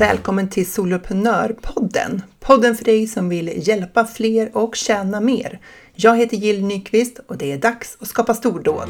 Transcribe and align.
välkommen 0.00 0.48
till 0.48 0.70
Soloprenörpodden. 0.70 2.22
Podden 2.38 2.76
för 2.76 2.84
dig 2.84 3.06
som 3.06 3.28
vill 3.28 3.68
hjälpa 3.68 4.04
fler 4.04 4.56
och 4.56 4.76
tjäna 4.76 5.20
mer. 5.20 5.60
Jag 5.94 6.16
heter 6.16 6.36
Jill 6.36 6.64
Nyqvist 6.64 7.18
och 7.26 7.36
det 7.38 7.52
är 7.52 7.58
dags 7.58 7.96
att 8.00 8.08
skapa 8.08 8.34
stordåd. 8.34 8.88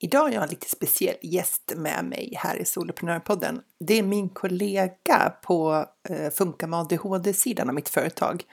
Idag 0.00 0.20
har 0.20 0.30
jag 0.30 0.42
en 0.42 0.48
lite 0.48 0.70
speciell 0.70 1.16
gäst 1.22 1.72
med 1.76 2.04
mig 2.04 2.32
här 2.36 2.56
i 2.56 2.64
Soloprenörpodden. 2.64 3.60
Det 3.80 3.98
är 3.98 4.02
min 4.02 4.28
kollega 4.28 5.32
på 5.42 5.86
eh, 6.08 6.30
Funka 6.30 6.66
med 6.66 6.78
ADHD-sidan 6.78 7.68
av 7.68 7.74
mitt 7.74 7.88
företag, 7.88 8.44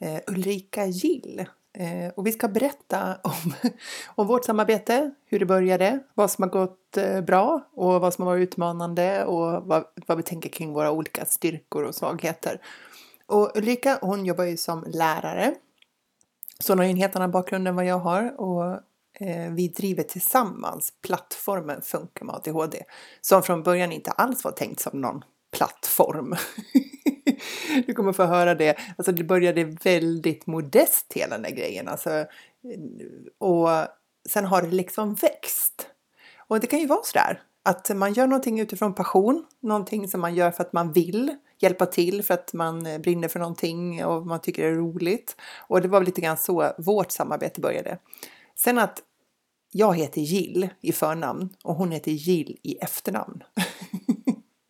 eh, 0.00 0.20
Ulrika 0.26 0.86
Gill. 0.86 1.46
Eh, 1.78 2.12
och 2.16 2.26
vi 2.26 2.32
ska 2.32 2.48
berätta 2.48 3.18
om, 3.22 3.54
om 4.14 4.26
vårt 4.26 4.44
samarbete, 4.44 5.10
hur 5.26 5.38
det 5.38 5.46
började, 5.46 5.98
vad 6.14 6.30
som 6.30 6.42
har 6.42 6.50
gått 6.50 6.96
eh, 6.96 7.20
bra 7.20 7.68
och 7.72 8.00
vad 8.00 8.14
som 8.14 8.26
har 8.26 8.32
varit 8.32 8.48
utmanande 8.48 9.24
och 9.24 9.62
vad, 9.66 9.84
vad 10.06 10.16
vi 10.16 10.22
tänker 10.22 10.48
kring 10.48 10.72
våra 10.72 10.90
olika 10.90 11.24
styrkor 11.24 11.82
och 11.82 11.94
svagheter. 11.94 12.60
Och 13.26 13.56
Ulrika 13.56 13.98
hon 14.00 14.26
jobbar 14.26 14.44
ju 14.44 14.56
som 14.56 14.84
lärare, 14.86 15.54
så 16.58 16.72
hon 16.72 16.78
har 16.78 16.84
ju 16.84 16.90
en 16.90 16.96
helt 16.96 17.16
annan 17.16 17.30
bakgrund 17.30 17.68
än 17.68 17.76
vad 17.76 17.86
jag 17.86 17.98
har 17.98 18.40
och 18.40 18.72
eh, 19.20 19.52
vi 19.52 19.68
driver 19.68 20.02
tillsammans 20.02 20.92
plattformen 21.02 21.82
Funka 21.82 22.24
med 22.24 22.34
ADHD 22.34 22.82
som 23.20 23.42
från 23.42 23.62
början 23.62 23.92
inte 23.92 24.10
alls 24.10 24.44
var 24.44 24.52
tänkt 24.52 24.80
som 24.80 25.00
någon 25.00 25.24
plattform. 25.54 26.36
du 27.86 27.94
kommer 27.94 28.12
få 28.12 28.24
höra 28.24 28.54
det. 28.54 28.76
Alltså 28.98 29.12
det 29.12 29.24
började 29.24 29.64
väldigt 29.64 30.46
modest 30.46 31.12
hela 31.12 31.34
den 31.34 31.42
där 31.42 31.50
grejen. 31.50 31.88
Alltså, 31.88 32.26
och 33.38 33.68
sen 34.28 34.44
har 34.44 34.62
det 34.62 34.70
liksom 34.70 35.14
växt. 35.14 35.86
Och 36.48 36.60
det 36.60 36.66
kan 36.66 36.78
ju 36.78 36.86
vara 36.86 37.02
sådär 37.02 37.42
att 37.62 37.90
man 37.96 38.12
gör 38.12 38.26
någonting 38.26 38.60
utifrån 38.60 38.94
passion, 38.94 39.44
någonting 39.60 40.08
som 40.08 40.20
man 40.20 40.34
gör 40.34 40.50
för 40.50 40.64
att 40.64 40.72
man 40.72 40.92
vill 40.92 41.36
hjälpa 41.58 41.86
till, 41.86 42.22
för 42.22 42.34
att 42.34 42.52
man 42.52 42.82
brinner 43.02 43.28
för 43.28 43.38
någonting 43.38 44.04
och 44.04 44.26
man 44.26 44.40
tycker 44.40 44.62
det 44.62 44.68
är 44.68 44.74
roligt. 44.74 45.36
Och 45.68 45.80
det 45.80 45.88
var 45.88 46.04
lite 46.04 46.20
grann 46.20 46.36
så 46.36 46.72
vårt 46.78 47.10
samarbete 47.10 47.60
började. 47.60 47.98
Sen 48.56 48.78
att 48.78 49.02
jag 49.72 49.96
heter 49.96 50.20
Jill 50.20 50.68
i 50.80 50.92
förnamn 50.92 51.48
och 51.62 51.74
hon 51.74 51.90
heter 51.90 52.10
Jill 52.10 52.58
i 52.62 52.78
efternamn. 52.78 53.42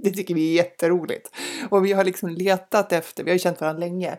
det 0.05 0.11
tycker 0.11 0.35
vi 0.35 0.51
är 0.51 0.65
jätteroligt. 0.65 1.31
Och 1.71 1.85
vi 1.85 1.93
har 1.93 2.05
liksom 2.05 2.29
letat 2.29 2.93
efter, 2.93 3.25
vi 3.25 3.31
har 3.31 3.35
ju 3.35 3.39
känt 3.39 3.61
varandra 3.61 3.81
länge, 3.81 4.19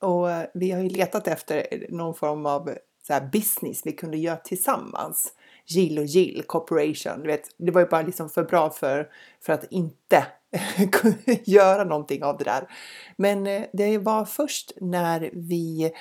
och 0.00 0.30
eh, 0.30 0.46
vi 0.54 0.70
har 0.70 0.82
ju 0.82 0.88
letat 0.88 1.28
efter 1.28 1.86
någon 1.88 2.14
form 2.14 2.46
av 2.46 2.68
eh, 2.68 2.74
så 3.06 3.12
här 3.12 3.28
business 3.32 3.80
vi 3.84 3.92
kunde 3.92 4.16
göra 4.16 4.36
tillsammans. 4.36 5.32
Jill 5.66 5.98
och 5.98 6.04
Gill 6.04 6.42
Corporation, 6.46 7.22
du 7.22 7.26
vet, 7.26 7.54
det 7.56 7.72
var 7.72 7.80
ju 7.80 7.86
bara 7.86 8.02
liksom 8.02 8.30
för 8.30 8.44
bra 8.44 8.70
för, 8.70 9.08
för 9.40 9.52
att 9.52 9.72
inte 9.72 10.26
kunna 10.92 11.38
göra 11.44 11.84
någonting 11.84 12.24
av 12.24 12.38
det 12.38 12.44
där. 12.44 12.68
Men 13.16 13.46
eh, 13.46 13.62
det 13.72 13.98
var 13.98 14.24
först 14.24 14.72
när 14.80 15.30
vi 15.32 15.92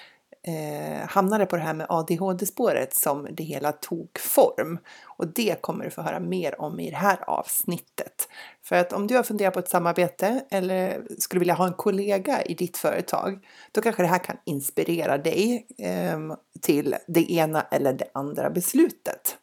eh, 0.43 1.07
hamnade 1.07 1.45
på 1.45 1.55
det 1.55 1.61
här 1.61 1.73
med 1.73 1.85
ADHD-spåret 1.89 2.95
som 2.95 3.27
det 3.31 3.43
hela 3.43 3.71
tog 3.71 4.19
form. 4.19 4.79
Och 5.05 5.27
det 5.27 5.61
kommer 5.61 5.85
du 5.85 5.91
få 5.91 6.01
höra 6.01 6.19
mer 6.19 6.61
om 6.61 6.79
i 6.79 6.89
det 6.89 6.97
här 6.97 7.29
avsnittet. 7.29 8.29
För 8.63 8.75
att 8.75 8.93
om 8.93 9.07
du 9.07 9.15
har 9.15 9.23
funderat 9.23 9.53
på 9.53 9.59
ett 9.59 9.69
samarbete 9.69 10.43
eller 10.51 11.03
skulle 11.19 11.39
vilja 11.39 11.53
ha 11.53 11.67
en 11.67 11.73
kollega 11.73 12.41
i 12.41 12.53
ditt 12.53 12.77
företag, 12.77 13.45
då 13.71 13.81
kanske 13.81 14.03
det 14.03 14.07
här 14.07 14.23
kan 14.23 14.37
inspirera 14.45 15.17
dig 15.17 15.67
eh, 15.77 16.19
till 16.61 16.95
det 17.07 17.31
ena 17.31 17.61
eller 17.61 17.93
det 17.93 18.07
andra 18.13 18.49
beslutet. 18.49 19.37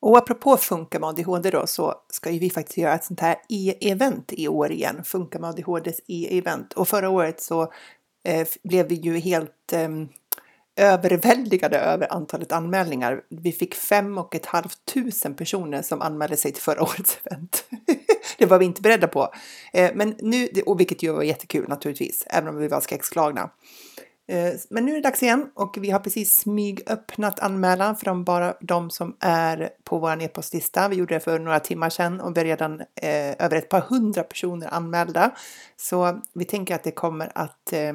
Och 0.00 0.18
apropå 0.18 0.56
Funka 0.56 0.98
med 0.98 1.08
ADHD 1.08 1.50
då 1.50 1.66
så 1.66 1.94
ska 2.08 2.30
ju 2.30 2.38
vi 2.38 2.50
faktiskt 2.50 2.78
göra 2.78 2.94
ett 2.94 3.04
sånt 3.04 3.20
här 3.20 3.36
e-event 3.48 4.32
i 4.32 4.48
år 4.48 4.72
igen, 4.72 5.04
Funka 5.04 5.38
med 5.38 5.50
ADHDs 5.50 6.00
e-event. 6.08 6.72
Och 6.72 6.88
förra 6.88 7.10
året 7.10 7.40
så 7.40 7.72
eh, 8.24 8.48
blev 8.62 8.88
vi 8.88 8.94
ju 8.94 9.18
helt 9.18 9.72
eh, 9.72 9.88
överväldigade 10.80 11.78
över 11.78 12.12
antalet 12.12 12.52
anmälningar. 12.52 13.22
Vi 13.28 13.52
fick 13.52 13.74
fem 13.74 14.18
och 14.18 14.34
ett 14.34 14.46
halvt 14.46 14.84
tusen 14.94 15.34
personer 15.34 15.82
som 15.82 16.02
anmälde 16.02 16.36
sig 16.36 16.52
till 16.52 16.62
förra 16.62 16.82
årets 16.82 17.18
event. 17.24 17.64
det 18.38 18.46
var 18.46 18.58
vi 18.58 18.64
inte 18.64 18.82
beredda 18.82 19.08
på. 19.08 19.32
Eh, 19.72 19.90
men 19.94 20.14
nu, 20.18 20.48
och 20.66 20.80
vilket 20.80 21.02
ju 21.02 21.12
var 21.12 21.22
jättekul 21.22 21.68
naturligtvis, 21.68 22.24
även 22.26 22.48
om 22.48 22.56
vi 22.56 22.68
var 22.68 22.80
skräckslagna. 22.80 23.50
Eh, 24.28 24.52
men 24.70 24.86
nu 24.86 24.92
är 24.92 24.96
det 24.96 25.02
dags 25.08 25.22
igen 25.22 25.50
och 25.54 25.76
vi 25.80 25.90
har 25.90 26.00
precis 26.00 26.36
smygöppnat 26.36 27.40
anmälan 27.40 27.96
för 27.96 28.04
de, 28.04 28.24
bara 28.24 28.54
de 28.60 28.90
som 28.90 29.16
är 29.20 29.70
på 29.84 29.98
vår 29.98 30.22
e-postlista. 30.22 30.88
Vi 30.88 30.96
gjorde 30.96 31.14
det 31.14 31.20
för 31.20 31.38
några 31.38 31.60
timmar 31.60 31.90
sedan 31.90 32.20
och 32.20 32.36
vi 32.36 32.40
är 32.40 32.44
redan 32.44 32.80
eh, 32.80 33.44
över 33.44 33.56
ett 33.56 33.68
par 33.68 33.80
hundra 33.80 34.22
personer 34.22 34.74
anmälda. 34.74 35.30
Så 35.76 36.20
vi 36.34 36.44
tänker 36.44 36.74
att 36.74 36.84
det 36.84 36.90
kommer 36.90 37.32
att 37.34 37.72
Eh, 37.72 37.92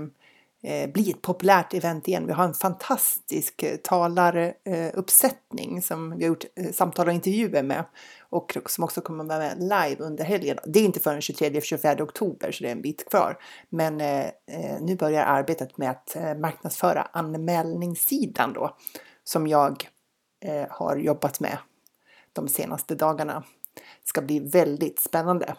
Eh, 0.68 0.90
bli 0.90 1.10
ett 1.10 1.22
populärt 1.22 1.74
event 1.74 2.08
igen. 2.08 2.28
Vi 2.28 2.34
har 2.34 2.44
en 2.44 2.54
fantastisk 2.54 3.64
eh, 3.64 3.78
talaruppsättning 3.78 5.78
eh, 5.78 5.82
som 5.82 6.18
vi 6.18 6.24
har 6.24 6.30
gjort 6.30 6.46
samtal 6.74 7.08
och 7.08 7.14
intervjuer 7.14 7.64
med 7.64 7.86
och 8.20 8.58
som 8.66 8.84
också 8.84 9.02
kommer 9.02 9.24
vara 9.24 9.40
med 9.40 9.60
live 9.60 9.96
under 10.00 10.24
helgen. 10.24 10.58
Det 10.66 10.80
är 10.80 10.84
inte 10.84 11.00
förrän 11.00 11.20
23-24 11.20 12.02
oktober 12.02 12.52
så 12.52 12.64
det 12.64 12.70
är 12.70 12.72
en 12.72 12.82
bit 12.82 13.10
kvar. 13.10 13.38
Men 13.70 13.98
nu 14.82 14.96
börjar 14.96 15.26
arbetet 15.26 15.78
med 15.78 15.90
att 15.90 16.16
marknadsföra 16.40 17.02
anmälningssidan 17.02 18.54
då 18.54 18.78
som 19.24 19.48
jag 19.48 19.90
har 20.70 20.98
jobbat 20.98 21.40
med 21.40 21.58
de 22.34 22.48
senaste 22.48 22.96
dagarna. 22.96 23.44
Det 23.76 24.08
ska 24.08 24.22
bli 24.22 24.40
väldigt 24.40 25.00
spännande. 25.00 25.56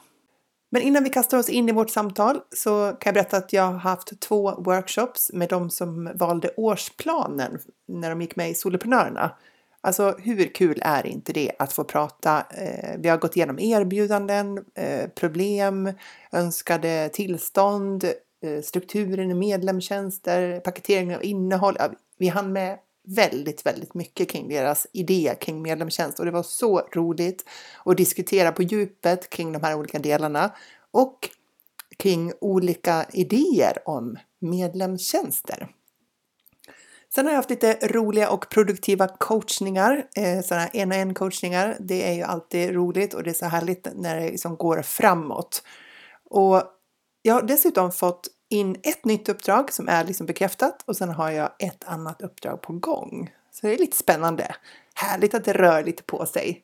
Men 0.76 0.82
innan 0.82 1.04
vi 1.04 1.10
kastar 1.10 1.38
oss 1.38 1.48
in 1.48 1.68
i 1.68 1.72
vårt 1.72 1.90
samtal 1.90 2.40
så 2.56 2.92
kan 2.92 3.10
jag 3.10 3.14
berätta 3.14 3.36
att 3.36 3.52
jag 3.52 3.62
har 3.62 3.78
haft 3.78 4.20
två 4.20 4.54
workshops 4.60 5.30
med 5.32 5.48
de 5.48 5.70
som 5.70 6.10
valde 6.14 6.50
årsplanen 6.56 7.58
när 7.88 8.10
de 8.10 8.20
gick 8.20 8.36
med 8.36 8.50
i 8.50 8.54
Soloprenörerna. 8.54 9.36
Alltså 9.80 10.16
hur 10.18 10.54
kul 10.54 10.78
är 10.82 11.06
inte 11.06 11.32
det 11.32 11.52
att 11.58 11.72
få 11.72 11.84
prata? 11.84 12.44
Eh, 12.50 12.98
vi 12.98 13.08
har 13.08 13.16
gått 13.16 13.36
igenom 13.36 13.58
erbjudanden, 13.58 14.64
eh, 14.74 15.08
problem, 15.08 15.92
önskade 16.32 17.10
tillstånd, 17.12 18.04
eh, 18.42 18.62
strukturen 18.62 19.30
i 19.30 19.34
medlemstjänster, 19.34 20.60
paketering 20.60 21.16
av 21.16 21.24
innehåll. 21.24 21.76
Vi 22.18 22.28
hann 22.28 22.52
med 22.52 22.78
väldigt, 23.06 23.66
väldigt 23.66 23.94
mycket 23.94 24.30
kring 24.30 24.48
deras 24.48 24.86
idé 24.92 25.34
kring 25.40 25.62
medlemstjänst 25.62 26.18
och 26.18 26.24
det 26.24 26.30
var 26.30 26.42
så 26.42 26.78
roligt 26.78 27.44
att 27.84 27.96
diskutera 27.96 28.52
på 28.52 28.62
djupet 28.62 29.30
kring 29.30 29.52
de 29.52 29.62
här 29.62 29.74
olika 29.74 29.98
delarna 29.98 30.52
och 30.90 31.28
kring 31.98 32.32
olika 32.40 33.06
idéer 33.12 33.88
om 33.88 34.16
medlemstjänster. 34.40 35.68
Sen 37.14 37.24
har 37.24 37.32
jag 37.32 37.38
haft 37.38 37.50
lite 37.50 37.78
roliga 37.82 38.30
och 38.30 38.48
produktiva 38.48 39.08
coachningar, 39.08 40.06
eh, 40.16 40.40
sådana 40.40 40.62
här 40.62 40.70
en 40.72 40.90
och 40.90 40.96
en 40.96 41.14
coachningar. 41.14 41.76
Det 41.80 42.08
är 42.08 42.12
ju 42.12 42.22
alltid 42.22 42.74
roligt 42.74 43.14
och 43.14 43.22
det 43.22 43.30
är 43.30 43.34
så 43.34 43.46
härligt 43.46 43.88
när 43.94 44.20
det 44.20 44.30
liksom 44.30 44.56
går 44.56 44.82
framåt. 44.82 45.62
Och 46.30 46.62
jag 47.22 47.34
har 47.34 47.42
dessutom 47.42 47.92
fått 47.92 48.28
in 48.48 48.76
ett 48.82 49.04
nytt 49.04 49.28
uppdrag 49.28 49.72
som 49.72 49.88
är 49.88 50.04
liksom 50.04 50.26
bekräftat 50.26 50.82
och 50.86 50.96
sen 50.96 51.08
har 51.08 51.30
jag 51.30 51.50
ett 51.58 51.84
annat 51.84 52.22
uppdrag 52.22 52.62
på 52.62 52.72
gång. 52.72 53.30
Så 53.52 53.66
det 53.66 53.74
är 53.74 53.78
lite 53.78 53.96
spännande. 53.96 54.54
Härligt 54.94 55.34
att 55.34 55.44
det 55.44 55.52
rör 55.52 55.84
lite 55.84 56.02
på 56.02 56.26
sig. 56.26 56.62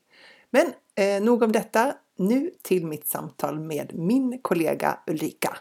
Men 0.51 0.73
eh, 0.95 1.23
nog 1.23 1.43
om 1.43 1.53
detta. 1.53 1.95
Nu 2.19 2.51
till 2.63 2.87
mitt 2.87 3.07
samtal 3.07 3.61
med 3.61 3.91
min 3.95 4.39
kollega 4.43 4.99
Ulrika. 5.07 5.57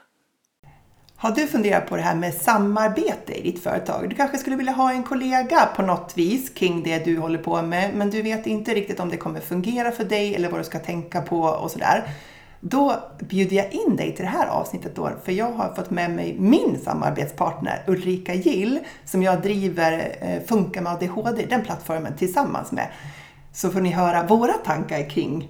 Har 1.15 1.31
du 1.31 1.47
funderat 1.47 1.87
på 1.87 1.95
det 1.95 2.01
här 2.01 2.15
med 2.15 2.33
samarbete 2.33 3.33
i 3.33 3.51
ditt 3.51 3.63
företag? 3.63 4.09
Du 4.09 4.15
kanske 4.15 4.37
skulle 4.37 4.55
vilja 4.55 4.71
ha 4.71 4.91
en 4.91 5.03
kollega 5.03 5.69
på 5.75 5.81
något 5.81 6.17
vis 6.17 6.49
kring 6.49 6.83
det 6.83 7.05
du 7.05 7.17
håller 7.17 7.37
på 7.37 7.61
med, 7.61 7.95
men 7.95 8.09
du 8.09 8.21
vet 8.21 8.47
inte 8.47 8.73
riktigt 8.73 8.99
om 8.99 9.09
det 9.09 9.17
kommer 9.17 9.39
fungera 9.39 9.91
för 9.91 10.03
dig 10.03 10.35
eller 10.35 10.49
vad 10.49 10.59
du 10.59 10.63
ska 10.63 10.79
tänka 10.79 11.21
på 11.21 11.41
och 11.41 11.71
sådär. 11.71 12.09
Då 12.63 13.03
bjuder 13.19 13.55
jag 13.55 13.71
in 13.71 13.95
dig 13.95 14.15
till 14.15 14.25
det 14.25 14.31
här 14.31 14.47
avsnittet 14.47 14.95
då, 14.95 15.11
för 15.23 15.31
jag 15.31 15.51
har 15.51 15.73
fått 15.75 15.89
med 15.89 16.11
mig 16.11 16.35
min 16.39 16.79
samarbetspartner 16.83 17.83
Ulrika 17.87 18.33
Gill 18.33 18.79
som 19.05 19.23
jag 19.23 19.41
driver 19.41 20.17
eh, 20.21 20.43
Funka 20.47 20.81
med 20.81 20.93
ADHD, 20.93 21.45
den 21.45 21.61
plattformen 21.61 22.17
tillsammans 22.17 22.71
med. 22.71 22.87
Så 23.53 23.69
får 23.69 23.81
ni 23.81 23.89
höra 23.89 24.23
våra 24.23 24.53
tankar 24.53 25.09
kring 25.09 25.49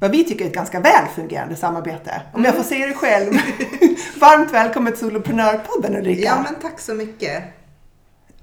vad 0.00 0.10
vi 0.10 0.24
tycker 0.24 0.44
är 0.44 0.48
ett 0.48 0.54
ganska 0.54 0.80
väl 0.80 1.06
fungerande 1.14 1.56
samarbete. 1.56 2.22
Om 2.32 2.44
jag 2.44 2.54
får 2.54 2.62
säga 2.62 2.86
det 2.86 2.94
själv. 2.94 3.32
Varmt 4.20 4.52
välkommen 4.52 4.92
till 4.92 5.00
Soloprenörpodden 5.00 5.96
Ulrika. 5.96 6.22
Ja 6.22 6.42
men 6.42 6.54
tack 6.60 6.80
så 6.80 6.94
mycket. 6.94 7.44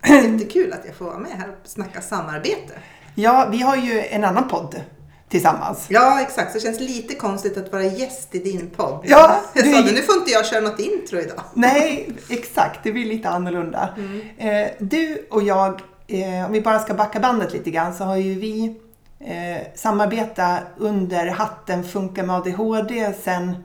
Jättekul 0.08 0.74
att 0.74 0.86
jag 0.86 0.96
får 0.96 1.06
vara 1.06 1.18
med 1.18 1.32
här 1.32 1.50
och 1.50 1.70
snacka 1.70 2.02
samarbete. 2.02 2.74
Ja, 3.16 3.48
vi 3.52 3.62
har 3.62 3.76
ju 3.76 4.04
en 4.06 4.24
annan 4.24 4.48
podd 4.48 4.82
tillsammans. 5.30 5.86
Ja, 5.90 6.22
exakt. 6.22 6.52
Så 6.52 6.58
det 6.58 6.64
känns 6.64 6.80
lite 6.80 7.16
konstigt 7.16 7.58
att 7.58 7.72
vara 7.72 7.84
gäst 7.84 8.36
i 8.36 8.40
din 8.40 8.70
podd. 8.70 9.00
Ja, 9.08 9.42
jag 9.54 9.64
du- 9.66 9.72
sa 9.74 9.82
det, 9.82 9.92
nu 9.92 10.02
får 10.02 10.16
inte 10.16 10.32
jag 10.32 10.46
köra 10.46 10.62
något 10.62 10.80
intro 10.80 11.20
idag. 11.20 11.42
Nej, 11.54 12.10
exakt. 12.30 12.80
Det 12.84 12.92
blir 12.92 13.06
lite 13.06 13.30
annorlunda. 13.30 13.90
Eh, 14.38 14.68
du 14.80 15.28
och 15.32 15.44
jag, 15.44 15.82
eh, 16.08 16.46
om 16.46 16.52
vi 16.52 16.62
bara 16.62 16.80
ska 16.80 16.94
backa 16.94 17.20
bandet 17.20 17.54
lite 17.54 17.70
grann, 17.72 17.94
så 17.94 18.04
har 18.04 18.16
ju 18.18 18.40
vi 18.40 18.76
eh, 19.20 19.68
samarbetat 19.76 20.60
under 20.78 21.26
hatten 21.28 21.84
Funka 21.84 22.24
med 22.24 22.36
ADHD 22.36 23.14
sedan 23.24 23.64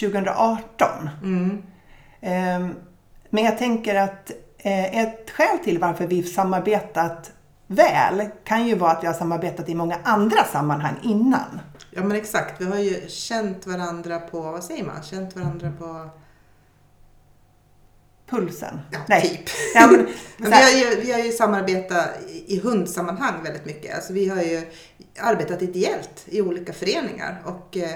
2018. 0.00 1.10
Eh, 2.20 2.30
men 3.30 3.44
jag 3.44 3.58
tänker 3.58 3.94
att 3.94 4.30
eh, 4.58 4.98
ett 5.04 5.30
skäl 5.30 5.58
till 5.64 5.78
varför 5.78 6.06
vi 6.06 6.22
samarbetat 6.22 7.30
väl 7.70 8.28
kan 8.44 8.66
ju 8.66 8.74
vara 8.74 8.90
att 8.90 9.02
vi 9.02 9.06
har 9.06 9.14
samarbetat 9.14 9.68
i 9.68 9.74
många 9.74 9.98
andra 10.04 10.44
sammanhang 10.44 10.96
innan. 11.02 11.60
Ja, 11.90 12.02
men 12.02 12.16
exakt. 12.16 12.60
Vi 12.60 12.64
har 12.64 12.76
ju 12.78 13.08
känt 13.08 13.66
varandra 13.66 14.18
på, 14.18 14.40
vad 14.40 14.64
säger 14.64 14.84
man? 14.84 15.02
Känt 15.02 15.36
varandra 15.36 15.72
på... 15.78 16.10
Pulsen. 18.26 18.80
Ja, 18.90 19.20
typ. 19.20 19.40
Ja, 19.74 19.86
men, 19.86 19.96
Men 20.36 20.50
vi, 20.50 20.56
har 20.56 20.70
ju, 20.70 21.00
vi 21.00 21.12
har 21.12 21.18
ju 21.18 21.32
samarbetat 21.32 22.08
i 22.28 22.40
i 22.54 22.60
hundsammanhang 22.60 23.42
väldigt 23.42 23.64
mycket. 23.64 23.94
Alltså 23.94 24.12
vi 24.12 24.28
har 24.28 24.42
ju 24.42 24.66
arbetat 25.20 25.62
ideellt 25.62 26.24
i 26.26 26.42
olika 26.42 26.72
föreningar 26.72 27.42
och 27.44 27.76
eh, 27.76 27.94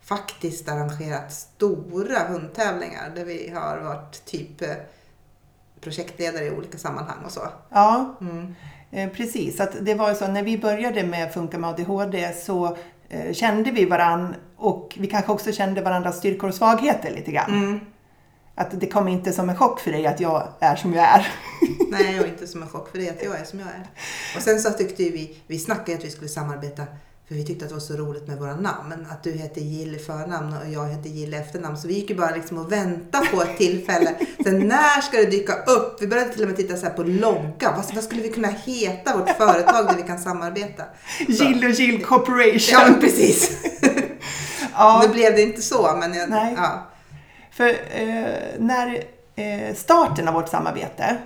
faktiskt 0.00 0.68
arrangerat 0.68 1.32
stora 1.32 2.18
hundtävlingar 2.28 3.12
där 3.14 3.24
vi 3.24 3.50
har 3.50 3.78
varit 3.78 4.24
typ 4.24 4.62
eh, 4.62 4.74
projektledare 5.80 6.44
i 6.44 6.50
olika 6.50 6.78
sammanhang 6.78 7.24
och 7.24 7.32
så. 7.32 7.48
ja, 7.68 8.16
Mm. 8.20 8.54
Eh, 8.92 9.08
Precis, 9.08 9.60
att 9.60 9.84
det 9.84 9.94
var 9.94 10.14
så 10.14 10.28
när 10.28 10.42
vi 10.42 10.58
började 10.58 11.02
med 11.02 11.34
Funka 11.34 11.58
med 11.58 11.70
ADHD 11.70 12.32
så 12.32 12.76
eh, 13.08 13.32
kände 13.32 13.70
vi 13.70 13.84
varann 13.84 14.34
och 14.56 14.96
vi 15.00 15.06
kanske 15.06 15.32
också 15.32 15.52
kände 15.52 15.82
varandras 15.82 16.18
styrkor 16.18 16.48
och 16.48 16.54
svagheter 16.54 17.10
lite 17.10 17.32
grann. 17.32 17.50
Mm. 17.50 17.80
Att 18.54 18.80
det 18.80 18.86
kom 18.86 19.08
inte 19.08 19.32
som 19.32 19.50
en 19.50 19.56
chock 19.56 19.80
för 19.80 19.92
dig 19.92 20.06
att 20.06 20.20
jag 20.20 20.48
är 20.60 20.76
som 20.76 20.94
jag 20.94 21.04
är. 21.04 21.26
Nej, 21.90 22.20
och 22.20 22.26
inte 22.26 22.46
som 22.46 22.62
en 22.62 22.68
chock 22.68 22.90
för 22.90 22.98
det 22.98 23.10
att 23.10 23.24
jag 23.24 23.40
är 23.40 23.44
som 23.44 23.58
jag 23.58 23.68
är. 23.68 23.86
Och 24.36 24.42
sen 24.42 24.60
så 24.60 24.70
tyckte 24.70 25.02
vi, 25.02 25.36
vi 25.46 25.58
snackade 25.58 25.98
att 25.98 26.04
vi 26.04 26.10
skulle 26.10 26.28
samarbeta 26.28 26.82
för 27.32 27.38
vi 27.38 27.44
tyckte 27.44 27.64
att 27.64 27.68
det 27.68 27.74
var 27.74 27.80
så 27.80 27.94
roligt 27.96 28.28
med 28.28 28.38
våra 28.38 28.56
namn. 28.56 29.06
Att 29.10 29.22
du 29.22 29.32
heter 29.32 29.60
Jill 29.60 29.94
i 29.94 29.98
förnamn 29.98 30.56
och 30.56 30.72
jag 30.72 30.88
heter 30.88 31.10
Jill 31.10 31.34
i 31.34 31.36
efternamn. 31.36 31.76
Så 31.76 31.88
vi 31.88 31.94
gick 31.94 32.10
ju 32.10 32.16
bara 32.16 32.30
liksom 32.30 32.58
och 32.58 32.72
väntade 32.72 33.26
på 33.26 33.42
ett 33.42 33.58
tillfälle. 33.58 34.14
Sen 34.44 34.68
när 34.68 35.00
ska 35.00 35.16
det 35.16 35.26
dyka 35.26 35.52
upp? 35.52 36.02
Vi 36.02 36.06
började 36.06 36.32
till 36.32 36.42
och 36.42 36.48
med 36.48 36.56
titta 36.56 36.76
så 36.76 36.86
på 36.86 37.02
logga. 37.02 37.72
Vad, 37.76 37.94
vad 37.94 38.04
skulle 38.04 38.22
vi 38.22 38.28
kunna 38.28 38.48
heta 38.48 39.16
vårt 39.16 39.30
företag 39.30 39.86
där 39.86 39.96
vi 39.96 40.02
kan 40.02 40.18
samarbeta? 40.18 40.84
Så. 41.18 41.44
Jill 41.44 41.64
och 41.64 41.70
Jill 41.70 42.04
Corporation. 42.04 42.80
Ja, 42.80 42.86
men 42.90 43.00
precis. 43.00 43.64
Ja, 44.74 45.04
Nu 45.06 45.12
blev 45.12 45.34
det 45.34 45.42
inte 45.42 45.62
så, 45.62 45.96
men 46.00 46.14
jag, 46.14 46.30
Nej. 46.30 46.54
ja. 46.56 46.86
för 47.50 47.68
eh, 47.68 48.24
när 48.58 49.04
eh, 49.36 49.74
starten 49.74 50.28
av 50.28 50.34
vårt 50.34 50.48
samarbete, 50.48 51.16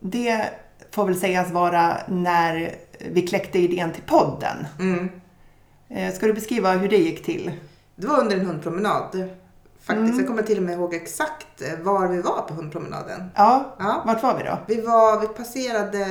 det 0.00 0.50
får 0.90 1.04
väl 1.06 1.20
sägas 1.20 1.50
vara 1.50 1.96
när 2.08 2.74
vi 2.98 3.26
kläckte 3.26 3.58
idén 3.58 3.92
till 3.92 4.02
podden. 4.02 4.66
Mm. 4.78 5.08
Eh, 5.88 6.14
ska 6.14 6.26
du 6.26 6.32
beskriva 6.32 6.72
hur 6.72 6.88
det 6.88 6.96
gick 6.96 7.24
till? 7.24 7.52
Det 7.96 8.06
var 8.06 8.20
under 8.20 8.36
en 8.36 8.46
hundpromenad. 8.46 9.28
Faktiskt. 9.80 9.90
Mm. 10.08 10.18
Jag 10.18 10.26
kommer 10.26 10.42
till 10.42 10.56
och 10.56 10.62
med 10.62 10.74
ihåg 10.74 10.94
exakt 10.94 11.62
eh, 11.62 11.78
var 11.84 12.08
vi 12.08 12.22
var 12.22 12.42
på 12.48 12.54
hundpromenaden. 12.54 13.30
Ja, 13.34 13.74
Ja. 13.78 14.02
vart 14.06 14.22
var 14.22 14.36
vi 14.36 14.42
då? 14.42 14.58
Vi, 14.66 14.80
var, 14.80 15.20
vi 15.20 15.26
passerade 15.28 16.06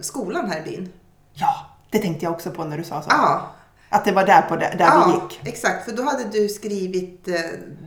skolan 0.00 0.50
här 0.50 0.60
i 0.60 0.62
byn. 0.70 0.92
Ja, 1.32 1.54
det 1.90 1.98
tänkte 1.98 2.24
jag 2.24 2.32
också 2.32 2.50
på 2.50 2.64
när 2.64 2.78
du 2.78 2.84
sa 2.84 3.02
så. 3.02 3.08
Ja, 3.10 3.50
Att 3.88 4.04
det 4.04 4.12
var 4.12 4.26
där, 4.26 4.42
på 4.42 4.56
där 4.56 4.76
ja 4.78 5.04
vi 5.06 5.12
gick. 5.34 5.54
exakt. 5.54 5.84
För 5.84 5.96
då 5.96 6.02
hade 6.02 6.24
du 6.24 6.48
skrivit 6.48 7.28
eh, 7.28 7.34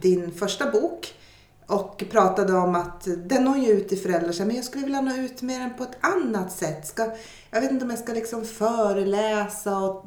din 0.01 0.31
första 0.31 0.71
bok 0.71 1.13
och 1.67 2.03
pratade 2.11 2.53
om 2.53 2.75
att 2.75 3.07
den 3.17 3.43
når 3.43 3.57
ju 3.57 3.71
ut 3.71 3.89
till 3.89 3.99
föräldrar, 3.99 4.31
så 4.31 4.45
men 4.45 4.55
jag 4.55 4.65
skulle 4.65 4.83
vilja 4.83 5.01
nå 5.01 5.15
ut 5.15 5.41
med 5.41 5.61
den 5.61 5.73
på 5.77 5.83
ett 5.83 5.97
annat 6.01 6.51
sätt. 6.51 6.87
Ska, 6.87 7.11
jag 7.51 7.61
vet 7.61 7.71
inte 7.71 7.85
om 7.85 7.89
jag 7.89 7.99
ska 7.99 8.13
liksom 8.13 8.45
föreläsa 8.45 9.77
och 9.77 10.05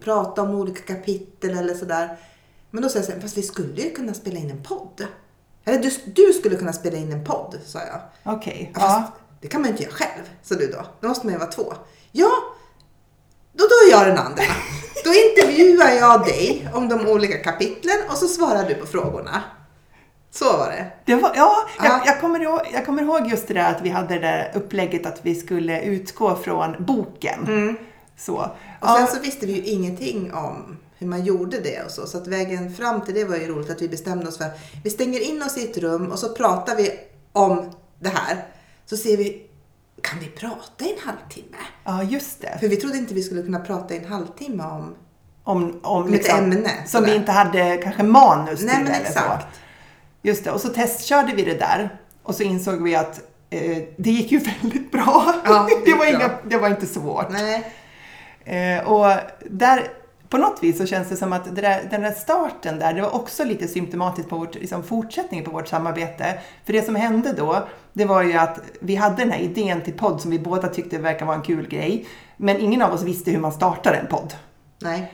prata 0.00 0.42
om 0.42 0.54
olika 0.54 0.94
kapitel 0.94 1.58
eller 1.58 1.74
sådär. 1.74 2.16
Men 2.70 2.82
då 2.82 2.88
sa 2.88 2.98
jag 2.98 3.04
så 3.06 3.12
här, 3.12 3.20
fast 3.20 3.38
vi 3.38 3.42
skulle 3.42 3.82
ju 3.82 3.90
kunna 3.90 4.14
spela 4.14 4.38
in 4.38 4.50
en 4.50 4.62
podd. 4.62 5.06
Eller 5.64 5.78
du, 5.78 5.90
du 6.12 6.32
skulle 6.32 6.56
kunna 6.56 6.72
spela 6.72 6.96
in 6.96 7.12
en 7.12 7.24
podd, 7.24 7.58
sa 7.64 7.78
jag. 7.78 8.00
Okej. 8.34 8.72
Ja, 8.74 8.80
Ja. 8.80 9.12
Det 9.40 9.48
kan 9.48 9.60
man 9.60 9.68
ju 9.68 9.72
inte 9.72 9.82
göra 9.82 9.92
själv, 9.94 10.22
sa 10.42 10.54
du 10.54 10.66
då. 10.66 10.86
Då 11.00 11.08
måste 11.08 11.26
man 11.26 11.32
ju 11.32 11.38
vara 11.38 11.50
två. 11.50 11.74
Ja, 12.12 12.30
då, 13.52 13.64
då 13.64 13.74
är 13.86 13.90
jag 13.90 14.06
den 14.06 14.18
andra. 14.18 14.42
Då 15.04 15.10
intervjuar 15.14 15.90
jag 15.90 16.24
dig 16.24 16.68
om 16.74 16.88
de 16.88 17.06
olika 17.06 17.38
kapitlen 17.38 17.96
och 18.10 18.16
så 18.16 18.28
svarar 18.28 18.68
du 18.68 18.74
på 18.74 18.86
frågorna. 18.86 19.42
Det. 21.16 21.22
Var, 21.22 21.32
ja, 21.36 21.56
Ja. 21.78 21.84
jag, 21.84 22.00
jag, 22.06 22.20
kommer 22.20 22.40
ihåg, 22.40 22.60
jag 22.72 22.86
kommer 22.86 23.02
ihåg 23.02 23.26
just 23.26 23.48
det 23.48 23.54
där 23.54 23.70
att 23.74 23.82
vi 23.82 23.88
hade 23.88 24.14
det 24.14 24.20
där 24.20 24.50
upplägget 24.54 25.06
att 25.06 25.18
vi 25.22 25.34
skulle 25.34 25.82
utgå 25.82 26.36
från 26.36 26.76
boken. 26.78 27.76
Så. 28.16 28.50
Och 28.80 28.88
sen 28.88 29.06
så 29.06 29.20
visste 29.20 29.46
vi 29.46 29.52
ju 29.52 29.62
ingenting 29.62 30.32
om 30.34 30.76
hur 30.98 31.06
man 31.06 31.24
gjorde 31.24 31.60
det 31.60 31.82
och 31.84 31.90
så. 31.90 32.06
Så 32.06 32.18
att 32.18 32.26
vägen 32.26 32.74
fram 32.74 33.00
till 33.00 33.14
det 33.14 33.24
var 33.24 33.36
ju 33.36 33.46
roligt 33.46 33.70
att 33.70 33.82
vi 33.82 33.88
bestämde 33.88 34.28
oss 34.28 34.38
för 34.38 34.44
att 34.44 34.58
vi 34.84 34.90
stänger 34.90 35.20
in 35.20 35.42
oss 35.42 35.58
i 35.58 35.70
ett 35.70 35.78
rum 35.78 36.06
och 36.12 36.18
så 36.18 36.28
pratar 36.34 36.76
vi 36.76 36.90
om 37.32 37.70
det 38.00 38.08
här. 38.08 38.44
Så 38.86 38.96
ser 38.96 39.16
vi, 39.16 39.46
kan 40.02 40.18
vi 40.20 40.26
prata 40.26 40.84
i 40.84 40.92
en 40.92 40.98
halvtimme? 41.08 41.56
ja, 41.84 42.02
just 42.02 42.40
det. 42.40 42.56
För 42.60 42.68
vi 42.68 42.76
trodde 42.76 42.98
inte 42.98 43.14
vi 43.14 43.22
skulle 43.22 43.42
kunna 43.42 43.60
prata 43.60 43.94
i 43.94 43.98
en 43.98 44.04
halvtimme 44.12 44.64
om 44.64 44.94
Om, 45.44 45.80
om, 45.82 46.02
Om 46.04 46.14
ett 46.14 46.28
ämne, 46.28 46.56
Som 46.86 47.00
sådär. 47.00 47.06
vi 47.06 47.16
inte 47.16 47.32
hade 47.32 47.76
kanske 47.76 48.02
manus 48.02 48.60
Nej, 48.62 48.74
till 48.74 48.84
men 48.84 48.92
eller 48.94 49.06
exakt. 49.06 49.42
så. 49.42 49.48
Just 50.22 50.44
det, 50.44 50.50
och 50.50 50.60
så 50.60 50.68
testkörde 50.68 51.32
vi 51.34 51.42
det 51.42 51.54
där. 51.58 51.96
Och 52.22 52.34
så 52.34 52.42
insåg 52.42 52.82
vi 52.82 52.96
att 52.96 53.20
eh, 53.50 53.78
det 53.96 54.10
gick 54.10 54.32
ju 54.32 54.38
väldigt 54.62 54.92
bra. 54.92 55.34
Ja, 55.44 55.68
det 55.84 55.90
det, 55.90 55.96
var 55.96 55.98
bra. 55.98 56.08
inga, 56.08 56.30
det 56.48 56.56
var 56.56 56.68
inte 56.68 56.86
svårt. 56.86 57.26
Nej, 57.30 57.72
Eh, 58.44 58.88
och 58.92 59.06
där, 59.50 59.88
på 60.28 60.38
något 60.38 60.62
vis 60.62 60.78
så 60.78 60.86
känns 60.86 61.08
det 61.08 61.16
som 61.16 61.32
att 61.32 61.54
det 61.56 61.60
där, 61.62 61.82
den 61.90 62.02
där 62.02 62.10
starten 62.10 62.78
där, 62.78 62.94
det 62.94 63.02
var 63.02 63.14
också 63.14 63.44
lite 63.44 63.68
symptomatiskt 63.68 64.30
på 64.30 64.36
vårt, 64.38 64.54
liksom 64.54 64.82
fortsättningen 64.82 65.44
på 65.44 65.50
vårt 65.50 65.68
samarbete. 65.68 66.38
För 66.64 66.72
det 66.72 66.82
som 66.82 66.94
hände 66.94 67.32
då, 67.32 67.68
det 67.92 68.04
var 68.04 68.22
ju 68.22 68.32
att 68.32 68.58
vi 68.80 68.96
hade 68.96 69.16
den 69.16 69.30
här 69.30 69.38
idén 69.40 69.80
till 69.82 69.92
podd 69.92 70.20
som 70.20 70.30
vi 70.30 70.38
båda 70.38 70.68
tyckte 70.68 70.98
verkar 70.98 71.26
vara 71.26 71.36
en 71.36 71.42
kul 71.42 71.68
grej. 71.68 72.06
Men 72.36 72.60
ingen 72.60 72.82
av 72.82 72.92
oss 72.92 73.02
visste 73.02 73.30
hur 73.30 73.38
man 73.38 73.52
startar 73.52 73.92
en 73.92 74.06
podd. 74.06 74.34
nej. 74.82 75.12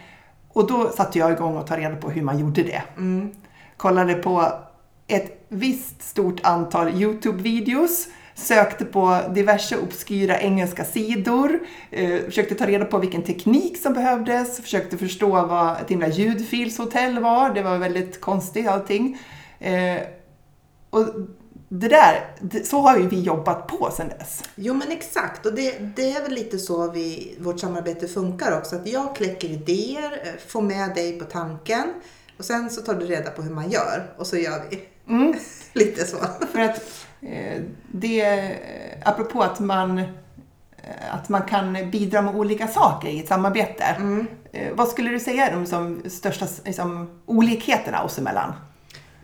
Och 0.53 0.67
då 0.67 0.91
satte 0.91 1.19
jag 1.19 1.33
igång 1.33 1.57
och 1.57 1.67
tog 1.67 1.79
reda 1.79 1.97
på 1.97 2.11
hur 2.11 2.23
man 2.23 2.39
gjorde 2.39 2.63
det. 2.63 2.83
Mm. 2.97 3.31
Kollade 3.77 4.15
på 4.15 4.53
ett 5.09 5.47
visst 5.49 6.03
stort 6.03 6.41
antal 6.43 6.89
YouTube-videos, 6.89 8.09
sökte 8.35 8.85
på 8.85 9.21
diverse 9.35 9.79
obskyra 9.79 10.41
engelska 10.41 10.85
sidor, 10.85 11.61
eh, 11.91 12.21
försökte 12.25 12.55
ta 12.55 12.67
reda 12.67 12.85
på 12.85 12.99
vilken 12.99 13.23
teknik 13.23 13.79
som 13.79 13.93
behövdes, 13.93 14.61
försökte 14.61 14.99
förstå 14.99 15.29
vad 15.29 15.81
ett 15.81 15.91
himla 15.91 16.09
ljudfilshotell 16.09 17.19
var. 17.19 17.55
Det 17.55 17.63
var 17.63 17.79
väldigt 17.79 18.21
konstigt 18.21 18.69
allting. 18.69 19.19
Eh, 19.61 20.01
och 20.91 21.05
det 21.69 21.89
där, 21.89 22.37
det, 22.41 22.67
så 22.67 22.81
har 22.81 22.99
ju 22.99 23.09
vi 23.09 23.21
jobbat 23.21 23.67
på 23.67 23.91
sedan 23.91 24.09
dess. 24.09 24.45
Jo 24.55 24.75
men 24.75 24.91
exakt 24.91 25.47
och 25.47 25.55
det, 25.55 25.79
det 25.97 26.13
är 26.13 26.23
väl 26.23 26.33
lite 26.33 26.59
så 26.59 26.91
vi, 26.91 27.37
vårt 27.41 27.61
samarbete 27.61 28.09
funkar 28.09 28.59
också. 28.59 28.77
Att 28.77 28.89
jag 28.89 29.17
kläcker 29.17 29.49
idéer, 29.49 30.21
eh, 30.25 30.33
får 30.49 30.63
med 30.63 30.95
dig 30.95 31.19
på 31.19 31.25
tanken 31.25 31.95
och 32.39 32.45
sen 32.45 32.71
så 32.71 32.81
tar 32.81 32.95
du 32.95 33.07
reda 33.07 33.31
på 33.31 33.43
hur 33.43 33.55
man 33.55 33.71
gör 33.71 34.13
och 34.17 34.27
så 34.27 34.37
gör 34.37 34.63
vi. 34.71 34.89
Mm. 35.09 35.35
lite 35.73 36.05
så. 36.05 36.17
För 36.53 36.61
att 36.61 37.07
eh, 37.23 37.63
det, 37.93 38.53
apropå 39.05 39.43
att 39.43 39.61
man, 39.61 39.99
eh, 39.99 40.05
att 41.11 41.29
man 41.29 41.43
kan 41.43 41.91
bidra 41.91 42.23
med 42.23 42.35
olika 42.35 42.69
saker 42.69 43.09
i 43.09 43.21
ett 43.21 43.29
samarbete. 43.29 43.85
Eh, 44.53 44.75
vad 44.75 44.89
skulle 44.89 45.11
du 45.11 45.21
säga 45.21 45.49
är 45.49 45.57
de 45.57 45.67
som 45.67 46.03
största 46.07 46.47
liksom, 46.65 47.11
olikheterna 47.27 48.03
oss 48.03 48.19
emellan? 48.19 48.53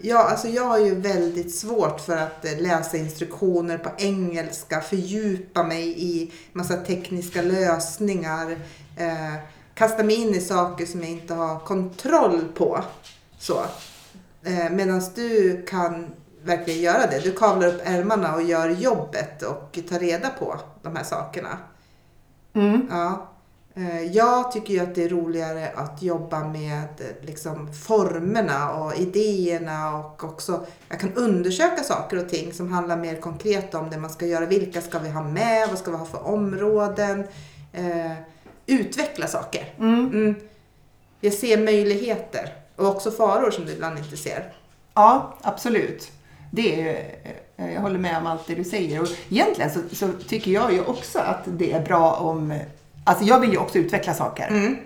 Ja, 0.00 0.18
alltså 0.30 0.48
jag 0.48 0.64
har 0.64 0.78
ju 0.78 0.94
väldigt 0.94 1.54
svårt 1.54 2.00
för 2.00 2.16
att 2.16 2.44
eh, 2.44 2.60
läsa 2.60 2.96
instruktioner 2.96 3.78
på 3.78 3.90
engelska, 3.98 4.80
fördjupa 4.80 5.62
mig 5.62 5.94
i 5.96 6.32
massa 6.52 6.76
tekniska 6.76 7.42
lösningar, 7.42 8.50
eh, 8.96 9.34
kasta 9.74 10.02
mig 10.02 10.16
in 10.16 10.34
i 10.34 10.40
saker 10.40 10.86
som 10.86 11.00
jag 11.00 11.10
inte 11.10 11.34
har 11.34 11.58
kontroll 11.58 12.44
på. 12.54 12.84
Så. 13.38 13.62
Eh, 14.44 14.70
Medan 14.70 15.02
du 15.14 15.62
kan 15.68 16.06
verkligen 16.42 16.80
göra 16.80 17.06
det. 17.10 17.20
Du 17.24 17.32
kavlar 17.32 17.68
upp 17.68 17.80
ärmarna 17.84 18.34
och 18.34 18.42
gör 18.42 18.68
jobbet 18.68 19.42
och 19.42 19.78
tar 19.88 19.98
reda 19.98 20.30
på 20.30 20.60
de 20.82 20.96
här 20.96 21.04
sakerna. 21.04 21.58
Mm. 22.54 22.86
Ja. 22.90 23.30
Eh, 23.76 24.02
Jag 24.02 24.52
tycker 24.52 24.74
ju 24.74 24.80
att 24.80 24.94
det 24.94 25.04
är 25.04 25.08
roligare 25.08 25.68
att 25.74 26.02
jobba 26.02 26.44
med 26.44 26.88
liksom, 27.20 27.72
formerna 27.74 28.72
och 28.72 28.94
idéerna 28.96 29.96
och 29.96 30.24
också 30.24 30.66
jag 30.88 31.00
kan 31.00 31.12
undersöka 31.14 31.82
saker 31.82 32.16
och 32.18 32.28
ting 32.28 32.52
som 32.52 32.72
handlar 32.72 32.96
mer 32.96 33.16
konkret 33.20 33.74
om 33.74 33.90
det 33.90 33.98
man 33.98 34.10
ska 34.10 34.26
göra. 34.26 34.46
Vilka 34.46 34.80
ska 34.80 34.98
vi 34.98 35.10
ha 35.10 35.22
med? 35.22 35.68
Vad 35.68 35.78
ska 35.78 35.90
vi 35.90 35.96
ha 35.96 36.04
för 36.06 36.26
områden? 36.26 37.24
Eh, 37.72 38.12
utveckla 38.66 39.26
saker. 39.26 39.74
Mm. 39.78 40.06
Mm. 40.06 40.34
jag 41.20 41.32
ser 41.32 41.58
möjligheter 41.64 42.52
och 42.76 42.86
också 42.86 43.10
faror 43.10 43.50
som 43.50 43.66
du 43.66 43.72
ibland 43.72 43.98
inte 43.98 44.16
ser. 44.16 44.52
Ja, 44.94 45.34
absolut. 45.42 46.12
Det 46.50 46.90
är, 46.90 47.14
eh, 47.56 47.72
jag 47.72 47.80
håller 47.80 47.98
med 47.98 48.18
om 48.18 48.26
allt 48.26 48.46
det 48.46 48.54
du 48.54 48.64
säger. 48.64 49.02
Och 49.02 49.08
egentligen 49.30 49.70
så, 49.70 49.80
så 49.92 50.08
tycker 50.28 50.50
jag 50.50 50.72
ju 50.72 50.84
också 50.84 51.18
att 51.18 51.42
det 51.46 51.72
är 51.72 51.80
bra 51.80 52.12
om... 52.12 52.58
Alltså 53.04 53.24
jag 53.24 53.40
vill 53.40 53.52
ju 53.52 53.58
också 53.58 53.78
utveckla 53.78 54.14
saker. 54.14 54.48
Mm. 54.48 54.76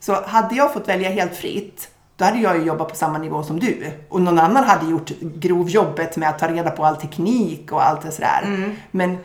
Så 0.00 0.22
hade 0.22 0.54
jag 0.54 0.72
fått 0.72 0.88
välja 0.88 1.10
helt 1.10 1.34
fritt, 1.34 1.88
då 2.16 2.24
hade 2.24 2.38
jag 2.38 2.58
ju 2.58 2.64
jobbat 2.64 2.88
på 2.88 2.94
samma 2.94 3.18
nivå 3.18 3.42
som 3.42 3.60
du. 3.60 3.90
Och 4.08 4.20
någon 4.20 4.38
annan 4.38 4.64
hade 4.64 4.90
gjort 4.90 5.10
grovjobbet 5.20 6.16
med 6.16 6.28
att 6.28 6.38
ta 6.38 6.48
reda 6.48 6.70
på 6.70 6.84
all 6.84 6.96
teknik 6.96 7.72
och 7.72 7.86
allt 7.86 8.02
det 8.02 8.12
sådär. 8.12 8.42
Mm. 8.44 8.76
Men 8.90 9.18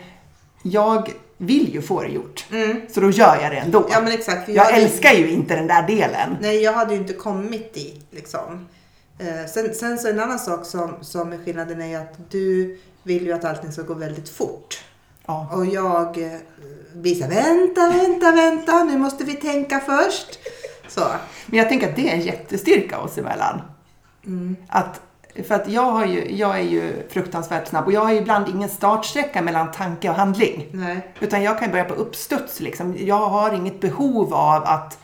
jag 0.63 1.11
vill 1.37 1.73
ju 1.73 1.81
få 1.81 2.01
det 2.01 2.07
gjort. 2.09 2.45
Så 2.89 3.01
då 3.01 3.09
gör 3.09 3.37
jag 3.41 3.51
det 3.51 3.57
ändå. 3.57 3.79
Mm. 3.79 3.91
Ja 3.91 4.01
men 4.01 4.11
exakt. 4.11 4.49
jag 4.49 4.63
hade- 4.63 4.77
älskar 4.77 5.13
ju 5.13 5.29
inte 5.29 5.55
den 5.55 5.67
där 5.67 5.87
delen. 5.87 6.37
Nej, 6.41 6.61
jag 6.63 6.73
hade 6.73 6.93
ju 6.93 6.99
inte 6.99 7.13
kommit 7.13 7.73
dit 7.73 8.05
liksom. 8.11 8.67
Eh, 9.19 9.45
sen, 9.53 9.73
sen 9.73 9.97
så 9.97 10.09
en 10.09 10.19
annan 10.19 10.39
sak 10.39 10.65
som, 10.65 10.95
som 11.01 11.33
är 11.33 11.37
skillnaden 11.37 11.81
är 11.81 11.87
ju 11.87 11.95
att 11.95 12.31
du 12.31 12.77
vill 13.03 13.25
ju 13.25 13.31
att 13.31 13.45
allting 13.45 13.71
ska 13.71 13.81
gå 13.81 13.93
väldigt 13.93 14.29
fort. 14.29 14.83
Ja. 15.25 15.49
Och 15.53 15.65
jag 15.65 16.17
eh, 16.17 16.37
blir 16.93 17.15
såhär, 17.15 17.29
vänta, 17.31 17.89
vänta, 17.89 18.31
vänta, 18.31 18.83
nu 18.83 18.97
måste 18.97 19.23
vi 19.23 19.33
tänka 19.33 19.79
först. 19.79 20.39
Så. 20.87 21.01
Men 21.45 21.59
jag 21.59 21.69
tänker 21.69 21.89
att 21.89 21.95
det 21.95 22.09
är 22.09 22.13
en 22.13 22.21
jättestyrka 22.21 22.99
oss 22.99 23.17
emellan. 23.17 23.61
Att, 24.67 25.01
för 25.43 25.55
att 25.55 25.69
jag, 25.69 26.07
ju, 26.07 26.35
jag 26.35 26.55
är 26.55 26.63
ju 26.63 27.09
fruktansvärt 27.09 27.67
snabb 27.67 27.85
och 27.85 27.91
jag 27.91 28.01
har 28.01 28.11
ju 28.11 28.17
ibland 28.17 28.49
ingen 28.49 28.69
startsträcka 28.69 29.41
mellan 29.41 29.71
tanke 29.71 30.09
och 30.09 30.15
handling. 30.15 30.67
Nej. 30.71 31.13
Utan 31.19 31.43
jag 31.43 31.59
kan 31.59 31.71
börja 31.71 31.83
på 31.83 31.93
uppstuds. 31.93 32.59
Liksom. 32.59 32.95
Jag 32.99 33.29
har 33.29 33.53
inget 33.53 33.79
behov 33.79 34.33
av 34.33 34.63
att 34.63 34.99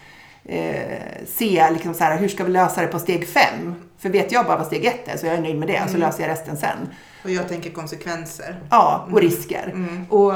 eh, 0.46 1.00
se 1.28 1.72
liksom 1.72 1.94
så 1.94 2.04
här, 2.04 2.18
hur 2.18 2.28
ska 2.28 2.44
vi 2.44 2.52
lösa 2.52 2.82
det 2.82 2.88
på 2.88 3.00
steg 3.00 3.28
fem. 3.28 3.76
För 3.98 4.10
vet 4.10 4.32
jag 4.32 4.46
bara 4.46 4.58
vad 4.58 4.68
steg 4.68 4.86
ett 4.86 5.08
är 5.08 5.18
så 5.18 5.26
jag 5.26 5.36
är 5.36 5.42
nöjd 5.42 5.60
med 5.60 5.68
det 5.68 5.82
så 5.90 5.98
löser 5.98 6.22
jag 6.22 6.30
resten 6.30 6.58
sen. 6.58 6.78
Och 7.24 7.30
jag 7.30 7.48
tänker 7.48 7.70
konsekvenser. 7.70 8.60
Ja, 8.70 9.08
och 9.12 9.22
risker. 9.22 9.88
Och 10.10 10.34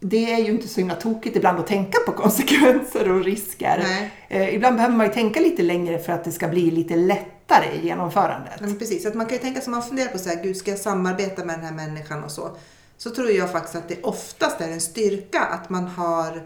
det 0.00 0.32
är 0.32 0.38
ju 0.38 0.50
inte 0.50 0.68
så 0.68 0.80
himla 0.80 0.94
tokigt 0.94 1.36
ibland 1.36 1.58
att 1.58 1.66
tänka 1.66 1.98
på 2.06 2.12
konsekvenser 2.22 3.10
och 3.10 3.24
risker. 3.24 3.84
Eh, 4.28 4.54
ibland 4.54 4.76
behöver 4.76 4.96
man 4.96 5.06
ju 5.06 5.12
tänka 5.12 5.40
lite 5.40 5.62
längre 5.62 5.98
för 5.98 6.12
att 6.12 6.24
det 6.24 6.32
ska 6.32 6.48
bli 6.48 6.70
lite 6.70 6.96
lättare 6.96 7.66
i 7.74 7.86
genomförandet. 7.86 8.60
Men 8.60 8.78
precis, 8.78 9.06
att 9.06 9.14
man 9.14 9.26
kan 9.26 9.36
ju 9.36 9.42
tänka 9.42 9.60
som 9.60 9.70
man 9.70 9.82
funderar 9.82 10.08
på 10.08 10.18
så 10.18 10.28
här, 10.28 10.42
gud 10.42 10.56
ska 10.56 10.70
jag 10.70 10.80
samarbeta 10.80 11.44
med 11.44 11.58
den 11.58 11.64
här 11.64 11.72
människan 11.72 12.24
och 12.24 12.30
så. 12.30 12.56
Så 12.98 13.10
tror 13.10 13.30
jag 13.30 13.52
faktiskt 13.52 13.76
att 13.76 13.88
det 13.88 14.02
oftast 14.02 14.60
är 14.60 14.68
en 14.68 14.80
styrka 14.80 15.40
att 15.40 15.70
man 15.70 15.86
har 15.86 16.42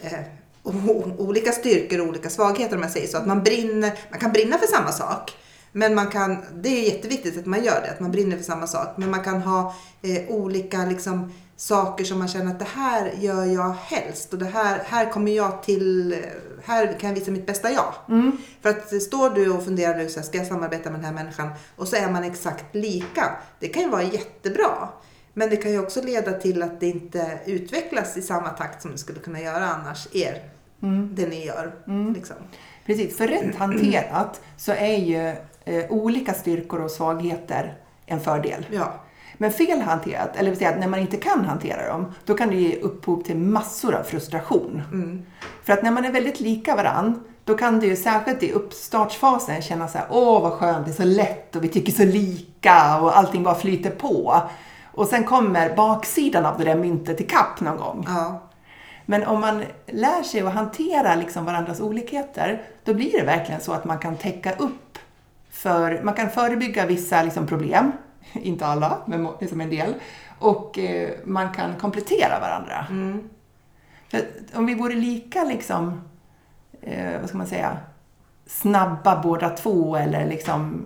eh, 0.00 0.20
olika 1.18 1.52
styrkor 1.52 2.00
och 2.00 2.06
olika 2.06 2.30
svagheter 2.30 2.76
om 2.76 2.82
jag 2.82 2.90
säger 2.90 3.06
så. 3.06 3.16
Att 3.16 3.26
man 3.26 3.42
brinner, 3.42 3.92
man 4.10 4.20
kan 4.20 4.32
brinna 4.32 4.58
för 4.58 4.66
samma 4.66 4.92
sak. 4.92 5.32
Men 5.72 5.94
man 5.94 6.06
kan, 6.06 6.44
det 6.54 6.68
är 6.68 6.94
jätteviktigt 6.94 7.38
att 7.38 7.46
man 7.46 7.64
gör 7.64 7.80
det, 7.82 7.90
att 7.90 8.00
man 8.00 8.10
brinner 8.10 8.36
för 8.36 8.44
samma 8.44 8.66
sak. 8.66 8.88
Men 8.96 9.10
man 9.10 9.24
kan 9.24 9.42
ha 9.42 9.74
eh, 10.02 10.28
olika 10.28 10.84
liksom, 10.84 11.32
saker 11.60 12.04
som 12.04 12.18
man 12.18 12.28
känner 12.28 12.50
att 12.50 12.58
det 12.58 12.68
här 12.74 13.12
gör 13.18 13.44
jag 13.44 13.70
helst 13.70 14.32
och 14.32 14.38
det 14.38 14.46
här, 14.46 14.82
här 14.86 15.10
kommer 15.10 15.32
jag 15.32 15.62
till, 15.62 16.16
här 16.64 16.98
kan 17.00 17.08
jag 17.10 17.14
visa 17.14 17.30
mitt 17.30 17.46
bästa 17.46 17.70
jag. 17.70 17.94
För 18.60 18.70
att 18.70 19.02
står 19.02 19.30
du 19.30 19.50
och 19.50 19.64
funderar 19.64 19.96
nu, 19.96 20.08
ska 20.08 20.38
jag 20.38 20.46
samarbeta 20.46 20.90
med 20.90 21.00
den 21.00 21.04
här 21.04 21.12
människan? 21.12 21.48
Och 21.76 21.88
så 21.88 21.96
är 21.96 22.10
man 22.10 22.24
exakt 22.24 22.74
lika. 22.74 23.32
Det 23.58 23.68
kan 23.68 23.82
ju 23.82 23.88
vara 23.88 24.02
jättebra. 24.02 24.88
Men 25.32 25.50
det 25.50 25.56
kan 25.56 25.72
ju 25.72 25.78
också 25.78 26.02
leda 26.02 26.32
till 26.32 26.62
att 26.62 26.80
det 26.80 26.86
inte 26.86 27.40
utvecklas 27.46 28.16
i 28.16 28.22
samma 28.22 28.48
takt 28.48 28.82
som 28.82 28.92
det 28.92 28.98
skulle 28.98 29.18
kunna 29.18 29.40
göra 29.40 29.66
annars, 29.66 30.08
er, 30.12 30.42
det 31.12 31.28
ni 31.28 31.46
gör. 31.46 31.72
Liksom. 32.14 32.36
Precis, 32.86 33.16
för 33.16 33.28
rätt 33.28 33.56
hanterat 33.56 34.40
så 34.56 34.72
är 34.72 34.96
ju 34.96 35.28
eh, 35.64 35.90
olika 35.90 36.34
styrkor 36.34 36.80
och 36.80 36.90
svagheter 36.90 37.78
en 38.06 38.20
fördel. 38.20 38.66
Ja. 38.70 39.00
Men 39.42 39.52
fel 39.52 39.80
hanterat, 39.80 40.36
eller 40.36 40.54
säga 40.54 40.70
att 40.70 40.78
när 40.78 40.88
man 40.88 41.00
inte 41.00 41.16
kan 41.16 41.44
hantera 41.44 41.92
dem, 41.92 42.12
då 42.24 42.34
kan 42.34 42.48
det 42.48 42.56
ge 42.56 42.76
upphov 42.76 43.22
till 43.22 43.36
massor 43.36 43.94
av 43.94 44.02
frustration. 44.02 44.82
För 45.64 45.72
att 45.72 45.82
när 45.82 45.90
man 45.90 46.04
är 46.04 46.12
väldigt 46.12 46.40
lika 46.40 46.76
varann, 46.76 47.24
då 47.44 47.56
kan 47.56 47.80
det 47.80 47.86
ju 47.86 47.96
särskilt 47.96 48.42
i 48.42 48.52
uppstartsfasen 48.52 49.62
känna 49.62 49.88
så 49.88 49.98
här, 49.98 50.06
åh 50.10 50.42
vad 50.42 50.52
skönt, 50.52 50.86
det 50.86 50.92
är 50.92 50.94
så 50.94 51.04
lätt 51.04 51.56
och 51.56 51.64
vi 51.64 51.68
tycker 51.68 51.92
så 51.92 52.04
lika 52.04 53.00
och 53.00 53.18
allting 53.18 53.42
bara 53.42 53.54
flyter 53.54 53.90
på. 53.90 54.42
Och 54.92 55.06
sen 55.06 55.24
kommer 55.24 55.76
baksidan 55.76 56.46
av 56.46 56.58
det 56.58 56.64
där 56.64 56.76
myntet 56.76 57.20
i 57.20 57.24
kapp 57.24 57.60
någon 57.60 57.76
gång. 57.76 58.04
Ja. 58.08 58.42
Men 59.06 59.24
om 59.24 59.40
man 59.40 59.64
lär 59.86 60.22
sig 60.22 60.40
att 60.40 60.54
hantera 60.54 61.14
liksom 61.14 61.44
varandras 61.44 61.80
olikheter, 61.80 62.62
då 62.84 62.94
blir 62.94 63.12
det 63.12 63.24
verkligen 63.24 63.60
så 63.60 63.72
att 63.72 63.84
man 63.84 63.98
kan 63.98 64.16
täcka 64.16 64.52
upp 64.52 64.98
för, 65.50 66.00
man 66.02 66.14
kan 66.14 66.30
förebygga 66.30 66.86
vissa 66.86 67.22
liksom 67.22 67.46
problem, 67.46 67.92
inte 68.42 68.66
alla, 68.66 68.98
men 69.06 69.28
liksom 69.40 69.60
en 69.60 69.70
del, 69.70 69.94
och 70.38 70.78
eh, 70.78 71.10
man 71.24 71.52
kan 71.54 71.76
komplettera 71.76 72.40
varandra. 72.40 72.86
Att 74.12 74.56
om 74.56 74.66
vi 74.66 74.74
vore 74.74 74.94
lika 74.94 75.44
liksom, 75.44 76.00
eh, 76.82 77.20
vad 77.20 77.28
ska 77.28 77.38
man 77.38 77.46
säga, 77.46 77.78
snabba 78.46 79.22
båda 79.22 79.50
två 79.50 79.96
eller 79.96 80.26
liksom 80.26 80.82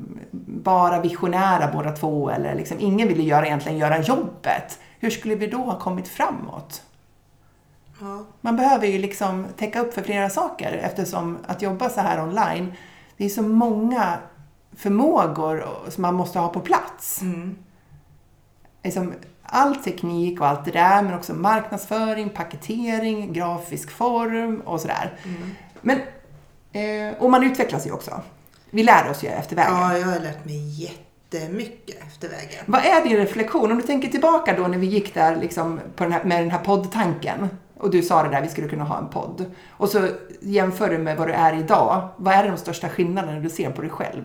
bara 0.46 1.00
visionära 1.00 1.70
båda 1.72 1.92
två 1.92 2.30
eller 2.30 2.54
liksom 2.54 2.76
ingen 2.80 3.08
ville 3.08 3.22
göra, 3.22 3.46
egentligen 3.46 3.78
göra 3.78 4.02
jobbet. 4.02 4.78
Hur 4.98 5.10
skulle 5.10 5.34
vi 5.34 5.46
då 5.46 5.58
ha 5.58 5.78
kommit 5.78 6.08
framåt? 6.08 6.82
Ja. 8.00 8.24
Man 8.40 8.56
behöver 8.56 8.86
ju 8.86 8.98
liksom 8.98 9.46
täcka 9.56 9.80
upp 9.80 9.94
för 9.94 10.02
flera 10.02 10.30
saker 10.30 10.72
eftersom 10.72 11.38
att 11.46 11.62
jobba 11.62 11.88
så 11.90 12.00
här 12.00 12.22
online, 12.22 12.72
det 13.16 13.24
är 13.24 13.28
så 13.28 13.42
många 13.42 14.18
förmågor 14.76 15.64
som 15.88 16.02
man 16.02 16.14
måste 16.14 16.38
ha 16.38 16.48
på 16.48 16.60
plats. 16.60 17.22
Liksom 18.82 19.12
all 19.42 19.76
teknik 19.76 20.40
och 20.40 20.46
allt 20.46 20.64
det 20.64 20.70
där, 20.70 21.02
men 21.02 21.14
också 21.14 21.34
marknadsföring, 21.34 22.30
paketering, 22.30 23.32
grafisk 23.32 23.90
form 23.90 24.60
och 24.60 24.80
sådär. 24.80 25.12
Men, 25.80 25.98
eh, 26.72 27.14
och 27.18 27.30
man 27.30 27.44
utvecklas 27.44 27.86
ju 27.86 27.92
också. 27.92 28.20
Vi 28.70 28.82
lär 28.82 29.10
oss 29.10 29.24
ju 29.24 29.28
efter 29.28 29.56
vägen. 29.56 29.72
ja, 29.74 29.98
jag 29.98 30.06
har 30.06 30.20
lärt 30.20 30.44
mig 30.44 30.82
jättemycket 30.82 32.02
efter 32.02 32.28
vägen. 32.28 32.64
Vad 32.66 32.80
är 32.80 33.04
din 33.04 33.16
reflektion? 33.16 33.72
Om 33.72 33.78
du 33.78 33.82
tänker 33.82 34.08
tillbaka 34.08 34.56
då 34.56 34.66
när 34.66 34.78
vi 34.78 34.86
gick 34.86 35.14
där 35.14 35.36
liksom 35.36 35.80
den 35.96 36.12
här, 36.12 36.24
med 36.24 36.42
den 36.42 36.50
här 36.50 36.58
poddtanken 36.58 37.48
och 37.78 37.90
du 37.90 38.02
sa 38.02 38.22
det 38.22 38.28
där, 38.28 38.42
vi 38.42 38.48
skulle 38.48 38.68
kunna 38.68 38.84
ha 38.84 38.98
en 38.98 39.08
podd. 39.08 39.44
Och 39.70 39.88
så 39.88 40.08
jämför 40.40 40.88
du 40.88 40.98
med 40.98 41.16
vad 41.16 41.28
du 41.28 41.32
är 41.32 41.58
idag. 41.58 42.08
Vad 42.16 42.34
är 42.34 42.48
de 42.48 42.56
största 42.56 42.88
skillnaderna 42.88 43.40
du 43.40 43.50
ser 43.50 43.70
på 43.70 43.80
dig 43.80 43.90
själv? 43.90 44.22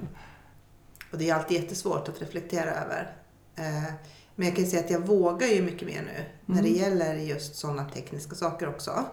Och 1.11 1.17
det 1.17 1.29
är 1.29 1.35
alltid 1.35 1.61
jättesvårt 1.61 2.09
att 2.09 2.21
reflektera 2.21 2.71
över. 2.71 3.13
Eh, 3.55 3.93
Men 4.35 4.47
jag 4.47 4.55
kan 4.55 4.65
säga 4.65 4.83
att 4.83 4.91
jag 4.91 4.99
vågar 4.99 5.47
ju 5.47 5.61
mycket 5.61 5.87
mer 5.87 6.01
nu 6.01 6.25
när 6.53 6.61
det 6.61 6.69
gäller 6.69 7.13
just 7.15 7.55
sådana 7.55 7.89
tekniska 7.89 8.35
saker 8.35 8.69
också. 8.69 9.05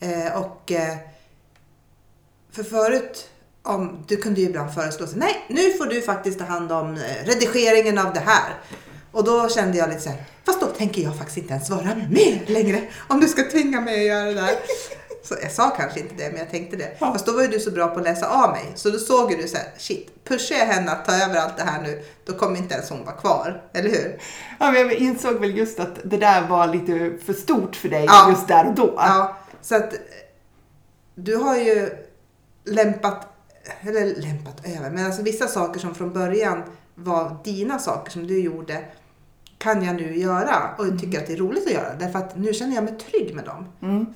Eh, 0.00 0.36
Och 0.42 0.72
eh, 0.72 0.96
för 2.50 2.62
förut, 2.62 3.28
om, 3.62 4.04
du 4.08 4.16
kunde 4.16 4.40
ju 4.40 4.46
ibland 4.46 4.74
föreslå 4.74 5.06
så 5.06 5.16
nej 5.16 5.44
nu 5.48 5.70
får 5.72 5.86
du 5.86 6.02
faktiskt 6.02 6.38
ta 6.38 6.44
hand 6.44 6.72
om 6.72 6.98
redigeringen 7.24 7.98
av 7.98 8.12
det 8.14 8.20
här. 8.20 8.54
Och 9.12 9.24
då 9.24 9.48
kände 9.48 9.78
jag 9.78 9.88
lite 9.88 10.00
så 10.00 10.10
här, 10.10 10.24
fast 10.44 10.60
då 10.60 10.66
tänker 10.66 11.02
jag 11.02 11.16
faktiskt 11.18 11.38
inte 11.38 11.52
ens 11.52 11.70
vara 11.70 11.94
med 12.10 12.40
längre 12.46 12.82
om 13.08 13.20
du 13.20 13.28
ska 13.28 13.42
tvinga 13.50 13.80
mig 13.80 14.00
att 14.00 14.06
göra 14.16 14.24
det 14.24 14.34
där. 14.34 14.50
Så 15.28 15.34
jag 15.42 15.52
sa 15.52 15.70
kanske 15.70 16.00
inte 16.00 16.14
det, 16.14 16.30
men 16.30 16.38
jag 16.38 16.50
tänkte 16.50 16.76
det. 16.76 16.96
Ja. 16.98 17.12
Fast 17.12 17.26
då 17.26 17.32
var 17.32 17.42
ju 17.42 17.48
du 17.48 17.60
så 17.60 17.70
bra 17.70 17.88
på 17.88 17.98
att 17.98 18.04
läsa 18.04 18.28
av 18.44 18.50
mig. 18.50 18.72
Så 18.74 18.90
då 18.90 18.98
såg 18.98 19.30
ju 19.30 19.36
du 19.36 19.48
så 19.48 19.56
här, 19.56 19.66
shit, 19.78 20.24
pushar 20.24 20.56
jag 20.56 20.66
henne 20.66 20.92
att 20.92 21.04
ta 21.04 21.12
över 21.12 21.36
allt 21.36 21.56
det 21.56 21.62
här 21.62 21.82
nu, 21.82 22.02
då 22.26 22.32
kommer 22.32 22.56
inte 22.56 22.74
ens 22.74 22.90
hon 22.90 23.04
vara 23.04 23.16
kvar. 23.16 23.62
Eller 23.72 23.90
hur? 23.90 24.20
Ja, 24.60 24.70
men 24.72 24.74
jag 24.74 24.92
insåg 24.92 25.34
väl 25.40 25.56
just 25.56 25.80
att 25.80 25.98
det 26.04 26.16
där 26.16 26.48
var 26.48 26.66
lite 26.66 27.18
för 27.26 27.32
stort 27.32 27.76
för 27.76 27.88
dig 27.88 28.04
Ja. 28.08 28.30
just 28.30 28.48
där 28.48 28.66
och 28.66 28.74
då. 28.74 28.94
Ja, 28.96 29.36
så 29.62 29.76
att 29.76 29.94
du 31.14 31.36
har 31.36 31.56
ju 31.56 31.90
lämpat, 32.64 33.26
eller 33.80 34.14
lämpat 34.14 34.66
över, 34.66 34.90
men 34.90 35.06
alltså 35.06 35.22
vissa 35.22 35.46
saker 35.46 35.80
som 35.80 35.94
från 35.94 36.12
början 36.12 36.62
var 36.94 37.36
dina 37.44 37.78
saker 37.78 38.10
som 38.10 38.26
du 38.26 38.40
gjorde 38.40 38.84
kan 39.58 39.84
jag 39.84 39.96
nu 39.96 40.18
göra 40.18 40.74
och 40.78 40.86
jag 40.86 41.00
tycker 41.00 41.18
att 41.18 41.26
det 41.26 41.32
är 41.32 41.36
roligt 41.36 41.66
att 41.66 41.72
göra 41.72 41.94
därför 41.94 42.18
att 42.18 42.36
nu 42.36 42.52
känner 42.52 42.74
jag 42.74 42.84
mig 42.84 42.94
trygg 42.98 43.34
med 43.34 43.44
dem. 43.44 43.66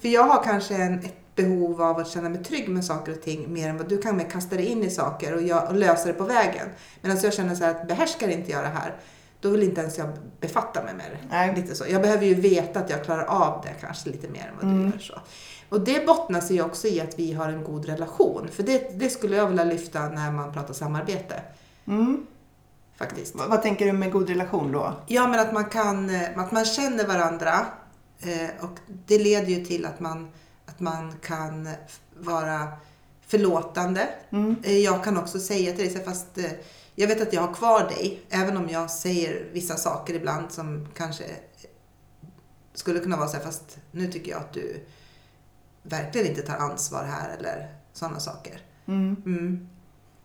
För 0.03 0.09
jag 0.09 0.23
har 0.23 0.43
kanske 0.43 0.75
en, 0.75 0.99
ett 0.99 1.37
behov 1.37 1.83
av 1.83 1.99
att 1.99 2.09
känna 2.09 2.29
mig 2.29 2.45
trygg 2.45 2.69
med 2.69 2.85
saker 2.85 3.13
och 3.13 3.23
ting 3.23 3.53
mer 3.53 3.69
än 3.69 3.77
vad 3.77 3.89
du 3.89 3.99
kan 3.99 4.17
med 4.17 4.33
kasta 4.33 4.57
dig 4.57 4.67
in 4.67 4.83
i 4.83 4.91
saker 4.91 5.35
och, 5.35 5.43
jag, 5.43 5.69
och 5.69 5.75
lösa 5.75 6.07
det 6.07 6.13
på 6.13 6.25
vägen. 6.25 6.69
Medan 7.01 7.19
jag 7.23 7.33
känner 7.33 7.55
så 7.55 7.65
här 7.65 7.71
att 7.71 7.89
behärskar 7.89 8.29
inte 8.29 8.51
jag 8.51 8.65
det 8.65 8.69
här 8.69 8.97
då 9.41 9.51
vill 9.51 9.63
inte 9.63 9.81
ens 9.81 9.99
jag 9.99 10.09
befatta 10.41 10.83
mig 10.83 10.95
med 10.95 11.07
det. 11.11 11.19
Nej. 11.31 11.55
Lite 11.57 11.75
så. 11.75 11.85
Jag 11.89 12.03
behöver 12.03 12.27
ju 12.27 12.35
veta 12.35 12.81
att 12.81 12.91
jag 12.91 13.05
klarar 13.05 13.25
av 13.25 13.65
det 13.65 13.75
kanske 13.81 14.11
lite 14.11 14.29
mer 14.29 14.53
än 14.53 14.69
vad 14.69 14.77
du 14.77 14.83
gör. 14.83 14.99
Så. 14.99 15.15
Och 15.69 15.81
det 15.81 16.07
bottnar 16.07 16.41
sig 16.41 16.57
ju 16.57 16.63
också 16.63 16.89
i 16.89 17.01
att 17.01 17.19
vi 17.19 17.33
har 17.33 17.49
en 17.49 17.65
god 17.65 17.87
relation. 17.87 18.49
För 18.53 18.63
det, 18.63 18.99
det 18.99 19.11
skulle 19.11 19.37
jag 19.37 19.47
vilja 19.47 19.65
lyfta 19.65 20.09
när 20.09 20.33
man 20.33 20.53
pratar 20.53 20.75
samarbete. 20.75 21.43
Mm. 21.87 22.27
Faktiskt. 23.01 23.35
Vad, 23.35 23.49
vad 23.51 23.63
tänker 23.63 23.87
du 23.87 23.93
med 23.93 24.13
god 24.13 24.29
relation 24.29 24.73
då? 24.73 24.95
Ja, 25.07 25.29
men 25.29 25.41
att 25.41 25.53
man 25.53 25.65
kan, 25.65 26.11
eh, 26.11 26.39
att 26.39 26.53
man 26.53 26.65
känner 26.65 27.07
varandra 27.07 27.67
eh, 28.19 28.65
och 28.65 28.79
det 29.07 29.19
leder 29.19 29.47
ju 29.49 29.65
till 29.65 29.87
att 29.87 30.01
man, 30.01 30.29
att 30.67 30.81
man 30.81 31.13
kan 31.23 31.69
vara 32.19 32.69
förlåtande. 33.27 34.09
Eh, 34.63 34.79
Jag 34.79 35.05
kan 35.05 35.17
också 35.17 35.39
säga 35.39 35.73
till 35.77 35.95
dig, 35.95 36.05
fast 36.05 36.39
jag 36.95 37.09
vet 37.09 37.21
att 37.23 37.33
jag 37.33 37.41
har 37.41 37.55
kvar 37.55 37.81
dig, 37.89 38.21
även 38.31 38.57
om 38.57 38.69
jag 38.69 38.91
säger 38.91 39.49
vissa 39.53 39.77
saker 39.77 40.15
ibland 40.15 40.53
som 40.53 40.89
kanske 40.97 41.25
skulle 42.75 43.01
kunna 43.01 43.17
vara 43.17 43.29
så 43.29 43.37
här, 43.37 43.45
fast 43.45 43.79
nu 43.91 44.07
tycker 44.13 44.31
jag 44.31 44.41
att 44.41 44.53
du 44.53 44.87
verkligen 45.83 46.27
inte 46.27 46.43
tar 46.43 46.57
ansvar 46.57 47.05
här 47.05 47.37
eller 47.39 47.75
sådana 47.93 48.21
saker. 48.21 48.61
Mm. 48.87 49.69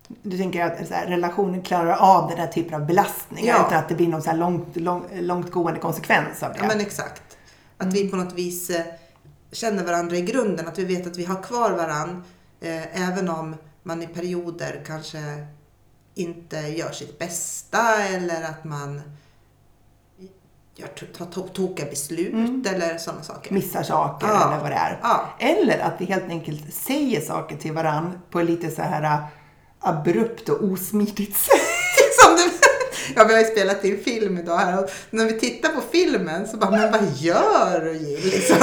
Du 0.08 0.38
tänker 0.38 0.66
att 0.66 0.90
här, 0.90 1.06
relationen 1.08 1.62
klarar 1.62 1.96
av 1.98 2.30
den 2.30 2.38
här 2.40 2.48
typen 2.48 2.74
av 2.82 2.86
belastningar 2.88 3.56
Ja. 3.60 3.66
utan 3.68 3.80
att 3.80 3.90
det 3.90 3.96
blir 3.96 4.08
någon 4.08 4.22
så 4.22 4.30
här 4.30 4.38
långt, 4.38 4.76
lång, 4.76 5.04
långtgående 5.14 5.80
konsekvens 5.80 6.44
av 6.44 6.54
det? 6.54 6.58
Ja 6.62 6.68
men 6.68 6.80
exakt. 6.80 7.22
Att 7.78 7.94
vi 7.94 8.10
på 8.10 8.16
något 8.18 8.34
vis 8.34 8.70
eh, 8.70 8.86
känner 9.52 9.84
varandra 9.84 10.16
i 10.16 10.22
grunden, 10.22 10.68
att 10.68 10.80
vi 10.80 10.86
vet 10.86 11.08
att 11.08 11.18
vi 11.18 11.26
har 11.26 11.44
kvar 11.44 11.72
varandra 11.72 12.22
eh, 12.62 13.10
även 13.10 13.30
om 13.30 13.56
man 13.84 14.02
i 14.02 14.08
perioder 14.08 14.82
kanske 14.88 15.18
inte 16.16 16.58
gör 16.58 16.92
sitt 16.92 17.20
bästa 17.20 18.04
eller 18.04 18.44
att 18.44 18.64
man 18.64 19.02
gör 20.76 20.88
tar 20.88 21.26
to- 21.26 21.50
tokiga 21.54 21.86
beslut 21.86 22.68
eller 22.68 22.98
sådana 22.98 23.24
saker. 23.24 23.54
Missar 23.54 23.84
saker 23.84 24.28
Ja. 24.28 24.48
eller 24.48 24.62
vad 24.62 24.72
det 24.72 24.76
är. 24.76 25.00
Ja. 25.04 25.26
Eller 25.40 25.80
att 25.80 25.94
vi 26.02 26.06
helt 26.06 26.30
enkelt 26.30 26.74
säger 26.74 27.22
saker 27.22 27.58
till 27.58 27.74
varann 27.74 28.20
på 28.32 28.42
lite 28.42 28.72
så 28.72 28.82
här 28.82 29.24
abrupt 29.79 30.50
och 30.50 30.63
osmidigt 30.63 31.38
sätt. 31.38 31.62
Som 32.22 32.36
det, 32.36 32.51
ja, 33.15 33.24
vi 33.24 33.34
har 33.34 33.39
ju 33.41 33.46
spelat 33.46 33.86
in 33.86 34.03
film 34.03 34.38
idag 34.38 34.58
här 34.58 34.84
och 34.84 34.89
när 35.10 35.25
vi 35.25 35.39
tittar 35.39 35.70
på 35.70 35.82
filmen 35.91 36.48
så 36.48 36.58
bara, 36.58 36.72
men 36.72 36.91
vad 36.91 37.01
gör 37.20 37.82
du 37.86 37.94
Jill? 37.94 38.25
Liksom. 38.32 38.58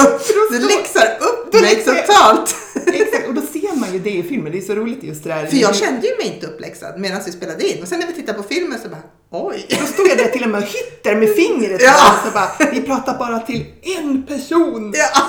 Du 0.51 0.59
läxar 0.59 1.17
upp 1.19 1.53
mig 1.61 1.75
totalt. 1.75 2.55
Exakt, 2.85 3.27
och 3.27 3.33
då 3.33 3.41
ser 3.41 3.75
man 3.79 3.93
ju 3.93 3.99
det 3.99 4.09
i 4.09 4.23
filmen. 4.23 4.51
Det 4.51 4.57
är 4.57 4.61
så 4.61 4.75
roligt 4.75 5.03
just 5.03 5.23
det 5.23 5.29
där. 5.29 5.45
För 5.45 5.57
jag 5.57 5.75
kände 5.75 6.07
ju 6.07 6.17
mig 6.17 6.27
inte 6.35 6.47
uppläxad 6.47 6.99
medan 6.99 7.21
vi 7.25 7.31
spelade 7.31 7.67
in. 7.69 7.81
Och 7.81 7.87
sen 7.87 7.99
när 7.99 8.07
vi 8.07 8.13
tittar 8.13 8.33
på 8.33 8.43
filmen 8.43 8.79
så 8.83 8.89
bara, 8.89 9.01
oj. 9.31 9.65
Då 9.69 9.85
stod 9.85 10.07
jag 10.07 10.17
där 10.17 10.27
till 10.27 10.43
och 10.43 10.49
med 10.49 10.63
och 10.63 10.67
hytter 10.69 11.15
med 11.15 11.35
fingret. 11.35 11.81
Ja. 11.83 11.93
Ja. 11.97 12.13
Så 12.25 12.31
bara, 12.31 12.71
vi 12.71 12.81
pratar 12.81 13.17
bara 13.17 13.39
till 13.39 13.65
en 13.81 14.23
person. 14.23 14.93
Ja. 14.95 15.21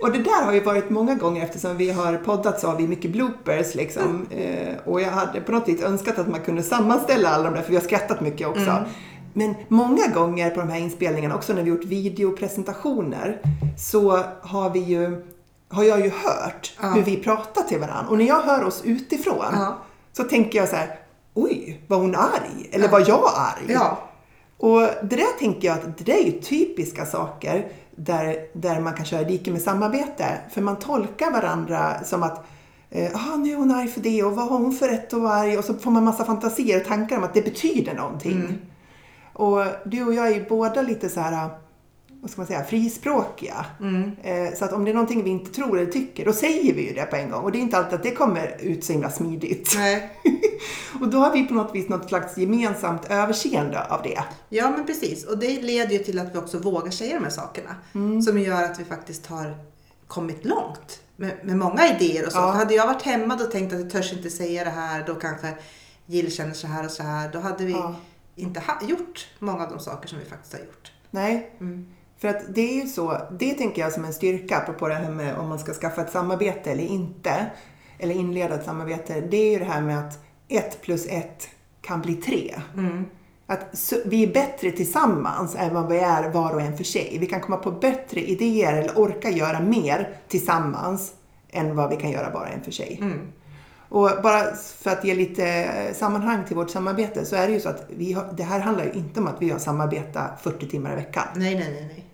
Och 0.00 0.12
det 0.12 0.18
där 0.18 0.44
har 0.44 0.52
ju 0.52 0.60
varit 0.60 0.90
många 0.90 1.14
gånger 1.14 1.44
eftersom 1.44 1.76
vi 1.76 1.90
har 1.90 2.16
poddat 2.16 2.60
så 2.60 2.66
har 2.68 2.76
vi 2.76 2.88
mycket 2.88 3.10
bloopers 3.10 3.74
liksom. 3.74 4.26
Eh, 4.30 4.74
och 4.84 5.00
jag 5.00 5.10
hade 5.10 5.40
på 5.40 5.52
något 5.52 5.68
vis 5.68 5.82
önskat 5.82 6.18
att 6.18 6.28
man 6.28 6.40
kunde 6.40 6.62
sammanställa 6.62 7.28
alla 7.28 7.44
de 7.44 7.54
där 7.54 7.62
för 7.62 7.70
vi 7.70 7.76
har 7.76 7.82
skrattat 7.84 8.20
mycket 8.20 8.48
också. 8.48 8.84
Men 9.32 9.54
många 9.68 10.06
gånger 10.14 10.50
på 10.50 10.60
de 10.60 10.68
här 10.68 10.80
inspelningarna, 10.80 11.34
också 11.34 11.52
när 11.52 11.62
vi 11.62 11.70
gjort 11.70 11.84
videopresentationer, 11.84 13.40
så 13.78 14.22
har 14.42 14.70
vi 14.70 14.80
ju 14.80 15.24
har 15.68 15.84
jag 15.84 16.00
ju 16.00 16.10
hört 16.10 16.72
hur 16.94 17.02
vi 17.02 17.16
pratar 17.16 17.62
till 17.62 17.80
varandra. 17.80 18.10
Och 18.10 18.18
när 18.18 18.24
jag 18.24 18.40
hör 18.40 18.64
oss 18.64 18.82
utifrån 18.84 19.44
Ja. 19.52 19.78
så 20.12 20.24
tänker 20.24 20.58
jag 20.58 20.68
så 20.68 20.76
här, 20.76 20.98
oj, 21.34 21.80
var 21.86 21.96
hon 21.96 22.14
arg? 22.14 22.68
Eller 22.72 22.88
var 22.88 23.00
jag 23.00 23.30
arg? 23.36 23.64
Ja. 23.68 23.98
Och 24.58 24.80
det 24.80 25.16
där 25.16 25.38
tänker 25.38 25.68
jag 25.68 25.78
att 25.78 25.98
det 25.98 26.04
där 26.04 26.18
är 26.18 26.24
ju 26.24 26.40
typiska 26.40 27.06
saker 27.06 27.66
där, 27.96 28.36
där 28.52 28.80
man 28.80 28.94
kan 28.94 29.04
köra 29.04 29.24
dike 29.24 29.50
med 29.50 29.62
samarbete. 29.62 30.38
För 30.50 30.60
man 30.60 30.78
tolkar 30.78 31.30
varandra 31.30 32.04
som 32.04 32.22
att 32.22 32.46
eh, 32.90 33.10
ah, 33.14 33.36
nu 33.36 33.52
är 33.52 33.56
hon 33.56 33.70
arg 33.70 33.88
för 33.88 34.00
det 34.00 34.22
och 34.22 34.36
vad 34.36 34.48
har 34.48 34.58
hon 34.58 34.72
för 34.72 34.88
rätt 34.88 35.12
att 35.12 35.20
vara 35.20 35.34
arg? 35.34 35.58
Och 35.58 35.64
så 35.64 35.74
får 35.74 35.90
man 35.90 36.04
massa 36.04 36.24
fantasier 36.24 36.80
och 36.80 36.86
tankar 36.86 37.16
om 37.16 37.24
att 37.24 37.34
det 37.34 37.42
betyder 37.42 37.94
någonting. 37.94 38.58
Och 39.32 39.64
du 39.84 40.04
och 40.04 40.14
jag 40.14 40.26
är 40.26 40.34
ju 40.34 40.48
båda 40.48 40.82
lite 40.82 41.08
så 41.08 41.20
här, 41.20 41.48
vad 42.24 42.30
ska 42.30 42.40
man 42.40 42.46
säga, 42.46 42.64
frispråkiga. 42.64 43.66
Eh, 44.22 44.54
så 44.58 44.64
att 44.64 44.72
om 44.72 44.84
det 44.84 44.90
är 44.90 44.94
någonting 44.94 45.24
vi 45.24 45.30
inte 45.30 45.50
tror 45.50 45.78
eller 45.78 45.92
tycker, 45.92 46.24
då 46.24 46.32
säger 46.32 46.74
vi 46.74 46.88
ju 46.88 46.94
det 46.94 47.02
på 47.02 47.16
en 47.16 47.30
gång. 47.30 47.42
Och 47.44 47.52
det 47.52 47.58
är 47.58 47.60
inte 47.60 47.78
alltid 47.78 47.94
att 47.94 48.02
det 48.02 48.10
kommer 48.10 48.56
ut 48.60 48.84
så 48.84 48.92
himla 48.92 49.10
smidigt. 49.10 49.72
Nej. 49.76 50.10
och 51.00 51.08
då 51.08 51.18
har 51.18 51.32
vi 51.32 51.44
på 51.46 51.54
något 51.54 51.74
vis 51.74 51.88
något 51.88 52.08
slags 52.08 52.38
gemensamt 52.38 53.10
överseende 53.10 53.84
av 53.84 54.02
det. 54.02 54.24
Ja, 54.48 54.70
men 54.70 54.86
precis. 54.86 55.24
Och 55.24 55.38
det 55.38 55.62
leder 55.62 55.92
ju 55.92 55.98
till 55.98 56.18
att 56.18 56.34
vi 56.34 56.38
också 56.38 56.58
vågar 56.58 56.90
säga 56.90 57.14
de 57.14 57.24
här 57.24 57.30
sakerna. 57.30 57.76
Som 58.24 58.38
gör 58.38 58.62
att 58.62 58.80
vi 58.80 58.84
faktiskt 58.84 59.26
har 59.26 59.56
kommit 60.06 60.44
långt 60.44 61.00
med, 61.16 61.32
med 61.44 61.56
många 61.56 61.96
idéer 61.96 62.26
och 62.26 62.32
så. 62.32 62.38
Ja. 62.38 62.50
Hade 62.50 62.74
jag 62.74 62.86
varit 62.86 63.02
hemma 63.02 63.34
och 63.34 63.50
tänkt 63.50 63.72
att 63.74 63.80
jag 63.80 63.90
törs 63.90 64.12
inte 64.12 64.30
säga 64.30 64.64
det 64.64 64.70
här, 64.70 65.04
då 65.06 65.14
kanske 65.14 65.54
Jill 66.06 66.32
känner 66.32 66.54
så 66.54 66.66
här 66.66 66.84
och 66.84 66.90
så 66.90 67.02
här. 67.02 67.32
Då 67.32 67.38
hade 67.38 67.64
vi 67.64 67.72
Ja. 67.72 67.94
inte 68.36 68.62
gjort 68.82 69.28
många 69.38 69.64
av 69.64 69.70
de 69.70 69.80
saker 69.80 70.08
som 70.08 70.18
vi 70.18 70.24
faktiskt 70.24 70.52
har 70.52 70.60
gjort. 70.60 70.92
Nej, 71.10 71.50
för 72.18 72.28
att 72.28 72.54
det 72.54 72.60
är 72.60 72.82
ju 72.82 72.88
så, 72.88 73.20
det 73.38 73.54
tänker 73.54 73.82
jag 73.82 73.92
som 73.92 74.04
en 74.04 74.12
styrka 74.12 74.56
apropå 74.56 74.88
det 74.88 74.94
här 74.94 75.10
med 75.10 75.36
om 75.36 75.48
man 75.48 75.58
ska 75.58 75.72
skaffa 75.72 76.02
ett 76.02 76.12
samarbete 76.12 76.70
eller 76.70 76.84
inte, 76.84 77.46
eller 77.98 78.14
inleda 78.14 78.54
ett 78.54 78.64
samarbete, 78.64 79.20
det 79.20 79.36
är 79.36 79.50
ju 79.50 79.58
det 79.58 79.64
här 79.64 79.80
med 79.80 79.98
att 79.98 80.18
ett 80.48 80.82
plus 80.82 81.06
ett 81.06 81.48
kan 81.80 82.00
bli 82.00 82.14
tre. 82.14 82.54
Att 83.46 83.78
så, 83.78 83.96
vi 84.04 84.22
är 84.22 84.32
bättre 84.32 84.70
tillsammans 84.70 85.56
än 85.58 85.74
vad 85.74 85.88
vi 85.88 85.98
är 85.98 86.30
var 86.30 86.54
och 86.54 86.60
en 86.60 86.76
för 86.76 86.84
sig. 86.84 87.16
Vi 87.20 87.26
kan 87.26 87.40
komma 87.40 87.56
på 87.56 87.70
bättre 87.70 88.20
idéer 88.20 88.72
eller 88.74 88.98
orka 88.98 89.30
göra 89.30 89.60
mer 89.60 90.16
tillsammans 90.28 91.12
än 91.50 91.76
vad 91.76 91.90
vi 91.90 91.96
kan 91.96 92.10
göra 92.10 92.30
bara 92.30 92.48
en 92.48 92.62
för 92.62 92.70
sig. 92.70 92.98
Och 93.88 94.10
bara 94.22 94.54
för 94.56 94.90
att 94.90 95.04
ge 95.04 95.14
lite 95.14 95.70
sammanhang 95.94 96.44
till 96.44 96.56
vårt 96.56 96.70
samarbete 96.70 97.24
så 97.24 97.36
är 97.36 97.46
det 97.46 97.52
ju 97.52 97.60
så 97.60 97.68
att 97.68 97.86
vi 97.88 98.12
har, 98.12 98.24
det 98.36 98.42
här 98.42 98.60
handlar 98.60 98.84
ju 98.84 98.92
inte 98.92 99.20
om 99.20 99.26
att 99.26 99.42
vi 99.42 99.50
har 99.50 99.58
samarbetat 99.58 100.42
40 100.42 100.68
timmar 100.68 100.92
i 100.92 100.96
veckan. 100.96 101.24
Nej, 101.34 101.54
nej, 101.54 101.70
nej, 101.72 101.86
nej. 101.88 102.06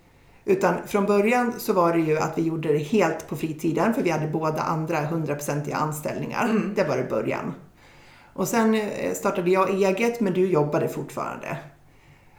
Utan 0.45 0.75
från 0.87 1.07
början 1.07 1.53
så 1.59 1.73
var 1.73 1.93
det 1.93 2.01
ju 2.01 2.19
att 2.19 2.39
vi 2.39 2.43
gjorde 2.43 2.73
det 2.73 2.79
helt 2.79 3.29
på 3.29 3.37
fritiden 3.37 3.95
för 3.95 4.03
vi 4.03 4.11
hade 4.11 4.27
båda 4.27 4.63
andra 4.63 4.97
100% 4.97 5.75
anställningar. 5.75 6.73
Det 6.77 6.85
var 6.85 6.99
i 6.99 7.05
början. 7.05 7.55
Och 8.33 8.49
sen 8.49 8.75
eh, 8.75 9.13
startade 9.15 9.51
jag 9.51 9.71
eget 9.71 10.21
men 10.21 10.33
du 10.33 10.47
jobbade 10.47 10.89
fortfarande. 10.89 11.57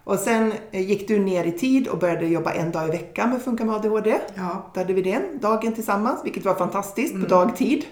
Och 0.03 0.19
sen 0.19 0.53
eh, 0.71 0.89
gick 0.89 1.07
du 1.07 1.19
ner 1.19 1.43
i 1.43 1.51
tid 1.51 1.87
och 1.87 1.97
började 1.97 2.25
jobba 2.25 2.51
en 2.51 2.71
dag 2.71 2.87
i 2.87 2.91
veckan 2.91 3.29
med 3.29 3.41
Funka 3.41 3.65
med 3.65 3.75
ADHD. 3.75 4.19
Ja. 4.35 4.71
Då 4.73 4.79
hade 4.79 4.93
vi 4.93 5.01
den 5.01 5.39
dagen 5.41 5.73
tillsammans, 5.73 6.21
vilket 6.23 6.45
var 6.45 6.55
fantastiskt 6.55 7.13
på 7.13 7.27
dagtid. 7.27 7.85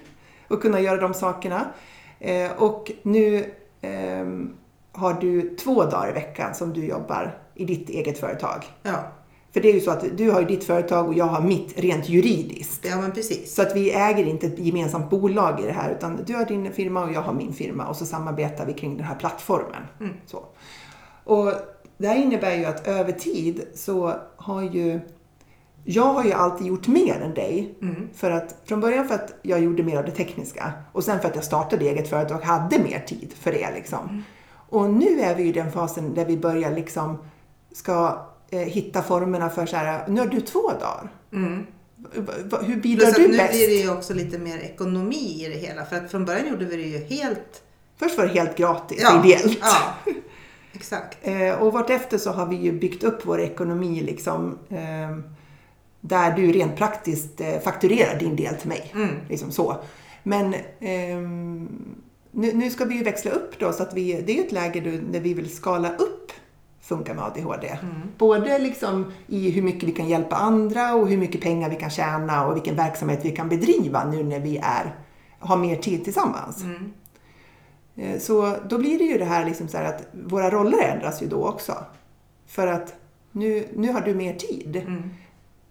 Att 0.50 0.62
kunna 0.62 0.80
göra 0.80 1.02
de 1.02 1.14
sakerna. 1.14 1.66
Eh, 2.20 2.52
och 2.58 2.92
nu 3.04 3.46
ehm, 3.82 4.54
har 4.92 5.14
du 5.14 5.56
två 5.56 5.84
dagar 5.84 6.10
i 6.10 6.14
veckan 6.14 6.56
som 6.56 6.74
du 6.74 6.86
jobbar 6.86 7.38
i 7.56 7.66
ditt 7.66 7.90
eget 7.90 8.20
företag. 8.20 8.66
Ja, 8.84 9.12
För 9.54 9.62
det 9.62 9.70
är 9.70 9.74
ju 9.74 9.80
så 9.80 9.92
att 9.92 10.18
du 10.18 10.32
har 10.32 10.40
ju 10.40 10.46
ditt 10.46 10.64
företag 10.64 11.08
och 11.08 11.14
jag 11.14 11.26
har 11.26 11.42
mitt 11.42 11.80
rent 11.80 12.10
juridiskt. 12.10 12.86
ja 12.90 13.02
men 13.02 13.12
precis. 13.12 13.56
Så 13.56 13.62
att 13.62 13.76
vi 13.76 13.92
äger 13.92 14.26
inte 14.26 14.48
ett 14.48 14.60
gemensamt 14.60 15.10
bolag 15.10 15.60
i 15.60 15.66
det 15.66 15.72
här 15.72 15.92
utan 15.92 16.20
du 16.26 16.36
har 16.36 16.46
din 16.46 16.72
firma 16.72 17.04
och 17.04 17.12
jag 17.12 17.22
har 17.22 17.34
min 17.34 17.54
firma 17.54 17.88
och 17.88 17.96
så 17.96 18.06
samarbetar 18.06 18.66
vi 18.66 18.74
kring 18.74 18.98
den 18.98 19.06
här 19.06 19.16
plattformen. 19.16 19.84
Så. 20.26 20.44
Och 21.24 21.54
det 21.98 22.08
här 22.08 22.16
innebär 22.16 22.56
ju 22.56 22.66
att 22.66 22.88
över 22.88 23.12
tid 23.12 23.68
så 23.74 24.14
har 24.36 24.62
ju 24.62 25.00
jag 25.84 26.04
har 26.14 26.24
ju 26.24 26.32
alltid 26.34 26.68
gjort 26.68 26.88
mer 26.88 27.22
än 27.22 27.34
dig. 27.34 27.76
För 28.16 28.32
att, 28.32 28.56
från 28.66 28.80
början 28.82 29.08
för 29.08 29.16
att 29.16 29.34
jag 29.42 29.60
gjorde 29.60 29.84
mer 29.84 29.98
av 29.98 30.06
det 30.06 30.12
tekniska 30.12 30.74
och 30.92 31.04
sen 31.04 31.20
för 31.20 31.28
att 31.28 31.36
jag 31.36 31.44
startade 31.44 31.86
eget 31.86 32.10
företag 32.10 32.38
och 32.38 32.46
hade 32.46 32.80
mer 32.80 33.00
tid 33.08 33.34
för 33.40 33.52
det. 33.52 33.70
Liksom. 33.76 34.24
Och 34.70 34.90
nu 34.90 35.22
är 35.22 35.36
vi 35.36 35.44
i 35.44 35.52
den 35.52 35.72
fasen 35.72 36.14
där 36.14 36.26
vi 36.26 36.38
börjar 36.38 36.72
liksom 36.72 37.18
ska 37.72 38.26
eh, 38.50 38.60
hitta 38.60 39.02
formerna 39.02 39.50
för 39.50 39.66
så 39.66 39.76
här, 39.76 40.08
nu 40.08 40.20
har 40.22 40.28
du 40.28 40.42
två 40.42 40.72
dagar. 40.72 41.10
Va- 42.50 42.60
Hur 42.62 42.76
bidrar 42.82 43.06
Plus 43.06 43.10
att 43.10 43.16
du 43.24 43.28
nu 43.32 43.38
bäst? 43.38 43.52
blir 43.52 43.68
det 43.68 43.74
ju 43.74 43.92
också 43.92 44.14
lite 44.14 44.40
mer 44.40 44.58
ekonomi 44.58 45.46
i 45.46 45.50
det 45.54 45.68
hela. 45.68 45.86
För 45.86 45.96
att 45.96 46.12
från 46.12 46.26
början 46.26 46.48
gjorde 46.48 46.66
vi 46.66 46.76
det 46.76 46.82
ju 46.84 46.98
helt... 46.98 47.64
Först 47.98 48.18
var 48.18 48.26
det 48.26 48.32
helt 48.34 48.58
gratis, 48.58 49.04
ideellt. 49.24 49.58
Ja, 49.62 50.14
exakt. 50.74 51.18
Eh, 51.28 51.62
och 51.62 51.74
vartefter 51.74 52.18
så 52.18 52.32
har 52.32 52.46
vi 52.46 52.56
ju 52.56 52.72
byggt 52.80 53.04
upp 53.04 53.22
vår 53.26 53.40
ekonomi 53.42 54.02
liksom 54.02 54.58
eh, 54.70 55.18
där 56.02 56.32
du 56.36 56.52
rent 56.52 56.76
praktiskt 56.78 57.42
eh, 57.42 57.60
fakturerar 57.60 58.20
din 58.20 58.36
del 58.36 58.56
till 58.56 58.70
mig. 58.70 58.94
Liksom 59.30 59.52
så. 59.52 59.76
Men 60.24 60.56
ehm, 60.80 61.96
nu, 62.32 62.54
nu 62.54 62.70
ska 62.70 62.86
vi 62.86 62.96
ju 62.96 63.04
växla 63.04 63.32
upp 63.32 63.60
då 63.60 63.72
så 63.74 63.84
att 63.84 63.94
vi, 63.94 64.22
det 64.22 64.40
är 64.40 64.44
ett 64.46 64.52
läge 64.52 64.80
där 65.12 65.20
vi 65.20 65.34
vill 65.34 65.56
skala 65.56 65.90
upp 65.96 66.32
Funka 66.82 67.14
med 67.14 67.24
ADHD. 67.24 67.78
Både 68.18 68.60
liksom 68.60 69.12
i 69.28 69.50
hur 69.50 69.62
mycket 69.62 69.84
vi 69.90 69.92
kan 69.92 70.08
hjälpa 70.10 70.36
andra 70.36 70.94
och 70.94 71.08
hur 71.08 71.18
mycket 71.18 71.42
pengar 71.42 71.70
vi 71.70 71.76
kan 71.76 71.90
tjäna 71.90 72.48
och 72.48 72.56
vilken 72.56 72.76
verksamhet 72.76 73.20
vi 73.26 73.32
kan 73.32 73.50
bedriva 73.50 74.06
nu 74.12 74.24
när 74.24 74.40
vi 74.40 74.58
är, 74.58 74.96
har 75.40 75.58
mer 75.58 75.76
tid 75.76 76.04
tillsammans. 76.04 76.64
Eh, 77.96 78.20
Så 78.20 78.56
då 78.70 78.78
blir 78.78 78.98
det 78.98 79.04
ju 79.04 79.18
det 79.18 79.26
här 79.26 79.46
liksom 79.46 79.68
så 79.68 79.78
här 79.78 79.86
att 79.86 80.08
våra 80.14 80.50
roller 80.50 80.84
ändras 80.84 81.22
ju 81.22 81.28
då 81.28 81.48
också. 81.48 81.74
För 82.48 82.68
att 82.68 82.94
nu, 83.32 83.68
nu 83.76 83.92
har 83.92 84.02
du 84.02 84.16
mer 84.16 84.34
tid. 84.34 84.82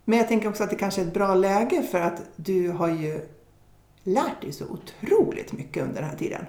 Men 0.09 0.19
jag 0.19 0.29
tänker 0.29 0.49
också 0.49 0.65
att 0.65 0.71
det 0.71 0.77
kanske 0.77 1.01
är 1.01 1.07
ett 1.07 1.15
bra 1.15 1.35
läge 1.35 1.83
för 1.83 2.01
att 2.01 2.23
du 2.37 2.71
har 2.71 2.89
ju 2.89 3.21
lärt 4.03 4.41
dig 4.41 4.53
så 4.53 4.65
otroligt 4.65 5.53
mycket 5.53 5.83
under 5.83 6.01
den 6.01 6.11
här 6.11 6.17
tiden. 6.17 6.47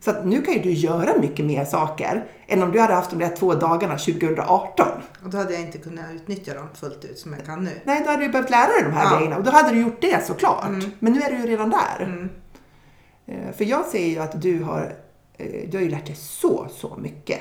Så 0.00 0.10
att 0.10 0.26
nu 0.26 0.42
kan 0.42 0.54
ju 0.54 0.60
du 0.60 0.72
göra 0.72 1.18
mycket 1.20 1.44
mer 1.46 1.64
saker 1.64 2.24
än 2.46 2.62
om 2.62 2.72
du 2.72 2.80
hade 2.80 2.94
haft 2.94 3.10
de 3.10 3.18
där 3.18 3.36
två 3.36 3.54
dagarna 3.54 3.98
2018. 3.98 4.88
Och 5.24 5.30
då 5.30 5.38
hade 5.38 5.52
jag 5.52 5.62
inte 5.62 5.78
kunnat 5.78 6.04
utnyttja 6.14 6.54
dem 6.54 6.66
fullt 6.74 7.04
ut 7.04 7.18
som 7.18 7.32
jag 7.32 7.44
kan 7.46 7.64
nu. 7.64 7.70
Nej, 7.84 8.02
då 8.04 8.10
hade 8.10 8.22
du 8.22 8.28
behövt 8.28 8.50
lära 8.50 8.66
dig 8.66 8.82
de 8.82 8.90
här 8.92 9.04
Ja. 9.12 9.16
grejerna 9.16 9.36
och 9.36 9.44
då 9.44 9.50
hade 9.50 9.70
du 9.74 9.80
gjort 9.80 10.00
det 10.00 10.26
såklart. 10.26 10.68
Men 10.98 11.12
nu 11.12 11.20
är 11.20 11.30
du 11.30 11.36
ju 11.38 11.46
redan 11.46 11.70
där. 11.70 12.28
Eh, 13.26 13.52
För 13.56 13.64
jag 13.64 13.84
ser 13.86 14.06
ju 14.06 14.18
att 14.18 14.42
du 14.42 14.62
har, 14.62 14.96
eh, 15.38 15.68
du 15.70 15.76
har 15.76 15.82
ju 15.84 15.90
lärt 15.90 16.06
dig 16.06 16.14
så, 16.16 16.66
så 16.70 16.96
mycket. 16.96 17.40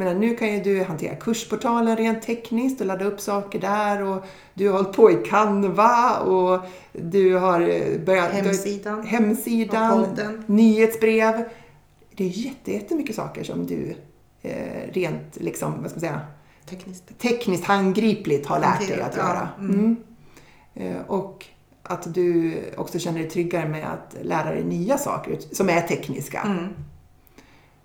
Men 0.00 0.20
nu 0.20 0.36
kan 0.36 0.54
ju 0.54 0.62
du 0.62 0.82
hantera 0.84 1.14
kursportalen 1.14 1.96
rent 1.96 2.22
tekniskt 2.22 2.80
och 2.80 2.86
ladda 2.86 3.04
upp 3.04 3.20
saker 3.20 3.58
där 3.58 4.02
och 4.02 4.24
du 4.54 4.68
har 4.68 4.76
hållit 4.76 4.96
på 4.96 5.10
i 5.10 5.14
Canva 5.14 6.18
och 6.18 6.60
du 6.92 7.34
har 7.34 7.60
eh, 7.60 8.00
börjat... 8.06 8.30
Hemsidan. 8.30 9.06
Hemsidan, 9.06 10.06
nyhetsbrev. 10.46 11.44
Det 12.14 12.24
är 12.24 12.28
jätte, 12.28 12.72
jättemycket 12.72 13.16
saker 13.16 13.44
som 13.44 13.66
du 13.66 13.94
eh, 14.42 14.92
rent, 14.92 15.36
liksom, 15.36 15.72
vad 15.82 15.90
ska 15.90 15.96
man 15.96 16.00
säga, 16.00 16.20
Tekniskt. 16.68 17.18
tekniskt 17.18 17.64
handgripligt 17.64 18.46
har 18.46 18.60
lärt 18.60 18.88
dig 18.88 19.00
att 19.00 19.16
ja. 19.16 19.22
göra. 19.22 19.48
Mm. 19.58 19.96
Eh, 20.74 20.96
Och 21.06 21.46
att 21.82 22.14
du 22.14 22.56
också 22.76 22.98
känner 22.98 23.18
dig 23.18 23.30
tryggare 23.30 23.68
med 23.68 23.92
att 23.92 24.16
lära 24.22 24.50
dig 24.50 24.64
nya 24.64 24.98
saker 24.98 25.38
som 25.52 25.68
är 25.68 25.80
tekniska. 25.80 26.40
Mm. 26.40 26.68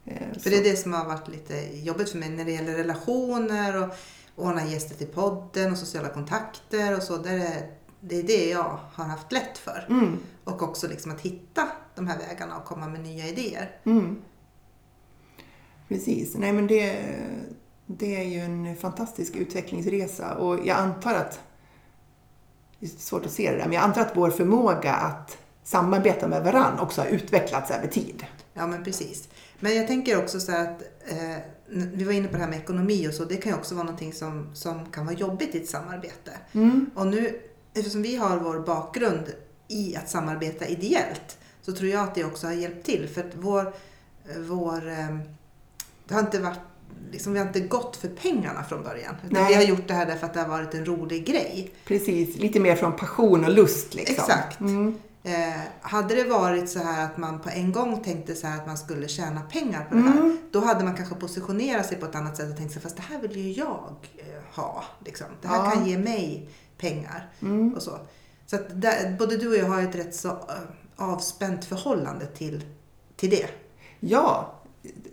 Eh, 0.06 0.34
För 0.34 0.40
så- 0.40 0.50
det 0.50 0.58
är 0.58 0.64
det 0.64 0.76
som 0.78 0.94
har 0.94 1.06
varit 1.06 1.28
lite 1.28 1.54
jobbigt 1.74 2.10
för 2.10 2.18
mig 2.18 2.30
när 2.30 2.46
det 2.46 2.52
gäller 2.52 2.74
relationer 2.74 3.84
och 3.84 3.90
ordna 4.36 4.66
gäster 4.66 4.96
till 4.96 5.08
podden 5.08 5.72
och 5.72 5.78
sociala 5.78 6.10
kontakter 6.10 6.98
och 6.98 7.04
så. 7.04 7.18
Där 7.18 7.34
är, 7.40 7.72
det 8.00 8.16
är 8.20 8.24
det 8.24 8.50
jag 8.50 8.80
har 8.94 9.06
haft 9.06 9.32
lätt 9.32 9.58
för. 9.58 9.86
Mm. 9.90 10.18
Och 10.44 10.62
också 10.64 10.88
liksom 10.88 11.12
att 11.12 11.22
hitta 11.22 11.68
de 11.96 12.08
här 12.08 12.18
vägarna 12.18 12.58
och 12.58 12.66
komma 12.66 12.88
med 12.88 13.00
nya 13.02 13.28
idéer. 13.28 13.80
Mm. 13.84 14.22
Precis. 15.88 16.36
Nej, 16.38 16.54
men 16.54 16.68
det, 16.68 17.06
det 17.86 18.16
är 18.16 18.24
ju 18.24 18.40
en 18.40 18.76
fantastisk 18.76 19.36
utvecklingsresa 19.36 20.36
och 20.36 20.68
jag 20.68 20.78
antar 20.78 21.14
att, 21.14 21.40
det 22.80 22.86
är 22.86 22.90
svårt 22.90 23.26
att 23.26 23.32
se 23.32 23.52
det 23.52 23.58
där, 23.58 23.64
men 23.66 23.74
jag 23.74 23.84
antar 23.84 24.02
att 24.02 24.18
vår 24.18 24.30
förmåga 24.30 24.94
att 24.94 25.38
samarbeta 25.64 26.28
med 26.28 26.44
varann 26.44 26.80
också 26.80 27.02
har 27.02 27.08
utvecklats 27.08 27.72
över 27.72 27.88
tid. 27.88 28.26
Ja 28.54 28.68
men 28.68 28.84
precis. 28.84 29.30
Men 29.60 29.76
jag 29.76 29.88
tänker 29.88 30.18
också 30.18 30.40
så 30.40 30.52
att 30.52 30.82
eh, 31.06 31.38
vi 31.68 32.04
var 32.04 32.14
inne 32.14 32.28
på 32.28 32.34
det 32.34 32.44
här 32.44 32.50
med 32.50 32.60
ekonomi 32.60 33.08
och 33.08 33.14
så. 33.14 33.26
Det 33.26 33.36
kan 33.36 33.52
ju 33.52 33.58
också 33.58 33.76
vara 33.76 33.84
någonting 33.84 34.14
som, 34.14 34.56
som 34.56 34.92
kan 34.92 35.06
vara 35.06 35.16
jobbigt 35.16 35.56
i 35.56 35.58
ett 35.58 35.70
samarbete. 35.70 36.32
Och 36.96 37.08
nu, 37.08 37.42
eftersom 37.74 38.02
vi 38.02 38.16
har 38.16 38.38
vår 38.38 38.60
bakgrund 38.60 39.24
i 39.68 39.96
att 39.96 40.10
samarbeta 40.10 40.66
ideellt 40.66 41.38
så 41.62 41.72
tror 41.72 41.90
jag 41.90 42.04
att 42.04 42.16
det 42.16 42.24
också 42.24 42.48
har 42.48 42.54
hjälpt 42.54 42.86
till. 42.86 43.10
För 43.14 43.22
att 43.22 43.36
vår, 43.36 43.74
vår 44.38 44.90
eh, 44.90 45.18
det 46.08 46.14
har 46.14 46.22
inte 46.22 46.40
varit 46.40 46.60
Liksom, 47.12 47.34
vi 47.34 47.40
har 47.40 47.48
inte 47.48 47.60
gått 47.60 47.96
för 47.96 48.08
pengarna 48.08 48.64
från 48.64 48.84
början. 48.84 49.16
Utan 49.30 49.48
vi 49.48 49.54
har 49.54 49.62
gjort 49.62 49.88
det 49.88 49.94
här 49.94 50.06
därför 50.06 50.26
att 50.26 50.34
det 50.34 50.40
har 50.40 50.48
varit 50.48 50.74
en 50.74 50.86
rolig 50.86 51.26
grej. 51.26 51.72
Precis, 51.86 52.38
lite 52.38 52.60
mer 52.60 52.76
från 52.76 52.96
passion 52.96 53.46
och 53.46 53.52
lust 53.52 53.94
liksom. 53.94 54.16
Exakt. 54.16 54.60
Mm. 54.60 54.98
Eh, 55.28 55.62
hade 55.82 56.16
det 56.16 56.24
varit 56.24 56.70
så 56.70 56.80
här 56.80 57.06
att 57.06 57.18
man 57.18 57.40
på 57.40 57.50
en 57.50 57.72
gång 57.72 58.04
tänkte 58.04 58.36
så 58.36 58.48
här 58.48 58.58
att 58.58 58.68
man 58.68 58.78
skulle 58.78 59.08
tjäna 59.08 59.42
pengar 59.42 59.86
på 59.86 59.96
det 59.96 60.02
här. 60.02 60.12
Mm. 60.20 60.38
Då 60.52 60.60
hade 60.60 60.84
man 60.84 60.96
kanske 60.96 61.16
positionerat 61.16 61.86
sig 61.86 61.98
på 61.98 62.06
ett 62.06 62.16
annat 62.16 62.38
sätt 62.38 62.50
och 62.52 62.58
tänkt 62.58 62.74
sig 62.74 62.82
fast 62.82 62.96
det 62.96 63.02
här 63.02 63.20
vill 63.22 63.38
ju 63.38 63.52
jag 63.52 63.96
eh, 64.18 64.56
ha. 64.56 64.84
Liksom. 65.06 65.28
Det 65.42 65.48
här 65.48 65.66
Ja. 65.66 65.72
kan 65.72 65.86
ge 65.86 65.98
mig 65.98 66.50
pengar. 66.78 67.30
Mm. 67.42 67.74
Och 67.74 67.82
så 67.82 68.00
så 68.46 68.56
att 68.56 68.82
där, 68.82 69.16
både 69.20 69.38
du 69.38 69.48
och 69.50 69.56
jag 69.56 69.66
har 69.66 69.82
ett 69.82 69.96
rätt 69.96 70.16
så 70.16 70.28
eh, 70.30 70.36
avspänt 70.96 71.66
förhållande 71.66 72.26
till, 72.26 72.64
till 73.16 73.30
det. 73.30 73.48
Ja, 74.00 74.54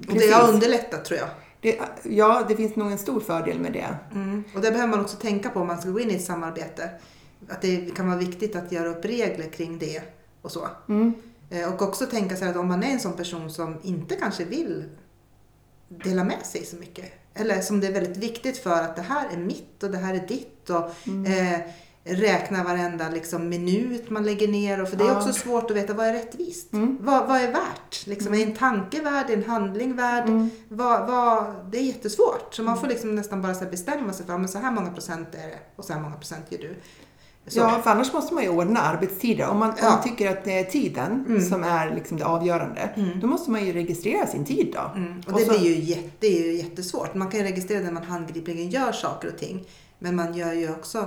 Och 0.00 0.06
precis. 0.06 0.30
det 0.30 0.34
har 0.36 0.48
underlättat 0.48 1.04
tror 1.04 1.20
jag. 1.20 1.28
Det, 1.60 1.80
ja, 2.02 2.44
det 2.48 2.56
finns 2.56 2.76
nog 2.76 2.92
en 2.92 2.98
stor 2.98 3.20
fördel 3.20 3.60
med 3.60 3.72
det. 3.72 3.96
Mm. 4.14 4.44
Och 4.54 4.60
det 4.60 4.70
behöver 4.70 4.90
man 4.90 5.00
också 5.00 5.16
tänka 5.16 5.50
på 5.50 5.60
om 5.60 5.66
man 5.66 5.80
ska 5.80 5.90
gå 5.90 6.00
in 6.00 6.10
i 6.10 6.14
ett 6.14 6.24
samarbete. 6.24 6.90
Att 7.48 7.62
det 7.62 7.96
kan 7.96 8.06
vara 8.06 8.18
viktigt 8.18 8.56
att 8.56 8.72
göra 8.72 8.88
upp 8.88 9.04
regler 9.04 9.48
kring 9.50 9.78
det 9.78 10.02
och 10.42 10.52
så. 10.52 10.68
Mm. 10.88 11.12
Eh, 11.50 11.72
Och 11.74 11.82
också 11.82 12.06
tänka 12.06 12.36
sig 12.36 12.48
att 12.48 12.56
om 12.56 12.68
man 12.68 12.82
är 12.82 12.90
en 12.92 13.00
sån 13.00 13.12
person 13.16 13.50
som 13.50 13.76
inte 13.82 14.16
kanske 14.16 14.44
vill 14.44 14.84
dela 15.88 16.24
med 16.24 16.46
sig 16.46 16.64
så 16.64 16.76
mycket. 16.76 17.12
Eller 17.34 17.60
som 17.60 17.80
det 17.80 17.86
är 17.86 17.92
väldigt 17.92 18.16
viktigt 18.16 18.58
för 18.58 18.82
att 18.82 18.96
det 18.96 19.02
här 19.02 19.28
är 19.32 19.36
mitt 19.36 19.82
och 19.82 19.90
det 19.90 19.98
här 19.98 20.14
är 20.14 20.26
ditt. 20.26 20.70
Och 20.70 20.90
Mm. 21.06 21.52
eh, 21.54 21.60
räkna 22.04 22.64
varenda 22.64 23.08
liksom, 23.10 23.48
minut 23.48 24.10
man 24.10 24.24
lägger 24.24 24.48
ner. 24.48 24.82
Och 24.82 24.88
för 24.88 24.96
det 24.96 25.04
är 25.04 25.16
också 25.16 25.32
svårt 25.32 25.70
att 25.70 25.76
veta 25.76 25.94
vad 25.94 26.06
är 26.06 26.12
rättvist. 26.12 26.72
Mm. 26.72 26.98
Vad, 27.00 27.28
vad 27.28 27.40
är 27.40 27.52
värt? 27.52 28.06
Liksom, 28.06 28.34
Är 28.34 28.46
en 28.46 28.54
tanke 28.54 29.00
värd? 29.02 29.30
Är 29.30 29.34
en 29.36 29.44
handling 29.44 29.96
värd? 29.96 30.28
Mm. 30.28 30.50
Vad, 30.68 31.06
vad, 31.08 31.44
det 31.70 31.78
är 31.78 31.82
jättesvårt. 31.82 32.54
Så 32.54 32.62
man 32.62 32.80
får 32.80 32.86
liksom 32.86 33.14
nästan 33.14 33.42
bara 33.42 33.54
så 33.54 33.64
bestämma 33.64 34.12
sig 34.12 34.26
för 34.26 34.34
att 34.40 34.50
så 34.50 34.58
här 34.58 34.70
många 34.72 34.90
procent 34.90 35.28
är 35.34 35.46
det 35.48 35.58
och 35.76 35.84
så 35.84 35.92
här 35.92 36.00
många 36.00 36.16
procent 36.16 36.44
gör 36.48 36.58
du. 36.58 36.76
Så. 37.46 37.58
Ja, 37.60 37.80
för 37.84 37.90
annars 37.90 38.12
måste 38.12 38.34
man 38.34 38.42
ju 38.42 38.48
ordna 38.48 38.80
arbetstider. 38.80 39.48
Om 39.48 39.58
man, 39.58 39.70
om 39.70 39.76
Ja. 39.82 39.90
man 39.90 40.02
tycker 40.02 40.30
att 40.30 40.44
det 40.44 40.58
är 40.58 40.64
tiden 40.64 41.24
Mm. 41.28 41.40
som 41.42 41.64
är 41.64 41.94
liksom 41.94 42.16
det 42.18 42.24
avgörande, 42.24 42.90
då 43.20 43.26
måste 43.26 43.50
man 43.50 43.66
ju 43.66 43.72
registrera 43.72 44.26
sin 44.26 44.44
tid 44.44 44.70
då. 44.74 44.98
Mm. 45.00 45.20
Och 45.26 45.32
Och 45.32 45.38
det 45.38 45.44
så- 45.46 45.50
blir 45.58 45.60
ju, 45.76 45.80
jätte, 45.80 46.10
det 46.18 46.26
är 46.26 46.46
ju 46.46 46.52
jättesvårt. 46.56 47.14
Man 47.14 47.30
kan 47.30 47.40
ju 47.40 47.46
registrera 47.46 47.82
när 47.84 47.92
man 47.92 48.02
handgripligen 48.02 48.70
gör 48.70 48.92
saker 48.92 49.28
och 49.28 49.38
ting. 49.38 49.64
Men 49.98 50.16
man 50.16 50.34
gör 50.34 50.52
ju 50.52 50.70
också, 50.70 51.06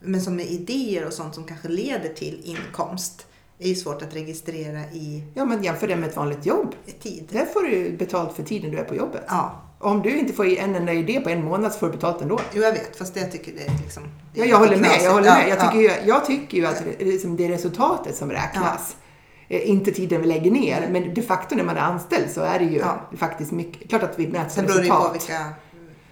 men 0.00 0.20
som 0.22 0.36
med 0.36 0.46
idéer 0.46 1.06
och 1.06 1.12
sånt 1.12 1.34
som 1.34 1.44
kanske 1.44 1.68
leder 1.68 2.08
till 2.14 2.40
inkomst. 2.44 3.26
Det 3.58 3.64
är 3.64 3.68
ju 3.68 3.74
svårt 3.74 4.02
att 4.02 4.14
registrera 4.14 4.80
i, 4.80 5.22
Ja, 5.34 5.44
men 5.44 5.62
jämför 5.64 5.88
det 5.88 5.96
med 5.96 6.08
ett 6.08 6.16
vanligt 6.16 6.46
jobb. 6.46 6.74
tid. 7.02 7.28
Där 7.32 7.44
får 7.46 7.62
du 7.62 7.96
betalt 7.96 8.32
för 8.36 8.42
tiden 8.42 8.70
du 8.70 8.78
är 8.78 8.84
på 8.84 8.94
jobbet. 8.94 9.24
Ja, 9.28 9.60
Om 9.82 10.02
du 10.02 10.18
inte 10.18 10.32
får 10.32 10.46
en 10.46 10.74
enda 10.74 10.92
idé 10.92 11.20
på 11.20 11.28
en 11.30 11.44
månad 11.44 11.72
så 11.72 11.78
får 11.78 11.86
du 11.86 11.92
betalt 11.92 12.22
ändå. 12.22 12.40
jo 12.54 12.62
jag 12.62 12.72
vet. 12.72 12.96
Fast 12.96 13.14
det 13.14 13.20
jag 13.20 13.32
tycker 13.32 13.52
det 13.52 13.62
är 13.62 13.78
liksom... 13.84 14.02
det 14.34 14.40
Ja, 14.40 14.46
jag 14.46 14.56
håller 14.58 14.70
lite 14.70 14.80
med. 14.82 14.88
knasigt. 14.90 15.04
Jag, 15.04 15.12
håller 15.12 15.26
Ja, 15.26 15.34
med. 15.34 15.48
Jag, 15.48 15.58
ja. 15.58 15.70
tycker 15.70 15.78
ju, 15.82 16.08
jag 16.08 16.26
tycker 16.26 16.58
ju 16.58 16.66
att 16.66 16.82
det, 16.98 17.04
liksom, 17.04 17.36
det 17.36 17.44
är 17.44 17.48
resultatet 17.48 18.16
som 18.16 18.30
räknas. 18.30 18.96
Eh, 19.48 19.70
Inte 19.70 19.92
tiden 19.92 20.20
vi 20.20 20.26
lägger 20.26 20.50
ner, 20.50 20.88
men 20.90 21.14
de 21.14 21.22
facto 21.22 21.54
när 21.56 21.64
man 21.64 21.76
är 21.76 21.80
anställd 21.80 22.30
så 22.30 22.40
är 22.40 22.58
det 22.58 22.64
ju 22.64 22.78
Ja. 22.78 23.00
faktiskt 23.16 23.52
mycket... 23.52 23.88
Klart 23.88 24.02
att 24.02 24.18
vi 24.18 24.28
mäter 24.28 24.48
Sen 24.50 24.66
beror 24.66 24.78
det 24.78 24.84
ju 24.84 24.90
på 24.90 24.96
resultat. 24.96 25.14
vilka, 25.14 25.44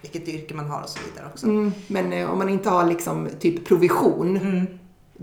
vilket 0.01 0.27
yrke 0.27 0.53
man 0.53 0.69
har 0.69 0.81
och 0.81 0.89
så 0.89 0.99
vidare 1.09 1.29
också. 1.33 1.45
Mm, 1.45 1.73
men 1.87 2.13
eh, 2.13 2.31
om 2.31 2.37
man 2.37 2.49
inte 2.49 2.69
har 2.69 2.85
liksom 2.85 3.29
typ 3.39 3.65
provision, 3.67 4.37
Mm. 4.37 4.67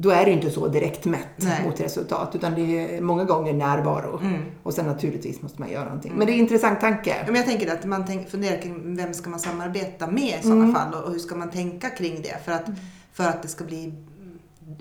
Då 0.01 0.11
är 0.11 0.25
det 0.25 0.31
inte 0.31 0.51
så 0.51 0.69
direkt 0.69 1.05
mätt 1.05 1.27
Nej. 1.37 1.65
mot 1.65 1.81
resultat, 1.81 2.35
utan 2.35 2.55
det 2.55 2.61
är 2.97 3.01
många 3.01 3.25
gånger 3.25 3.53
närvaro. 3.53 4.19
Mm. 4.23 4.43
Och 4.63 4.75
sen 4.75 4.87
naturligtvis 4.87 5.43
måste 5.43 5.61
man 5.61 5.71
göra 5.71 5.85
någonting. 5.85 6.13
Men 6.17 6.27
det 6.27 6.33
är 6.33 6.35
en 6.35 6.41
intressant 6.41 6.81
tanke. 6.81 7.11
Ja, 7.19 7.25
men 7.27 7.35
jag 7.35 7.45
tänker 7.47 7.73
att 7.73 7.85
man 7.85 8.07
tänk, 8.07 8.29
funderar 8.31 8.63
kring 8.63 8.97
vem 8.97 9.15
ska 9.15 9.31
man 9.31 9.41
samarbeta 9.41 10.07
med 10.07 10.39
i 10.41 10.43
sådana 10.43 10.63
Mm. 10.65 10.75
fall 10.75 10.95
och, 10.95 11.11
hur 11.13 11.19
ska 11.19 11.35
man 11.37 11.51
tänka 11.51 11.91
kring 11.91 12.23
det 12.23 12.45
för 12.45 12.53
att, 12.53 12.65
för 13.13 13.25
att 13.25 13.43
det 13.43 13.49
ska 13.49 13.65
bli 13.65 13.93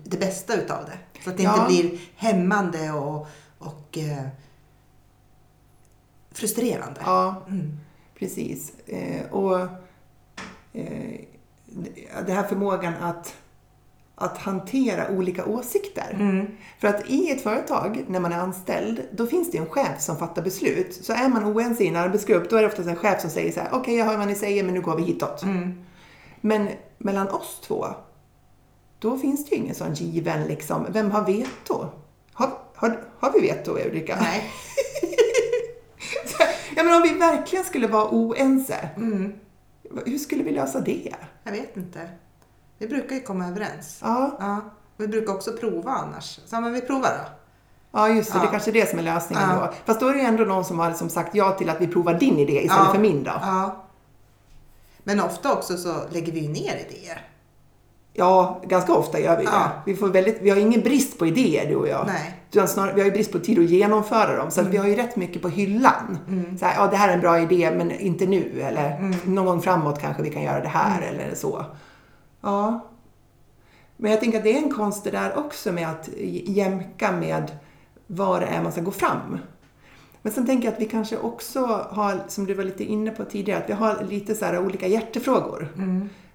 det 0.03 0.17
bästa 0.19 0.55
utav 0.55 0.85
det. 0.85 1.21
Så 1.23 1.29
att 1.29 1.37
det 1.37 1.43
Ja. 1.43 1.53
inte 1.55 1.67
blir 1.89 1.99
hämmande 2.15 2.91
och, 2.91 3.27
och 3.59 3.97
eh, 3.97 4.27
frustrerande. 6.31 6.99
Ja, 7.05 7.45
Mm. 7.49 7.77
precis. 8.19 8.73
Eh, 8.85 9.31
och 9.31 9.59
eh, 10.73 11.19
den 12.25 12.35
här 12.35 12.43
förmågan 12.43 12.93
att, 13.01 13.35
att 14.19 14.37
hantera 14.37 15.09
olika 15.09 15.45
åsikter. 15.45 16.11
Mm. 16.19 16.45
För 16.79 16.87
att 16.87 17.09
i 17.09 17.29
ett 17.31 17.41
företag, 17.41 18.05
när 18.07 18.19
man 18.19 18.33
är 18.33 18.37
anställd, 18.39 19.01
då 19.11 19.27
finns 19.27 19.51
det 19.51 19.57
en 19.57 19.65
chef 19.65 20.01
som 20.01 20.17
fattar 20.17 20.41
beslut. 20.41 20.99
Så 21.05 21.13
är 21.13 21.29
man 21.29 21.45
oense 21.45 21.83
i 21.83 21.87
en 21.87 21.95
arbetsgrupp, 21.95 22.49
då 22.49 22.55
är 22.55 22.61
det 22.61 22.67
oftast 22.67 22.89
en 22.89 22.95
chef 22.95 23.21
som 23.21 23.29
säger 23.29 23.51
så 23.51 23.59
här, 23.59 23.69
okej 23.71 23.95
jag 23.95 24.05
hör 24.05 24.17
vad 24.17 24.27
ni 24.27 24.35
säger 24.35 24.63
men 24.63 24.73
nu 24.73 24.81
går 24.81 24.95
vi 24.95 25.03
hitåt. 25.03 25.43
Mm. 25.43 25.85
Men 26.41 26.69
mellan 26.97 27.27
oss 27.29 27.61
två, 27.67 27.85
då 28.99 29.17
finns 29.17 29.45
det 29.45 29.55
ju 29.55 29.61
ingen 29.61 29.75
sån 29.75 29.93
given 29.93 30.47
liksom, 30.47 30.85
vem 30.89 31.11
har 31.11 31.25
veto? 31.25 31.85
Har, 32.33 32.49
har, 32.75 32.99
har 33.19 33.31
vi 33.33 33.39
veto 33.39 33.71
Ulrika? 33.71 34.17
Nej. 34.21 34.43
Ja 36.75 36.83
men 36.83 36.93
om 36.93 37.01
vi 37.01 37.13
verkligen 37.13 37.65
skulle 37.65 37.87
vara 37.87 38.09
oense, 38.11 38.89
Mm. 38.97 39.33
hur 40.05 40.17
skulle 40.17 40.43
vi 40.43 40.51
lösa 40.51 40.79
det? 40.79 41.13
Jag 41.43 41.51
vet 41.51 41.77
inte. 41.77 42.09
Vi 42.77 42.87
brukar 42.87 43.15
ju 43.15 43.21
komma 43.21 43.47
överens. 43.47 43.99
Ja, 44.03 44.37
Ja. 44.39 44.61
Vi 44.97 45.07
brukar 45.07 45.33
också 45.33 45.51
prova 45.51 45.91
annars. 45.91 46.39
Så 46.45 46.61
men 46.61 46.73
vi 46.73 46.81
provar 46.81 47.01
då. 47.09 47.29
ja 47.99 48.09
just 48.09 48.33
det, 48.33 48.39
det 48.39 48.45
Ja. 48.45 48.51
kanske 48.51 48.71
är 48.71 48.73
det 48.73 48.89
som 48.89 48.99
är 48.99 49.03
lösningen 49.03 49.49
Ja. 49.49 49.55
då. 49.65 49.73
Fast 49.85 49.99
då 49.99 50.07
är 50.07 50.13
det 50.13 50.19
ju 50.19 50.25
ändå 50.25 50.43
någon 50.43 50.65
som 50.65 50.79
har 50.79 50.89
liksom 50.89 51.09
sagt 51.09 51.35
ja 51.35 51.51
till 51.51 51.69
att 51.69 51.81
vi 51.81 51.87
provar 51.87 52.13
din 52.13 52.37
idé 52.39 52.53
istället 52.63 52.85
Ja. 52.87 52.93
för 52.93 52.99
min 53.01 53.23
då. 53.23 53.31
Ja. 53.41 53.83
Men 55.03 55.19
ofta 55.19 55.53
också 55.53 55.77
så 55.77 55.95
lägger 56.09 56.31
vi 56.33 56.39
ju 56.39 56.47
ner 56.49 56.75
idéer. 56.89 57.21
Ja, 58.13 58.61
ganska 58.67 58.93
ofta 58.93 59.19
gör 59.19 59.37
vi 59.37 59.43
det. 59.43 59.49
Ja. 59.53 59.69
Vi, 59.85 59.95
får 59.95 60.07
väldigt, 60.07 60.37
vi 60.41 60.49
har 60.49 60.57
ingen 60.57 60.81
brist 60.81 61.19
på 61.19 61.25
idéer 61.27 61.67
du 61.69 61.75
och 61.75 61.87
jag. 61.87 62.07
Nej. 62.07 62.33
Utan 62.51 62.67
snarare, 62.67 62.93
vi 62.93 63.01
har 63.01 63.05
ju 63.05 63.11
brist 63.11 63.31
på 63.31 63.39
tid 63.39 63.59
att 63.59 63.65
genomföra 63.69 64.35
dem. 64.35 64.51
Så 64.51 64.61
att 64.61 64.67
vi 64.67 64.77
har 64.77 64.87
ju 64.87 64.95
rätt 64.95 65.15
mycket 65.15 65.41
på 65.41 65.49
hyllan. 65.49 66.17
Så 66.59 66.65
här, 66.65 66.75
ja, 66.75 66.87
det 66.87 66.95
här 66.97 67.09
är 67.09 67.13
en 67.13 67.19
bra 67.21 67.39
idé, 67.39 67.71
men 67.77 67.91
inte 67.91 68.25
nu. 68.25 68.61
Eller 68.61 69.13
någon 69.25 69.45
gång 69.45 69.61
framåt 69.61 69.99
kanske 70.01 70.23
vi 70.23 70.29
kan 70.29 70.41
göra 70.43 70.59
det 70.61 70.67
här 70.67 71.01
eller 71.01 71.35
så. 71.35 71.65
Ja. 72.41 72.87
Men 73.97 74.11
jag 74.11 74.19
tänker 74.19 74.37
att 74.37 74.43
det 74.43 74.53
är 74.57 74.61
en 74.63 74.73
konst 74.73 75.03
det 75.03 75.11
där 75.11 75.37
också 75.37 75.71
med 75.71 75.89
att 75.89 76.09
jämka 76.45 77.11
med 77.11 77.51
vad 78.07 78.41
det 78.41 78.45
är 78.47 78.63
man 78.63 78.71
ska 78.71 78.81
gå 78.81 78.91
fram. 78.91 79.37
Men 80.21 80.33
sen 80.33 80.45
tänker 80.45 80.65
jag 80.67 80.73
att 80.73 80.81
vi 80.81 80.85
kanske 80.85 81.17
också 81.17 81.59
har, 81.89 82.19
som 82.27 82.45
du 82.45 82.53
var 82.53 82.63
lite 82.63 82.83
inne 82.83 83.11
på 83.11 83.25
tidigare, 83.25 83.59
att 83.63 83.69
vi 83.69 83.73
har 83.73 84.03
lite 84.09 84.35
så 84.35 84.57
olika 84.59 84.87
hjärtefrågor. 84.87 85.67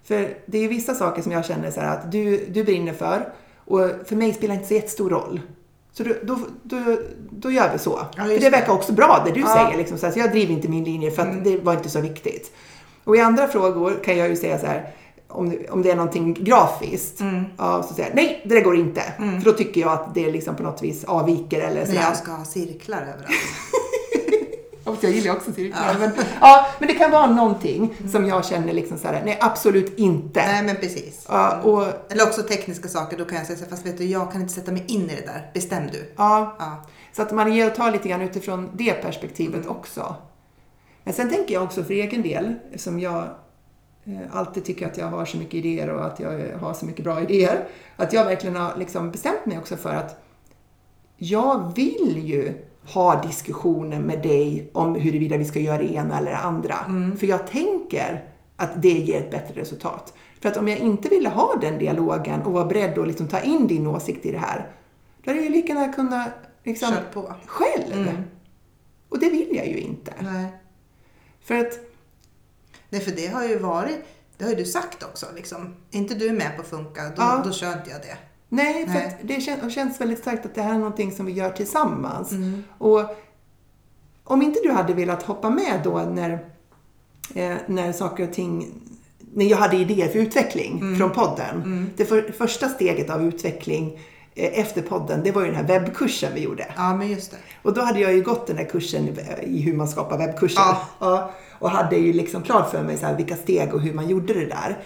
För 0.04 0.34
det 0.46 0.58
är 0.58 0.62
ju 0.62 0.68
vissa 0.68 0.94
saker 0.94 1.22
som 1.22 1.32
jag 1.32 1.44
känner 1.44 1.70
så 1.70 1.80
att 1.80 2.12
du, 2.12 2.46
du 2.46 2.64
brinner 2.64 2.92
för 2.92 3.32
och 3.56 3.80
för 4.06 4.16
mig 4.16 4.32
spelar 4.32 4.54
det 4.54 4.56
inte 4.58 4.68
så 4.68 4.74
jättestor 4.74 5.10
roll. 5.10 5.40
Så 5.92 6.02
då, 6.04 6.14
då, 6.22 6.38
då, 6.62 6.96
då 7.30 7.50
gör 7.50 7.72
vi 7.72 7.78
så. 7.78 8.00
Ja, 8.16 8.22
för 8.22 8.28
det 8.28 8.38
det. 8.38 8.50
verkar 8.50 8.72
också 8.72 8.92
bra 8.92 9.22
det 9.26 9.32
du 9.32 9.40
Ja. 9.40 9.46
säger. 9.46 9.78
Liksom, 9.78 9.98
så, 9.98 10.06
här, 10.06 10.12
så 10.12 10.18
jag 10.18 10.30
driver 10.30 10.52
inte 10.54 10.68
min 10.68 10.84
linje 10.84 11.10
för 11.10 11.22
att 11.22 11.28
Mm. 11.28 11.44
det 11.44 11.56
var 11.58 11.72
inte 11.74 11.88
så 11.90 12.00
viktigt. 12.00 12.52
Och 13.04 13.16
i 13.16 13.20
andra 13.20 13.48
frågor 13.48 14.00
kan 14.04 14.18
jag 14.18 14.28
ju 14.28 14.36
säga 14.36 14.58
så 14.58 14.66
här, 14.66 14.90
om, 15.33 15.59
om 15.71 15.83
det 15.83 15.90
är 15.90 15.97
någonting 15.97 16.35
grafiskt, 16.35 17.21
Mm. 17.21 17.45
ja, 17.59 17.83
så 17.83 17.95
säger 17.95 18.09
jag 18.09 18.16
nej, 18.16 18.40
det 18.45 18.55
där 18.55 18.62
går 18.62 18.77
inte. 18.77 19.03
För 19.16 19.45
då 19.45 19.53
tycker 19.53 19.81
jag 19.81 19.92
att 19.92 20.14
det 20.14 20.31
liksom 20.31 20.57
på 20.57 20.62
något 20.62 20.83
vis 20.83 21.05
avviker 21.05 21.61
eller 21.61 21.87
sådär. 21.87 22.01
jag 22.03 22.16
ska 22.16 22.33
ha 22.33 22.45
cirklar 22.45 23.01
överallt. 23.03 23.29
Jag 25.01 25.11
gillar 25.12 25.33
också 25.37 25.53
cirklar. 25.53 25.97
Men, 26.01 26.11
ja, 26.40 26.66
men 26.79 26.88
det 26.88 26.95
kan 26.95 27.11
vara 27.11 27.27
någonting 27.27 27.95
som 28.12 28.27
jag 28.27 28.45
känner 28.45 28.73
liksom 28.73 28.99
så 28.99 29.09
här, 29.09 29.23
nej 29.25 29.38
absolut 29.40 29.99
inte. 29.99 30.40
Nej 30.47 30.62
men 30.64 30.77
precis. 30.77 31.27
Ja, 31.29 31.61
och, 31.62 31.85
Eller 32.12 32.23
också 32.25 32.42
tekniska 32.42 32.88
saker, 32.88 33.18
då 33.18 33.25
kan 33.25 33.38
jag 33.38 33.47
säga 33.47 33.57
så 33.59 33.64
här, 33.64 33.71
fast 33.71 33.87
vet 33.87 33.99
du, 33.99 34.05
jag 34.05 34.33
kan 34.33 34.40
inte 34.40 34.53
sätta 34.55 34.73
mig 34.73 34.85
in 34.88 35.11
i 35.11 35.14
det 35.14 35.27
där. 35.27 35.51
Bestäm 35.55 35.83
du. 35.92 36.12
ja, 36.16 36.57
Ja. 36.59 36.85
så 37.12 37.23
att 37.23 37.33
man 37.33 37.53
ger 37.53 37.66
och 37.66 37.75
tar 37.75 37.90
lite 37.90 38.09
grann 38.09 38.21
utifrån 38.21 38.71
det 38.75 38.92
perspektivet 38.92 39.66
också. 39.66 40.14
Men 41.05 41.14
sen 41.14 41.29
tänker 41.31 41.55
jag 41.55 41.62
också 41.62 41.85
för 41.85 41.95
egen 41.95 42.23
del, 42.23 42.55
som 42.77 43.01
jag 43.01 43.25
alltid 44.32 44.64
tycker 44.64 44.86
att 44.86 44.98
jag 44.98 45.06
har 45.06 45.24
så 45.24 45.36
mycket 45.36 45.54
idéer 45.54 45.90
och 45.90 46.04
att 46.06 46.20
jag 46.20 46.58
har 46.58 46.74
så 46.74 46.86
mycket 46.86 47.04
bra 47.04 47.20
idéer, 47.22 47.64
att 47.96 48.12
jag 48.12 48.24
verkligen 48.24 48.56
har 48.56 48.76
liksom 48.78 49.10
bestämt 49.10 49.46
mig 49.46 49.58
också 49.58 49.76
för 49.76 49.94
att 49.94 50.22
jag 51.16 51.72
vill 51.76 52.22
ju 52.24 52.54
ha 52.94 53.22
diskussioner 53.22 54.00
med 54.00 54.22
dig 54.22 54.70
om 54.72 54.94
huruvida 54.94 55.36
vi 55.36 55.44
ska 55.44 55.58
göra 55.58 55.78
det 55.78 55.94
ena 55.94 56.18
eller 56.18 56.30
det 56.30 56.36
andra. 56.36 56.74
För 57.18 57.26
jag 57.26 57.46
tänker 57.46 58.24
att 58.56 58.82
det 58.82 58.88
ger 58.88 59.18
ett 59.18 59.30
bättre 59.30 59.60
resultat. 59.60 60.14
För 60.40 60.48
att 60.48 60.56
om 60.56 60.68
jag 60.68 60.78
inte 60.78 61.08
ville 61.08 61.28
ha 61.28 61.56
den 61.60 61.78
dialogen 61.78 62.42
och 62.42 62.52
var 62.52 62.66
beredd 62.66 62.98
att 62.98 63.06
liksom 63.06 63.28
ta 63.28 63.40
in 63.40 63.66
din 63.66 63.86
åsikt 63.86 64.26
i 64.26 64.32
det 64.32 64.38
här, 64.38 64.68
då 65.24 65.30
hade 65.30 65.42
jag 65.42 65.50
ju 65.50 65.56
lika 65.56 65.72
gärna 65.72 65.92
kunnat 65.92 66.28
liksom, 66.64 66.88
Kört 66.88 67.12
på. 67.14 67.34
själv. 67.46 68.08
Mm. 68.08 68.22
Och 69.08 69.18
det 69.18 69.30
vill 69.30 69.56
jag 69.56 69.66
ju 69.66 69.78
inte. 69.78 70.12
Nej. 70.20 70.46
För 71.42 71.58
att, 71.58 71.78
Nej, 72.92 73.00
för 73.00 73.11
det 73.11 73.26
har 73.26 73.44
ju 73.44 73.59
varit, 73.59 73.98
det 74.38 74.44
har 74.44 74.50
ju 74.50 74.57
du 74.57 74.64
sagt 74.64 75.02
också 75.02 75.26
liksom. 75.35 75.74
Är 75.90 75.98
inte 75.98 76.14
du 76.14 76.33
med 76.33 76.57
på 76.57 76.62
Funka, 76.62 77.02
då, 77.02 77.12
Ja. 77.16 77.42
då 77.44 77.52
kör 77.52 77.72
inte 77.72 77.90
jag 77.90 78.00
det. 78.00 78.16
nej, 78.48 78.85
för 78.87 78.92
Nej. 78.94 79.18
det 79.22 79.35
kän- 79.37 79.70
känns 79.70 80.00
väldigt 80.00 80.18
starkt 80.18 80.46
att 80.46 80.55
det 80.55 80.62
här 80.62 80.74
är 80.74 80.78
någonting 80.78 81.12
som 81.12 81.26
vi 81.26 81.33
gör 81.33 81.50
tillsammans. 81.50 82.31
Mm. 82.33 82.64
Och 82.78 83.00
om 84.24 84.42
inte 84.42 84.61
du 84.62 84.70
hade 84.72 84.94
velat 84.94 85.22
hoppa 85.22 85.50
med 85.50 85.81
då 85.85 85.98
när, 85.98 86.31
eh, 87.35 87.57
när 87.66 87.92
saker 87.92 88.28
och 88.28 88.35
ting, 88.35 88.72
när 89.35 89.44
jag 89.44 89.57
hade 89.57 89.76
idéer 89.76 90.09
för 90.09 90.18
utveckling 90.18 90.78
Mm. 90.81 90.98
från 90.98 91.11
podden. 91.11 91.90
Det 91.96 92.05
för, 92.05 92.33
första 92.38 92.68
steget 92.68 93.11
av 93.11 93.22
utveckling 93.24 94.00
eh, 94.35 94.61
efter 94.61 94.83
podden, 94.83 95.20
det 95.24 95.31
var 95.33 95.42
ju 95.42 95.46
den 95.46 95.57
här 95.57 95.64
webbkursen 95.81 96.35
vi 96.35 96.40
gjorde. 96.40 96.66
Ja, 96.76 96.96
men 96.96 97.09
just 97.09 97.31
det. 97.31 97.37
Och 97.62 97.74
då 97.74 97.81
hade 97.81 98.00
jag 98.00 98.12
ju 98.14 98.22
gått 98.22 98.46
den 98.46 98.57
här 98.57 98.64
kursen 98.64 99.09
i 99.42 99.61
hur 99.61 99.76
man 99.76 99.88
skapar 99.88 100.18
webbkurser. 100.18 100.61
Ja. 100.61 100.87
Ja, 101.00 101.33
och 101.62 101.70
hade 101.70 101.96
ju 101.96 102.12
liksom 102.12 102.42
klart 102.42 102.70
för 102.70 102.83
mig 102.83 102.96
så 102.98 103.07
här, 103.07 103.16
vilka 103.16 103.37
steg 103.37 103.75
och 103.75 103.81
hur 103.81 103.92
man 103.94 104.09
gjorde 104.09 104.35
det 104.35 104.46
där. 104.46 104.79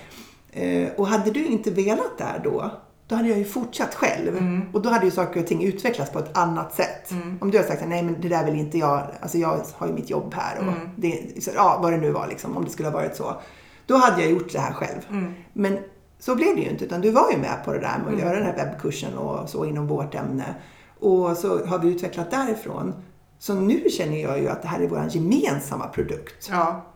Eh, 0.52 0.88
och 0.96 1.06
hade 1.06 1.30
du 1.30 1.44
inte 1.46 1.70
velat 1.70 2.18
där 2.18 2.40
då, 2.44 2.70
då 3.08 3.14
hade 3.14 3.28
jag 3.28 3.38
ju 3.38 3.44
fortsatt 3.44 3.94
själv. 3.94 4.36
Mm. 4.36 4.62
Och 4.72 4.82
då 4.82 4.88
hade 4.88 5.04
ju 5.04 5.10
saker 5.10 5.40
och 5.40 5.46
ting 5.46 5.64
utvecklats 5.64 6.10
på 6.12 6.18
ett 6.18 6.36
annat 6.36 6.74
sätt. 6.74 7.12
Om 7.40 7.50
du 7.50 7.58
hade 7.58 7.68
sagt 7.68 7.82
nej 7.86 8.02
men 8.02 8.20
det 8.20 8.28
där 8.28 8.44
vill 8.44 8.54
inte 8.54 8.78
jag, 8.78 9.02
alltså 9.20 9.38
jag 9.38 9.60
har 9.74 9.86
ju 9.86 9.92
mitt 9.92 10.10
jobb 10.10 10.34
här 10.34 10.56
och 10.58 10.62
Mm. 10.62 10.88
det, 10.96 11.42
så, 11.44 11.50
ja, 11.54 11.78
vad 11.82 11.92
det 11.92 11.96
nu 11.98 12.10
var 12.10 12.26
liksom, 12.26 12.56
om 12.56 12.64
det 12.64 12.70
skulle 12.70 12.88
ha 12.88 12.94
varit 12.98 13.16
så. 13.16 13.40
Då 13.86 13.96
hade 13.96 14.22
jag 14.22 14.30
gjort 14.30 14.52
det 14.52 14.58
här 14.58 14.72
själv. 14.72 15.00
Mm. 15.10 15.34
Men 15.52 15.78
så 16.18 16.34
blev 16.34 16.56
det 16.56 16.62
ju 16.62 16.70
inte, 16.70 16.84
utan 16.84 17.00
du 17.00 17.10
var 17.10 17.30
ju 17.30 17.38
med 17.38 17.64
på 17.64 17.72
det 17.72 17.78
där 17.78 17.98
med 18.04 18.14
att 18.14 18.20
göra 18.20 18.34
den 18.36 18.46
här 18.46 18.56
webbkursen 18.56 19.18
och 19.18 19.48
så 19.48 19.64
inom 19.64 19.86
vårt 19.86 20.14
ämne. 20.14 20.54
Och 21.00 21.36
så 21.36 21.66
har 21.66 21.78
vi 21.78 21.88
utvecklat 21.88 22.30
därifrån. 22.30 22.94
Så 23.38 23.54
nu 23.54 23.90
känner 23.90 24.16
jag 24.22 24.38
ju 24.40 24.48
att 24.48 24.62
det 24.62 24.68
här 24.68 24.80
är 24.80 24.88
vår 24.88 25.06
gemensamma 25.10 25.86
produkt. 25.88 26.48
Ja. 26.50 26.86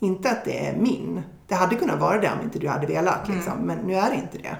Inte 0.00 0.30
att 0.30 0.44
det 0.44 0.66
är 0.66 0.76
min. 0.76 1.22
Det 1.48 1.54
hade 1.54 1.76
kunnat 1.76 2.00
vara 2.00 2.20
det 2.20 2.30
om 2.38 2.44
inte 2.44 2.58
du 2.58 2.68
hade 2.68 2.86
velat, 2.86 3.24
Mm. 3.28 3.36
liksom. 3.36 3.58
men 3.58 3.78
nu 3.78 3.94
är 3.94 4.10
det 4.10 4.16
inte 4.16 4.38
det. 4.38 4.56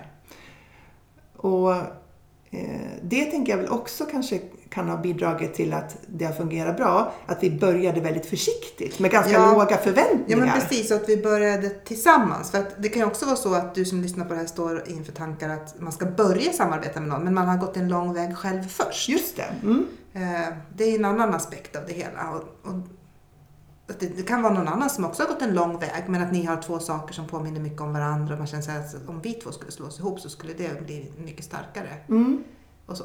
Och 1.37 1.73
eh, 2.51 2.91
det 3.03 3.25
tänker 3.25 3.53
jag 3.53 3.59
väl 3.59 3.69
också 3.69 4.05
kanske 4.05 4.41
kan 4.75 4.89
ha 4.89 4.97
bidragit 4.97 5.55
till 5.55 5.73
att 5.75 5.97
det 6.07 6.25
har 6.25 6.33
fungerat 6.33 6.77
bra. 6.77 7.13
Att 7.27 7.43
vi 7.43 7.51
började 7.51 8.01
väldigt 8.01 8.27
försiktigt 8.27 8.99
med 8.99 9.11
ganska 9.11 9.33
Ja. 9.33 9.53
låga 9.53 9.67
Ja 9.71 9.77
förväntningar. 9.77 10.41
men 10.47 10.61
precis, 10.61 10.91
och 10.91 10.97
att 10.97 11.09
vi 11.09 11.23
började 11.23 11.69
tillsammans. 11.71 12.51
För 12.51 12.59
att 12.59 12.83
det 12.83 12.89
kan 12.89 13.01
ju 13.03 13.07
också 13.07 13.27
vara 13.27 13.37
så 13.37 13.55
att 13.55 13.75
du 13.75 13.85
som 13.85 14.01
lyssnar 14.03 14.25
på 14.25 14.33
det 14.33 14.39
här 14.41 14.47
står 14.47 14.89
inför 14.89 15.13
tankar 15.13 15.49
att 15.49 15.81
man 15.81 15.93
ska 15.93 16.07
börja 16.07 16.53
samarbeta 16.53 17.01
med 17.01 17.09
någon, 17.09 17.25
men 17.25 17.35
man 17.35 17.49
har 17.49 17.57
gått 17.57 17.77
en 17.77 17.89
lång 17.89 18.15
väg 18.15 18.37
själv 18.37 18.63
först. 18.63 19.09
Just 19.09 19.37
det. 19.37 19.55
Mm. 19.63 19.87
Eh, 20.13 20.55
Det 20.77 20.85
är 20.85 20.99
en 20.99 21.05
annan 21.05 21.35
aspekt 21.35 21.77
av 21.77 21.83
det 21.87 21.93
hela. 21.93 22.31
Och, 22.31 22.71
och 22.71 22.79
det, 23.99 24.23
kan 24.29 24.43
vara 24.43 24.55
någon 24.55 24.69
annan 24.69 24.91
som 24.91 25.05
också 25.05 25.23
har 25.23 25.29
gått 25.29 25.43
en 25.43 25.55
lång 25.55 25.79
väg, 25.79 26.05
men 26.09 26.23
att 26.23 26.33
ni 26.33 26.45
har 26.45 26.63
två 26.63 26.79
saker 26.79 27.15
som 27.15 27.27
påminner 27.27 27.61
mycket 27.61 27.81
om 27.81 27.93
varandra. 27.93 28.33
Och 28.35 28.39
man 28.39 28.47
känner 28.47 28.81
att 28.81 29.09
om 29.09 29.21
vi 29.21 29.33
två 29.33 29.53
skulle 29.53 29.73
slås 29.73 29.99
ihop 29.99 30.21
så 30.21 30.29
skulle 30.29 30.53
det 30.53 30.83
bli 30.87 31.13
mycket 31.25 31.45
starkare. 31.45 31.89
Mm. 32.09 32.45
Och 32.87 32.97
så. 32.97 33.05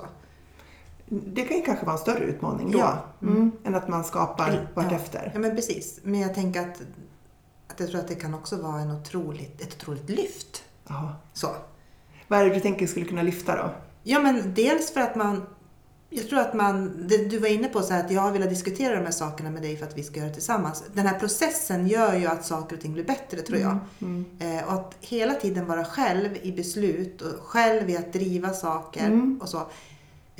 Det 1.09 1.41
kan 1.41 1.57
ju 1.57 1.63
kanske 1.63 1.85
vara 1.85 1.95
en 1.95 2.01
större 2.01 2.23
utmaning 2.23 2.71
då. 2.71 2.79
Ja. 2.79 3.05
Mm. 3.21 3.51
Än 3.63 3.75
att 3.75 3.87
man 3.87 4.03
skapar 4.03 4.67
vartefter. 4.73 5.31
Ja 5.33 5.39
men 5.39 5.55
precis. 5.55 5.99
Men 6.03 6.19
jag 6.19 6.35
tänker 6.35 6.61
att, 6.61 6.81
att 7.67 7.79
jag 7.79 7.89
tror 7.89 7.99
att 7.99 8.07
det 8.07 8.15
kan 8.15 8.33
också 8.33 8.61
vara 8.61 8.81
en 8.81 8.91
otroligt, 8.91 9.61
ett 9.61 9.73
otroligt 9.73 10.09
lyft. 10.09 10.63
Ja. 10.87 11.15
Så. 11.33 11.47
Vad 12.27 12.39
är 12.39 12.45
det 12.45 12.53
du 12.53 12.59
tänker 12.59 12.87
skulle 12.87 13.05
kunna 13.05 13.21
lyfta 13.21 13.55
då? 13.55 13.69
Ja, 14.03 14.19
men 14.19 14.53
dels 14.53 14.91
för 14.91 15.01
att 15.01 15.15
man... 15.15 15.45
Jag 16.09 16.29
tror 16.29 16.39
att 16.39 16.53
man... 16.53 17.07
Det, 17.07 17.17
du 17.17 17.39
var 17.39 17.47
inne 17.47 17.67
på 17.67 17.81
så 17.81 17.93
att 17.93 18.11
jag 18.11 18.21
har 18.21 18.31
velat 18.31 18.49
diskutera 18.49 18.95
de 18.95 19.05
här 19.05 19.11
sakerna 19.11 19.49
med 19.49 19.61
dig 19.61 19.77
för 19.77 19.85
att 19.85 19.97
vi 19.97 20.03
ska 20.03 20.19
göra 20.19 20.27
det 20.27 20.33
tillsammans. 20.33 20.83
Den 20.93 21.07
här 21.07 21.19
processen 21.19 21.87
gör 21.87 22.15
ju 22.15 22.27
att 22.27 22.45
saker 22.45 22.75
och 22.75 22.81
ting 22.81 22.93
blir 22.93 23.03
bättre, 23.03 23.41
tror 23.41 23.59
jag. 23.59 23.77
Eh, 24.39 24.67
och 24.67 24.73
att 24.73 24.95
hela 24.99 25.33
tiden 25.33 25.65
vara 25.65 25.85
själv 25.85 26.37
i 26.41 26.51
beslut 26.51 27.21
och 27.21 27.43
själv 27.43 27.89
i 27.89 27.97
att 27.97 28.13
driva 28.13 28.49
saker 28.53 29.37
och 29.41 29.49
så. 29.49 29.67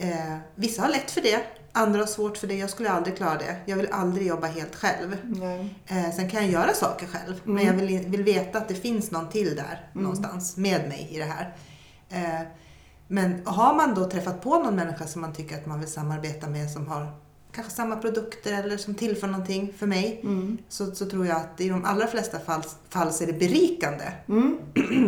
Eh, 0.02 0.38
vissa 0.56 0.82
har 0.82 0.90
lätt 0.90 1.12
för 1.12 1.22
det, 1.22 1.44
andra 1.72 2.00
har 2.00 2.08
svårt 2.08 2.38
för 2.38 2.48
det. 2.48 2.56
Jag 2.56 2.70
skulle 2.70 2.90
aldrig 2.90 3.18
klara 3.18 3.38
det. 3.38 3.56
Jag 3.66 3.78
vill 3.78 3.88
aldrig 3.92 4.28
jobba 4.28 4.48
helt 4.48 4.76
själv. 4.76 5.18
Eh, 5.88 6.12
sen 6.16 6.30
kan 6.30 6.42
jag 6.44 6.52
göra 6.52 6.74
saker 6.74 7.08
själv, 7.08 7.42
men 7.44 7.66
jag 7.66 7.74
vill, 7.74 8.08
vill 8.08 8.24
veta 8.24 8.58
att 8.58 8.68
det 8.68 8.76
finns 8.76 9.12
någon 9.12 9.30
till 9.30 9.56
där 9.56 9.90
någonstans 9.94 10.58
med 10.58 10.88
mig 10.88 11.08
i 11.12 11.18
det 11.18 11.26
här. 11.26 11.56
Eh, 12.10 12.48
men 13.08 13.42
har 13.46 13.74
man 13.76 13.96
då 13.96 14.10
träffat 14.10 14.42
på 14.42 14.64
någon 14.64 14.76
människa 14.76 15.08
som 15.08 15.22
man 15.22 15.34
tycker 15.34 15.58
att 15.58 15.66
man 15.66 15.80
vill 15.80 15.90
samarbeta 15.92 16.48
med 16.48 16.72
som 16.72 16.88
har 16.88 17.12
kanske 17.52 17.74
samma 17.74 17.96
produkter 17.96 18.54
eller 18.54 18.78
som 18.78 18.96
tillför 18.96 19.28
någonting 19.28 19.74
för 19.78 19.88
mig 19.88 20.22
så, 20.70 20.96
så 20.96 21.06
tror 21.06 21.26
jag 21.26 21.38
att 21.38 21.62
i 21.62 21.70
de 21.70 21.86
allra 21.86 22.08
flesta 22.08 22.40
fall, 22.40 22.62
fall 22.90 23.14
så 23.14 23.24
är 23.24 23.28
det 23.28 23.34
berikande. 23.34 24.06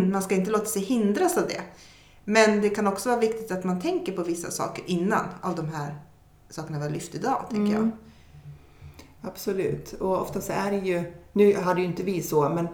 man 0.12 0.21
ska 0.21 0.36
inte 0.36 0.51
låta 0.51 0.65
sig 0.65 0.82
hindras 0.82 1.38
av 1.38 1.47
det. 1.47 1.62
Men 2.25 2.62
det 2.62 2.69
kan 2.69 2.88
också 2.88 3.10
vara 3.10 3.19
viktigt 3.19 3.51
att 3.51 3.63
man 3.63 3.81
tänker 3.81 4.12
på 4.12 4.23
vissa 4.23 4.51
saker 4.51 4.84
innan 4.88 5.25
av 5.41 5.55
de 5.55 5.69
här 5.69 5.95
sakerna 6.49 6.77
vi 6.77 6.84
har 6.84 6.91
lyft 6.91 7.15
idag, 7.15 7.45
tänker 7.49 7.73
jag. 7.73 7.89
Absolut. 9.21 9.93
Och 9.93 10.21
ofta 10.21 10.41
så 10.41 10.53
är 10.53 10.71
det 10.71 10.77
ju, 10.77 11.03
nu 11.34 11.55
hade 11.55 11.81
ju 11.81 11.88
inte 11.88 12.03
vi 12.03 12.21
så, 12.21 12.49
men 12.49 12.67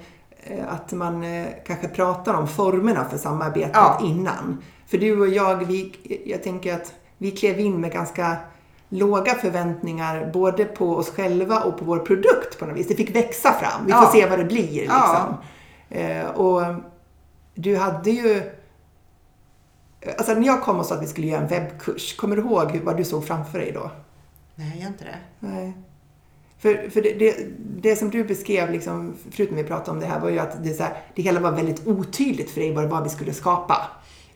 eh, 0.43 0.73
att 0.73 0.91
man 0.91 1.23
eh, 1.23 1.47
kanske 1.65 1.87
pratar 1.87 2.33
om 2.33 2.47
formerna 2.47 3.05
för 3.09 3.17
samarbetet 3.17 3.71
Ja. 3.73 3.99
innan. 4.03 4.57
För 4.87 4.97
du 4.97 5.19
och 5.21 5.27
jag, 5.27 5.55
vi, 5.55 5.93
jag 6.25 6.43
tänker 6.43 6.73
att 6.75 6.93
vi 7.17 7.31
klev 7.31 7.59
in 7.59 7.81
med 7.81 7.91
ganska 7.91 8.37
låga 8.89 9.33
förväntningar 9.35 10.29
både 10.33 10.65
på 10.65 10.95
oss 10.95 11.09
själva 11.09 11.59
och 11.63 11.77
på 11.79 11.85
vår 11.85 11.99
produkt 11.99 12.59
på 12.59 12.65
något 12.65 12.77
vis. 12.77 12.87
Det 12.87 12.95
fick 12.95 13.15
växa 13.15 13.51
fram. 13.53 13.85
Vi 13.85 13.91
får 13.91 14.01
Ja. 14.03 14.09
se 14.13 14.25
vad 14.29 14.39
det 14.39 14.45
blir 14.45 14.71
liksom. 14.73 15.35
Ja. 15.89 15.97
Eh, 15.97 16.25
och 16.29 16.61
du 17.55 17.77
hade 17.77 18.11
ju 18.11 18.41
Alltså 20.17 20.33
när 20.33 20.47
jag 20.47 20.61
kom 20.61 20.79
och 20.79 20.85
sa 20.85 20.95
att 20.95 21.03
vi 21.03 21.07
skulle 21.07 21.27
göra 21.27 21.41
en 21.41 21.47
webbkurs, 21.47 22.15
kommer 22.15 22.35
du 22.35 22.41
ihåg 22.41 22.79
vad 22.83 22.97
du 22.97 23.03
såg 23.03 23.25
framför 23.25 23.59
dig 23.59 23.71
då? 23.71 23.91
Nej, 24.55 24.69
jag 24.69 24.79
gör 24.79 24.87
inte 24.87 25.03
det. 25.03 25.17
Nej. 25.39 25.73
För, 26.59 26.89
för 26.89 27.01
det, 27.01 27.13
det, 27.13 27.47
det 27.81 27.95
som 27.95 28.09
du 28.09 28.23
beskrev, 28.23 28.71
liksom, 28.71 29.15
förutom 29.31 29.57
vi 29.57 29.63
pratade 29.63 29.91
om 29.91 29.99
det 29.99 30.05
här, 30.05 30.19
var 30.19 30.29
ju 30.29 30.39
att 30.39 30.63
det, 30.63 30.73
så 30.73 30.83
här, 30.83 30.97
det 31.15 31.21
hela 31.21 31.39
var 31.39 31.51
väldigt 31.51 31.87
otydligt 31.87 32.49
för 32.49 32.61
dig 32.61 32.73
vad 32.73 32.83
det 32.83 32.87
var 32.87 33.03
vi 33.03 33.09
skulle 33.09 33.33
skapa. 33.33 33.87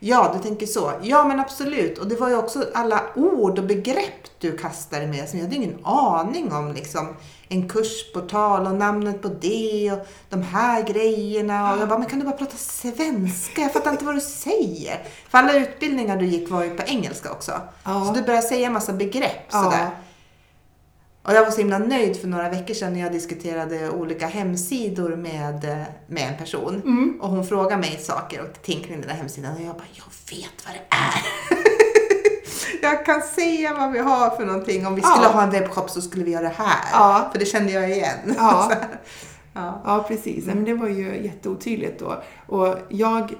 Ja, 0.04 0.30
du 0.36 0.42
tänker 0.48 0.66
så. 0.66 0.92
Ja, 1.02 1.24
men 1.24 1.40
absolut. 1.40 1.98
Och 1.98 2.06
det 2.06 2.16
var 2.16 2.28
ju 2.28 2.36
också 2.36 2.64
alla 2.74 3.00
ord 3.16 3.58
och 3.58 3.64
begrepp 3.64 4.38
du 4.38 4.58
kastade 4.58 5.06
med 5.06 5.28
som 5.28 5.38
jag 5.38 5.46
hade 5.46 5.56
ingen 5.56 5.78
aning 5.84 6.52
om. 6.52 6.72
Liksom. 6.72 7.08
En 7.48 7.68
kursportal 7.68 8.66
och 8.66 8.74
namnet 8.74 9.22
på 9.22 9.28
det 9.28 9.92
och 9.92 10.06
de 10.28 10.42
här 10.42 10.82
grejerna. 10.82 11.72
Och 11.74 11.80
jag 11.80 11.88
bara, 11.88 11.98
men 11.98 12.08
kan 12.08 12.18
du 12.18 12.24
bara 12.24 12.36
prata 12.36 12.56
svenska? 12.56 13.60
Jag 13.62 13.72
fattar 13.72 13.90
inte 13.90 14.04
vad 14.04 14.14
du 14.14 14.20
säger. 14.20 15.02
För 15.28 15.38
alla 15.38 15.54
utbildningar 15.56 16.16
du 16.16 16.26
gick 16.26 16.50
var 16.50 16.64
ju 16.64 16.70
på 16.70 16.82
engelska 16.86 17.30
också. 17.32 17.52
Ja. 17.84 18.04
Så 18.04 18.12
du 18.12 18.22
började 18.22 18.46
säga 18.46 18.66
en 18.66 18.72
massa 18.72 18.92
begrepp 18.92 19.46
Ja. 19.50 19.62
sådär. 19.62 19.90
Och 21.22 21.32
jag 21.32 21.44
var 21.44 21.50
så 21.50 21.58
himla 21.58 21.78
nöjd 21.78 22.20
för 22.20 22.28
några 22.28 22.48
veckor 22.48 22.74
sedan 22.74 22.92
när 22.92 23.00
jag 23.00 23.12
diskuterade 23.12 23.90
olika 23.90 24.26
hemsidor 24.26 25.16
med, 25.16 25.64
eh, 25.64 25.86
med 26.06 26.28
en 26.32 26.36
person. 26.38 27.18
Och 27.20 27.28
hon 27.28 27.46
frågade 27.46 27.76
mig 27.76 27.98
saker 28.02 28.40
och 28.42 28.62
ting 28.62 28.80
kring 28.82 29.00
den 29.00 29.08
där 29.08 29.14
hemsidan 29.16 29.54
och 29.54 29.60
jag 29.60 29.74
bara, 29.74 29.84
jag 29.92 30.36
vet 30.36 30.66
vad 30.66 30.74
det 30.74 30.96
är. 30.96 31.22
jag 32.82 33.06
kan 33.06 33.22
säga 33.22 33.74
vad 33.74 33.92
vi 33.92 33.98
har 33.98 34.30
för 34.36 34.44
någonting. 34.46 34.86
Om 34.86 34.94
vi 34.94 35.00
Ja. 35.04 35.08
skulle 35.08 35.28
ha 35.28 35.42
en 35.42 35.50
webbshop 35.50 35.90
så 35.90 36.00
skulle 36.02 36.24
vi 36.24 36.30
göra 36.30 36.42
det 36.42 36.54
här. 36.56 36.78
Ja. 36.92 37.28
För 37.32 37.38
det 37.38 37.44
kände 37.46 37.72
jag 37.72 37.90
igen. 37.90 38.18
Ja. 38.36 38.72
Ja. 39.54 39.82
Ja, 39.84 40.04
precis. 40.08 40.44
Men 40.46 40.64
det 40.64 40.74
var 40.74 40.88
ju 40.88 41.22
jätteotydligt 41.24 41.98
då. 42.00 42.22
Och 42.46 42.76
jag, 42.88 43.32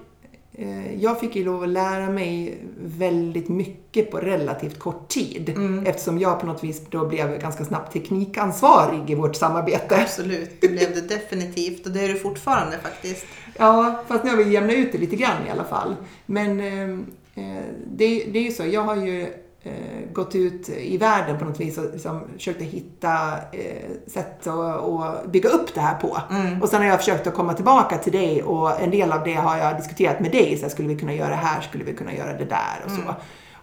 jag 1.00 1.20
fick 1.20 1.36
ju 1.36 1.44
lov 1.44 1.62
att 1.62 1.68
lära 1.68 2.10
mig 2.10 2.58
väldigt 2.78 3.48
mycket 3.48 4.10
på 4.10 4.18
relativt 4.18 4.78
kort 4.78 5.08
tid. 5.08 5.48
Mm. 5.48 5.86
Eftersom 5.86 6.18
jag 6.18 6.40
på 6.40 6.46
något 6.46 6.64
vis 6.64 6.82
då 6.90 7.06
blev 7.06 7.38
ganska 7.38 7.64
snabbt 7.64 7.92
teknikansvarig 7.92 9.10
i 9.10 9.14
vårt 9.14 9.36
samarbete. 9.36 10.02
Absolut, 10.02 10.60
det 10.60 10.68
blev 10.68 10.94
det 10.94 11.00
definitivt. 11.00 11.86
Och 11.86 11.92
det 11.92 12.00
är 12.00 12.08
du 12.08 12.18
fortfarande 12.18 12.78
faktiskt. 12.78 13.26
Ja, 13.58 14.02
fast 14.08 14.24
nu 14.24 14.30
har 14.30 14.36
vi 14.36 14.52
jämnat 14.52 14.76
ut 14.76 14.92
det 14.92 14.98
lite 14.98 15.16
grann 15.16 15.46
i 15.46 15.50
alla 15.50 15.64
fall. 15.64 15.96
Men 16.26 16.60
eh, 16.60 16.90
eh, 17.34 17.64
det, 17.86 18.24
det 18.24 18.38
är 18.38 18.42
ju 18.42 18.52
så, 18.52 18.64
jag 18.66 18.82
har 18.82 18.96
ju 18.96 19.26
eh, 19.62 19.72
gått 20.12 20.34
ut 20.34 20.68
i 20.68 20.96
världen 20.98 21.38
på 21.38 21.44
något 21.44 21.60
vis 21.60 21.78
och 21.78 21.84
liksom 21.92 22.20
försökt 22.36 22.60
att 22.60 22.66
hitta 22.66 23.28
eh, 23.52 23.90
sätt 24.06 24.46
att 24.46 25.26
bygga 25.32 25.48
upp 25.50 25.74
det 25.74 25.80
här 25.80 25.94
på. 25.94 26.18
Och 26.62 26.68
sen 26.68 26.80
har 26.82 26.88
jag 26.88 26.98
försökt 26.98 27.26
att 27.26 27.34
komma 27.34 27.54
tillbaka 27.54 27.98
till 27.98 28.12
dig 28.12 28.42
och 28.42 28.80
en 28.80 28.90
del 28.90 29.12
av 29.12 29.24
det 29.24 29.34
har 29.34 29.56
jag 29.56 29.76
diskuterat 29.76 30.20
med 30.20 30.32
dig. 30.32 30.56
Så 30.56 30.62
här, 30.62 30.68
skulle 30.70 30.88
vi 30.88 30.96
kunna 30.98 31.14
göra 31.14 31.28
det 31.28 31.34
här? 31.34 31.60
Skulle 31.60 31.84
vi 31.84 31.94
kunna 31.94 32.14
göra 32.14 32.32
det 32.38 32.44
där? 32.44 32.82
Och 32.84 32.90
så. 32.90 33.14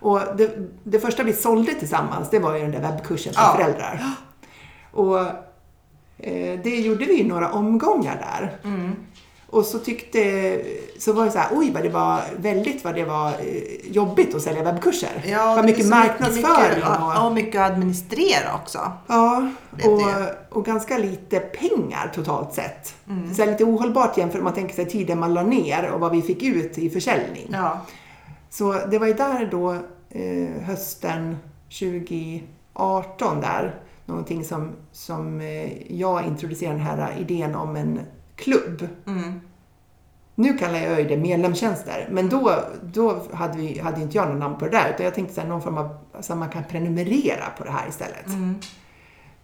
Och 0.02 0.22
det, 0.38 0.58
det 0.84 1.00
första 1.00 1.24
vi 1.24 1.34
sålde 1.34 1.74
tillsammans, 1.74 2.30
det 2.30 2.40
var 2.40 2.56
ju 2.56 2.62
den 2.62 2.72
där 2.72 2.92
webbkursen 2.92 3.34
för 3.34 3.42
Ja. 3.42 3.54
föräldrar. 3.58 4.02
Och 4.92 5.20
eh, 6.18 6.60
det 6.64 6.76
gjorde 6.80 7.06
vi 7.06 7.20
i 7.22 7.28
några 7.28 7.52
omgångar 7.52 8.16
där. 8.16 8.58
Och 9.52 9.66
så 9.66 9.80
tyckte, 9.80 10.62
så 11.00 11.14
var 11.14 11.26
det 11.26 11.32
så 11.32 11.40
här, 11.40 11.50
oj 11.54 11.72
vad 11.74 11.84
det 11.84 11.90
var 11.90 12.22
väldigt 12.38 12.84
vad 12.84 12.96
det 12.96 13.04
var 13.04 13.28
eh, 13.28 13.92
jobbigt 13.92 14.36
att 14.36 14.42
sälja 14.42 14.64
webbkurser. 14.64 15.22
det 15.50 15.56
var 15.56 15.64
mycket 15.64 15.88
marknadsföring 15.88 16.76
Mycket, 16.76 16.90
och, 16.90 16.96
ja, 16.96 17.28
och 17.28 17.34
mycket 17.34 17.62
att 17.62 17.72
administrera 17.72 18.56
också. 18.56 18.92
ja, 19.08 19.50
och, 19.84 20.58
och 20.58 20.66
ganska 20.66 20.98
lite 20.98 21.40
pengar 21.40 22.12
totalt 22.16 22.54
sett. 22.54 22.96
Mm. 23.10 23.34
Så 23.34 23.46
lite 23.46 23.64
ohållbart 23.64 24.18
jämfört 24.18 24.38
om 24.38 24.44
man 24.44 24.54
tänker 24.54 24.76
sig 24.76 24.86
tiden 24.86 25.20
man 25.20 25.34
la 25.34 25.44
ner 25.44 25.92
och 25.92 26.00
vad 26.00 26.12
vi 26.12 26.22
fick 26.22 26.44
ut 26.44 26.78
i 26.78 26.90
försäljning. 26.90 27.50
Ja. 27.52 27.82
Så 28.50 28.72
det 28.92 29.00
var 29.00 29.08
ju 29.08 29.14
där 29.14 29.48
då 29.52 29.72
eh, 30.10 30.64
hösten 30.64 31.38
2018 31.80 33.42
där, 33.42 33.76
någonting 34.06 34.46
som, 34.46 34.72
som 34.92 35.42
eh, 35.42 35.94
jag 35.94 36.26
introducerade 36.26 36.78
den 36.78 36.86
här 36.86 37.16
idén 37.20 37.56
om 37.56 37.76
en 37.76 38.00
klubb. 38.40 38.88
Mm. 39.08 39.42
Nu 40.36 40.58
kallar 40.58 40.80
jag 40.80 41.02
ju 41.02 41.08
det 41.08 41.18
medlemstjänster, 41.18 42.08
men 42.12 42.30
då, 42.30 42.64
då 42.82 43.22
hade, 43.34 43.58
vi, 43.58 43.80
hade 43.80 44.02
inte 44.02 44.18
jag 44.18 44.28
någon 44.28 44.40
namn 44.40 44.58
på 44.58 44.66
det 44.66 44.72
där, 44.72 44.90
utan 44.94 45.06
jag 45.06 45.16
tänkte 45.16 45.34
så 45.34 45.42
här, 45.42 45.48
någon 45.48 45.62
form 45.62 45.78
av, 45.78 45.98
alltså 46.14 46.36
man 46.36 46.50
kan 46.50 46.64
prenumerera 46.64 47.46
på 47.58 47.64
det 47.64 47.72
här 47.72 47.90
istället. 47.90 48.26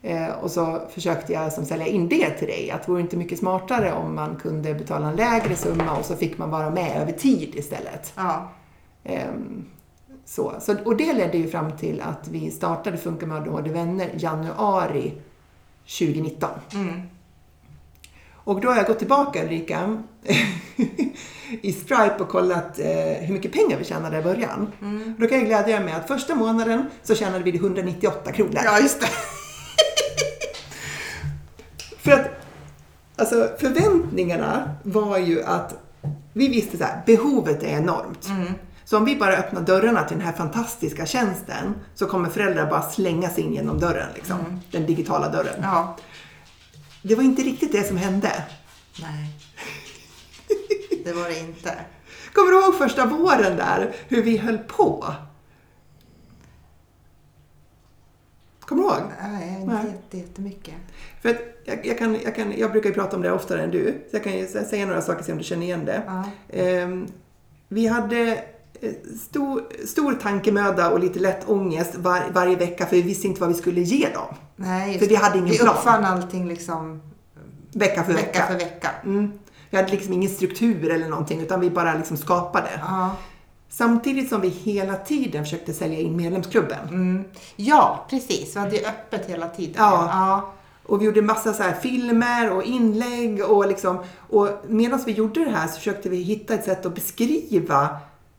Eh, 0.01 0.29
och 0.29 0.51
så 0.51 0.81
försökte 0.89 1.34
jag 1.34 1.53
som 1.53 1.65
sälja 1.65 1.88
in 1.88 2.10
det 2.10 2.29
till 2.29 2.47
dig, 2.47 2.71
att 2.71 2.86
det 2.86 2.91
vore 2.91 3.01
inte 3.01 3.17
mycket 3.17 3.39
smartare 3.39 3.93
om 3.93 4.15
man 4.15 4.36
kunde 4.36 4.73
betala 4.73 5.08
en 5.08 5.15
lägre 5.15 5.55
summa 5.55 5.97
och 5.97 6.05
så 6.05 6.15
fick 6.15 6.38
man 6.38 6.49
vara 6.49 6.69
med 6.69 7.01
över 7.01 7.12
tid 7.12 7.55
istället. 7.55 8.13
Ja. 8.15 8.51
Ehm, 9.03 9.65
så. 10.25 10.53
Så, 10.60 10.75
och 10.86 10.97
det 10.97 11.13
ledde 11.13 11.38
ju 11.38 11.47
fram 11.47 11.77
till 11.77 12.01
att 12.01 12.27
vi 12.27 12.51
startade 12.51 12.97
Funka 12.97 13.25
med 13.25 13.38
ADHD 13.38 13.69
Vänner 13.69 14.10
januari 14.17 15.13
2019. 15.99 16.49
Mm. 16.73 17.01
Och 18.45 18.62
då 18.62 18.69
har 18.69 18.75
jag 18.75 18.86
gått 18.86 18.99
tillbaka 18.99 19.43
Ulrika 19.43 19.97
i 21.62 21.73
Stripe 21.73 22.15
och 22.19 22.29
kollat 22.29 22.79
eh, 22.79 22.86
hur 23.19 23.34
mycket 23.34 23.51
pengar 23.51 23.77
vi 23.77 23.86
tjänade 23.86 24.19
i 24.19 24.21
början. 24.21 24.71
Då 25.17 25.27
kan 25.27 25.38
jag 25.38 25.47
glädja 25.47 25.77
er 25.77 25.84
med 25.84 25.97
att 25.97 26.08
första 26.08 26.36
månaden 26.36 26.86
så 27.03 27.15
tjänade 27.15 27.43
vi 27.43 27.55
198 27.55 28.31
kronor. 28.31 28.62
ja, 28.63 28.79
just 28.79 28.99
det. 29.01 29.08
För 31.97 32.12
att 32.12 32.29
alltså, 33.15 33.49
förväntningarna 33.60 34.69
var 34.84 35.17
ju 35.17 35.43
att 35.43 35.75
vi 36.34 36.47
visste 36.47 36.77
så 36.77 36.84
här, 36.84 37.01
behovet 37.05 37.63
är 37.63 37.67
enormt. 37.67 38.29
Så 38.86 38.97
om 38.97 39.05
vi 39.05 39.15
bara 39.15 39.38
öppnar 39.38 39.62
dörrarna 39.62 40.03
till 40.03 40.17
den 40.17 40.25
här 40.25 40.34
fantastiska 40.34 41.05
tjänsten 41.05 41.75
så 41.95 42.05
kommer 42.05 42.29
föräldrar 42.29 42.69
bara 42.69 42.81
slänga 42.81 43.29
sig 43.29 43.43
in 43.43 43.53
genom 43.53 43.79
dörren, 43.79 44.08
liksom. 44.15 44.38
den 44.71 44.86
digitala 44.86 45.29
dörren. 45.29 45.60
Ja. 45.62 45.97
Det 47.08 47.15
var 47.15 47.24
inte 47.24 47.41
riktigt 47.41 47.72
det 47.72 47.84
som 47.84 47.98
hände. 47.98 48.44
Nej. 49.02 49.30
Det 51.06 51.13
var 51.13 51.30
det 51.30 51.39
inte. 51.39 51.76
Kommer 52.34 52.52
du 52.52 52.60
ihåg 52.63 52.76
första 52.78 53.06
våren 53.06 53.58
där, 53.58 53.96
hur 54.08 54.24
vi 54.24 54.38
höll 54.38 54.58
på? 54.58 55.13
Kommer 58.60 58.84
du 58.84 58.88
ihåg? 58.89 59.02
Nej, 59.22 59.63
Nej. 59.65 59.78
inte 59.78 59.88
jätte, 59.91 60.18
jättemycket. 60.18 60.76
För 61.22 61.30
att 61.30 61.38
jag, 61.65 61.86
jag, 61.86 61.98
kan, 61.98 62.18
jag, 62.24 62.36
kan, 62.36 62.54
jag 62.58 62.72
brukar 62.72 62.89
ju 62.89 62.96
prata 62.96 63.15
om 63.15 63.22
det 63.22 63.32
oftare 63.32 63.63
än 63.63 63.72
du, 63.72 64.04
så 64.12 64.15
jag 64.15 64.24
kan 64.24 64.38
ju 64.38 64.46
sä- 64.46 64.65
säga 64.65 64.86
några 64.86 65.02
saker 65.02 65.24
så 65.24 65.32
om 65.32 65.38
du 65.38 65.44
känner 65.44 65.63
igen 65.65 65.86
det. 65.86 66.04
Ja. 66.08 66.24
Ehm, 66.50 67.08
vi 67.68 67.88
hade 67.88 68.44
stor, 69.30 69.63
stor 69.88 70.13
tankemöda 70.13 70.89
och 70.91 71.00
lite 71.00 71.19
lätt 71.19 71.50
ångest 71.50 71.95
var, 71.95 72.21
varje 72.34 72.56
vecka 72.56 72.86
för 72.86 72.95
vi 72.95 73.02
visste 73.02 73.28
inte 73.28 73.41
vad 73.41 73.50
vi 73.50 73.56
skulle 73.56 73.82
ge 73.82 74.10
dem. 74.13 74.36
Nej, 74.56 75.00
För 75.00 75.06
vi 75.06 75.15
hade 75.15 75.38
ingen 75.38 75.52
vi 75.52 75.58
plan. 75.58 75.76
uppfann 75.76 76.06
allting 76.06 76.48
liksom 76.48 77.02
Vecka 77.74 78.04
för 78.04 78.13
vecka. 78.13 78.26
vecka 78.32 78.48
för 78.48 78.54
vecka. 78.54 78.89
Mm. 79.04 79.32
Vi 79.69 79.78
hade 79.78 79.91
liksom 79.91 80.13
ingen 80.13 80.30
struktur 80.32 80.89
eller 80.91 81.10
någonting 81.10 81.41
utan 81.41 81.60
vi 81.60 81.69
bara 81.69 81.93
liksom 81.93 82.17
skapade. 82.17 82.69
Ja. 82.88 83.15
Samtidigt 83.69 84.30
som 84.30 84.41
vi 84.41 84.50
hela 84.50 84.95
tiden 84.95 85.43
försökte 85.43 85.74
sälja 85.74 86.00
in 86.00 86.15
medlemsklubben. 86.17 86.88
Mm. 86.89 87.24
ja, 87.56 88.06
precis. 88.10 88.56
Vi 88.56 88.60
hade 88.60 88.76
ju 88.76 88.86
öppet 88.86 89.30
hela 89.30 89.48
tiden. 89.50 89.74
Ja. 89.78 90.08
ja. 90.12 90.54
Och 90.86 91.02
vi 91.02 91.06
gjorde 91.06 91.21
massa 91.21 91.54
så 91.54 91.63
filmer 91.82 92.52
och 92.52 92.63
inlägg 92.63 93.43
och 93.45 93.67
liksom, 93.67 93.98
och 94.30 94.50
medan 94.67 95.00
vi 95.06 95.12
gjorde 95.12 95.45
det 95.45 95.52
här 95.52 95.67
så 95.67 95.74
försökte 95.74 96.10
vi 96.10 96.17
hitta 96.21 96.54
ett 96.54 96.65
sätt 96.65 96.86
att 96.86 96.95
beskriva 96.95 97.89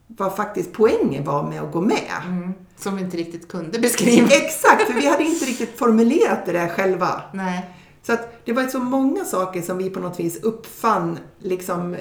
vad 0.06 0.36
faktiskt 0.36 0.72
poängen 0.72 1.24
var 1.24 1.42
med 1.42 1.62
att 1.62 1.72
gå 1.72 1.80
med. 1.80 2.12
Mm. 2.26 2.54
Som 2.76 2.96
vi 2.96 3.02
inte 3.02 3.16
riktigt 3.16 3.48
kunde 3.48 3.78
beskriva. 3.78 4.28
Exakt, 4.30 4.82
för 4.82 4.94
vi 4.94 5.06
hade 5.06 5.24
inte 5.24 5.44
riktigt 5.44 5.78
formulerat 5.78 6.46
det 6.46 6.52
där 6.52 6.68
själva. 6.68 7.22
Nej. 7.32 7.70
Så 8.02 8.12
att 8.12 8.44
det 8.44 8.52
var 8.52 8.66
så 8.66 8.78
många 8.78 9.24
saker 9.24 9.62
som 9.62 9.78
vi 9.78 9.90
på 9.90 10.00
något 10.00 10.20
vis 10.20 10.42
uppfann 10.42 11.18
liksom 11.38 11.96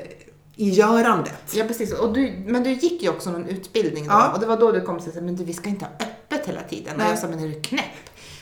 i 0.56 0.70
görandet. 0.70 1.54
Ja, 1.54 1.64
precis. 1.64 1.94
Och 1.94 2.14
du, 2.14 2.44
men 2.48 2.64
du 2.64 2.70
gick 2.70 3.04
ju 3.04 3.10
också 3.10 3.32
någon 3.32 3.46
utbildning 3.46 4.04
då. 4.04 4.12
Ja. 4.12 4.32
Och 4.34 4.40
det 4.40 4.46
var 4.46 4.58
då 4.58 4.72
du 4.72 4.82
kom 4.82 4.96
och 4.96 5.02
sa, 5.02 5.10
men 5.22 5.36
du, 5.36 5.44
vi 5.44 5.54
ska 5.54 5.70
inte 5.70 5.86
ha 5.86 5.92
öppet 5.92 6.48
hela 6.48 6.62
tiden. 6.62 6.94
Nej. 6.98 7.06
Och 7.06 7.12
jag 7.12 7.20
sa, 7.20 7.28
men 7.28 7.40
är 7.40 7.48
du 7.48 7.62
knäpp? 7.62 7.84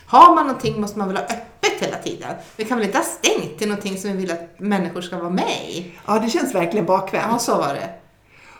Har 0.06 0.36
man 0.36 0.48
någonting 0.48 0.82
måste 0.82 1.00
man 1.00 1.08
väl 1.08 1.18
ha 1.18 1.24
öppet 1.24 1.72
hela 1.80 1.98
tiden? 1.98 2.34
Vi 2.56 2.66
kan 2.66 2.78
väl 2.78 2.88
inte 2.88 2.98
ha 2.98 3.06
stängt 3.06 3.58
till 3.58 3.68
någonting 3.68 3.98
som 3.98 4.12
vi 4.12 4.18
vill 4.18 4.32
att 4.32 4.60
människor 4.60 5.02
ska 5.02 5.18
vara 5.18 5.30
med 5.30 5.70
i? 5.70 5.92
Ja, 6.06 6.20
det 6.20 6.30
känns 6.30 6.56
verkligen 6.56 6.86
bakvänt. 6.86 7.28
Ja, 7.32 7.40
så 7.40 7.58
var 7.58 7.74
det. 7.74 7.90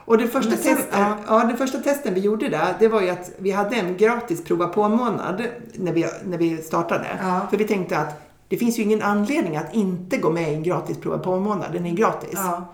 Och 0.06 0.18
det 0.18 0.28
första, 0.28 0.52
sen- 0.52 0.76
testen, 0.76 1.00
ja. 1.00 1.18
ja. 1.28 1.44
det 1.52 1.58
första 1.58 1.80
testen 1.80 2.14
vi 2.14 2.20
gjorde 2.20 2.50
där, 2.50 2.76
det 2.80 2.88
var 2.88 3.02
ju 3.02 3.10
att 3.10 3.32
vi 3.38 3.52
hade 3.52 3.76
en 3.76 3.98
gratis 3.98 4.44
prova 4.44 4.68
på-månad 4.68 5.44
när 5.74 5.92
vi, 5.92 6.06
när 6.26 6.38
vi 6.38 6.58
startade. 6.58 7.08
Ja. 7.22 7.48
För 7.50 7.58
vi 7.58 7.66
tänkte 7.66 7.98
att 7.98 8.22
det 8.48 8.58
finns 8.58 8.80
ju 8.80 8.84
ingen 8.84 9.02
anledning 9.02 9.58
att 9.58 9.76
inte 9.76 10.18
gå 10.18 10.30
med 10.30 10.52
i 10.52 10.56
en 10.56 10.64
gratis 10.64 10.98
prova 10.98 11.18
på-månad. 11.18 11.74
Den 11.74 11.86
är 11.86 11.92
gratis. 11.92 12.34
Ja. 12.34 12.74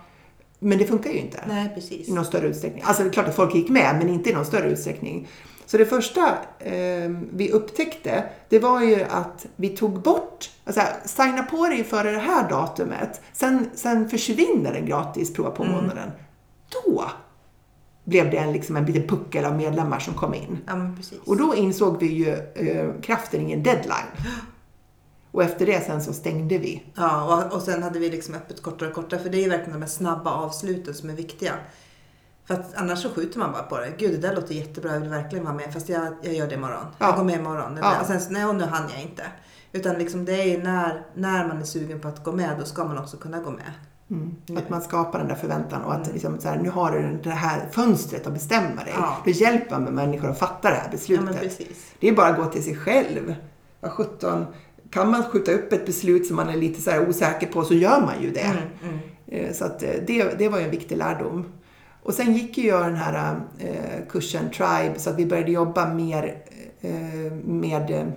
Men 0.59 0.77
det 0.77 0.85
funkar 0.85 1.09
ju 1.09 1.17
inte 1.17 1.39
Nej, 1.47 1.71
precis. 1.75 2.09
i 2.09 2.13
någon 2.13 2.25
större 2.25 2.47
utsträckning. 2.47 2.83
Alltså 2.85 3.03
det 3.03 3.09
är 3.09 3.13
klart 3.13 3.27
att 3.27 3.35
folk 3.35 3.55
gick 3.55 3.69
med, 3.69 3.95
men 3.97 4.09
inte 4.09 4.29
i 4.29 4.33
någon 4.33 4.45
större 4.45 4.69
utsträckning. 4.69 5.27
Så 5.65 5.77
det 5.77 5.85
första 5.85 6.27
eh, 6.59 7.09
vi 7.33 7.51
upptäckte, 7.51 8.23
det 8.49 8.59
var 8.59 8.81
ju 8.81 9.03
att 9.03 9.45
vi 9.55 9.69
tog 9.69 10.01
bort, 10.01 10.49
alltså 10.65 10.81
signa 11.05 11.43
på 11.43 11.67
dig 11.67 11.83
före 11.83 12.11
det 12.11 12.19
här 12.19 12.49
datumet, 12.49 13.21
sen, 13.33 13.69
sen 13.75 14.09
försvinner 14.09 14.73
den 14.73 14.85
gratis 14.85 15.33
prova 15.33 15.51
på 15.51 15.63
månaden. 15.63 16.11
Då 16.69 17.11
blev 18.03 18.31
det 18.31 18.37
en, 18.37 18.53
liksom 18.53 18.77
en 18.77 18.85
liten 18.85 19.07
puckel 19.07 19.45
av 19.45 19.55
medlemmar 19.55 19.99
som 19.99 20.13
kom 20.13 20.33
in. 20.33 20.57
Ja. 20.67 20.91
Och 21.25 21.37
då 21.37 21.55
insåg 21.55 21.99
vi 21.99 22.05
ju 22.05 22.29
eh, 22.55 23.01
kraften 23.01 23.49
i 23.49 23.53
en 23.53 23.63
deadline. 23.63 24.09
Och 25.31 25.43
efter 25.43 25.65
det 25.65 25.85
sen 25.85 26.03
så 26.03 26.13
stängde 26.13 26.57
vi. 26.57 26.83
Ja, 26.95 27.43
och, 27.45 27.53
och 27.53 27.61
sen 27.61 27.83
hade 27.83 27.99
vi 27.99 28.09
liksom 28.09 28.35
öppet 28.35 28.61
kortare 28.61 28.89
och 28.89 28.95
kortare. 28.95 29.19
För 29.19 29.29
det 29.29 29.37
är 29.37 29.41
ju 29.41 29.49
verkligen 29.49 29.73
de 29.73 29.81
här 29.81 29.89
snabba 29.89 30.31
avsluten 30.31 30.93
som 30.93 31.09
är 31.09 31.13
viktiga. 31.13 31.53
För 32.45 32.53
att 32.53 32.75
annars 32.75 33.01
så 33.01 33.09
skjuter 33.09 33.39
man 33.39 33.51
bara 33.51 33.63
på 33.63 33.77
det. 33.77 33.93
Gud, 33.97 34.11
det 34.11 34.27
där 34.27 34.35
låter 34.35 34.55
jättebra. 34.55 34.93
Jag 34.93 34.99
vill 34.99 35.09
verkligen 35.09 35.45
vara 35.45 35.55
med. 35.55 35.73
Fast 35.73 35.89
jag, 35.89 36.13
jag 36.21 36.33
gör 36.33 36.47
det 36.47 36.55
imorgon. 36.55 36.85
Ja. 36.97 37.07
Jag 37.07 37.15
går 37.15 37.23
med 37.23 37.39
imorgon. 37.39 37.79
Ja. 37.81 38.01
och 38.01 38.07
sen, 38.07 38.21
nej, 38.29 38.45
och 38.45 38.55
nu 38.55 38.63
hann 38.63 38.89
jag 38.89 39.01
inte. 39.01 39.23
Utan 39.71 39.95
liksom 39.95 40.25
det 40.25 40.41
är 40.41 40.45
ju 40.45 40.63
när, 40.63 41.05
när 41.13 41.47
man 41.47 41.57
är 41.57 41.63
sugen 41.63 41.99
på 41.99 42.07
att 42.07 42.23
gå 42.23 42.31
med, 42.31 42.55
då 42.59 42.65
ska 42.65 42.83
man 42.83 42.97
också 42.97 43.17
kunna 43.17 43.39
gå 43.39 43.51
med. 43.51 43.73
Mm. 44.11 44.35
Mm. 44.49 44.63
Att 44.63 44.69
man 44.69 44.81
skapar 44.81 45.19
den 45.19 45.27
där 45.27 45.35
förväntan 45.35 45.81
och 45.83 45.93
att 45.93 46.13
liksom, 46.13 46.39
så 46.39 46.47
här, 46.49 46.57
nu 46.57 46.69
har 46.69 46.91
du 46.91 47.19
det 47.23 47.29
här 47.29 47.61
fönstret 47.71 48.27
att 48.27 48.33
bestämma 48.33 48.83
dig. 48.83 48.93
Ja. 48.97 49.17
Då 49.25 49.31
hjälper 49.31 49.71
man 49.71 49.83
med 49.83 49.93
människor 49.93 50.29
att 50.29 50.39
fatta 50.39 50.69
det 50.69 50.75
här 50.75 50.83
Ja, 50.85 50.91
beslutet. 50.91 51.41
precis. 51.41 51.91
det 51.99 52.07
är 52.07 52.13
bara 52.15 52.27
att 52.27 52.37
gå 52.37 52.45
till 52.45 52.63
sig 52.63 52.75
själv. 52.75 53.35
Vad 53.79 53.91
sjutton, 53.91 54.45
kan 54.91 55.11
man 55.11 55.23
skjuta 55.23 55.51
upp 55.51 55.73
ett 55.73 55.85
beslut 55.85 56.27
som 56.27 56.35
man 56.35 56.49
är 56.49 56.57
lite 56.57 56.81
så 56.81 56.99
osäker 57.01 57.47
på 57.47 57.63
så 57.63 57.73
gör 57.73 58.01
man 58.01 58.21
ju 58.21 58.31
det. 58.31 58.39
Mm, 58.41 58.59
mm. 58.83 58.99
Eh, 59.27 59.53
Så 59.53 59.65
att 59.65 59.83
eh, 59.83 59.89
det, 60.07 60.39
det 60.39 60.49
var 60.49 60.57
ju 60.59 60.63
en 60.65 60.71
viktig 60.71 60.97
lärdom. 60.97 61.45
Och 62.03 62.13
sen 62.13 62.33
gick 62.33 62.57
ju 62.57 62.67
jag 62.67 62.81
den 62.85 62.95
här 62.95 63.35
eh, 63.59 64.07
kursen 64.09 64.49
Tribe 64.49 64.93
så 64.97 65.09
att 65.09 65.15
vi 65.19 65.25
började 65.25 65.51
jobba 65.51 65.93
mer 65.93 66.35
med 67.43 68.11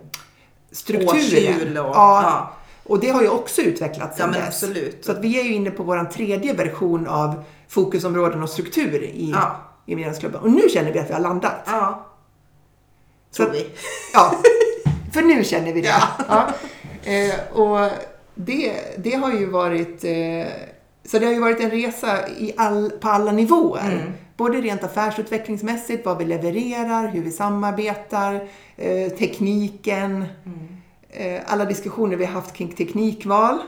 strukturen. 0.70 1.08
Årshjul 1.16 1.78
och- 1.78 1.84
ja. 1.86 2.22
ja. 2.22 2.52
Och 2.84 3.00
det 3.00 3.08
har 3.10 3.22
ju 3.22 3.28
också 3.28 3.62
utvecklats 3.62 4.18
Ja, 4.18 4.24
sedan 4.24 4.30
men 4.30 4.40
dess. 4.40 4.48
absolut. 4.48 5.04
Så 5.04 5.12
att 5.12 5.18
vi 5.18 5.40
är 5.40 5.44
ju 5.44 5.52
inne 5.54 5.70
på 5.70 5.82
vår 5.82 6.04
tredje 6.04 6.52
version 6.52 7.06
av 7.06 7.44
fokusområden 7.68 8.42
och 8.42 8.48
struktur 8.50 9.02
i, 9.02 9.30
Ja. 9.34 9.56
i 9.86 9.96
medlemsklubben. 9.96 10.40
Och 10.40 10.50
nu 10.50 10.62
känner 10.68 10.92
vi 10.92 10.98
att 10.98 11.08
vi 11.10 11.12
har 11.12 11.20
landat. 11.20 11.62
Ja. 11.66 12.06
Så 13.30 13.36
Tror 13.42 13.50
att- 13.50 13.56
vi. 13.56 13.66
Ja, 14.14 14.34
för 15.12 15.22
nu 15.22 15.44
känner 15.44 15.72
vi 15.72 15.80
det. 15.80 15.88
Ja. 15.88 16.02
Ja. 16.28 16.48
Eh, 17.12 17.52
och 17.60 17.90
det, 18.34 18.72
det 18.98 19.14
har 19.14 19.32
ju 19.32 19.46
varit... 19.46 20.04
Eh, 20.04 20.46
så 21.04 21.18
det 21.18 21.26
har 21.26 21.32
ju 21.32 21.40
varit 21.40 21.60
en 21.60 21.70
resa 21.70 22.28
i 22.28 22.52
all, 22.56 22.90
på 22.90 23.08
alla 23.08 23.32
nivåer. 23.32 23.92
Mm. 24.02 24.12
Både 24.36 24.60
rent 24.60 24.84
affärsutvecklingsmässigt, 24.84 26.06
vad 26.06 26.18
vi 26.18 26.24
levererar, 26.24 27.08
hur 27.08 27.22
vi 27.22 27.30
samarbetar, 27.30 28.48
eh, 28.76 29.08
tekniken, 29.18 30.22
eh, 30.22 30.28
alla 31.46 31.64
diskussioner 31.64 32.16
vi 32.16 32.24
har 32.24 32.32
haft 32.32 32.52
kring 32.52 32.72
teknikval. 32.72 33.58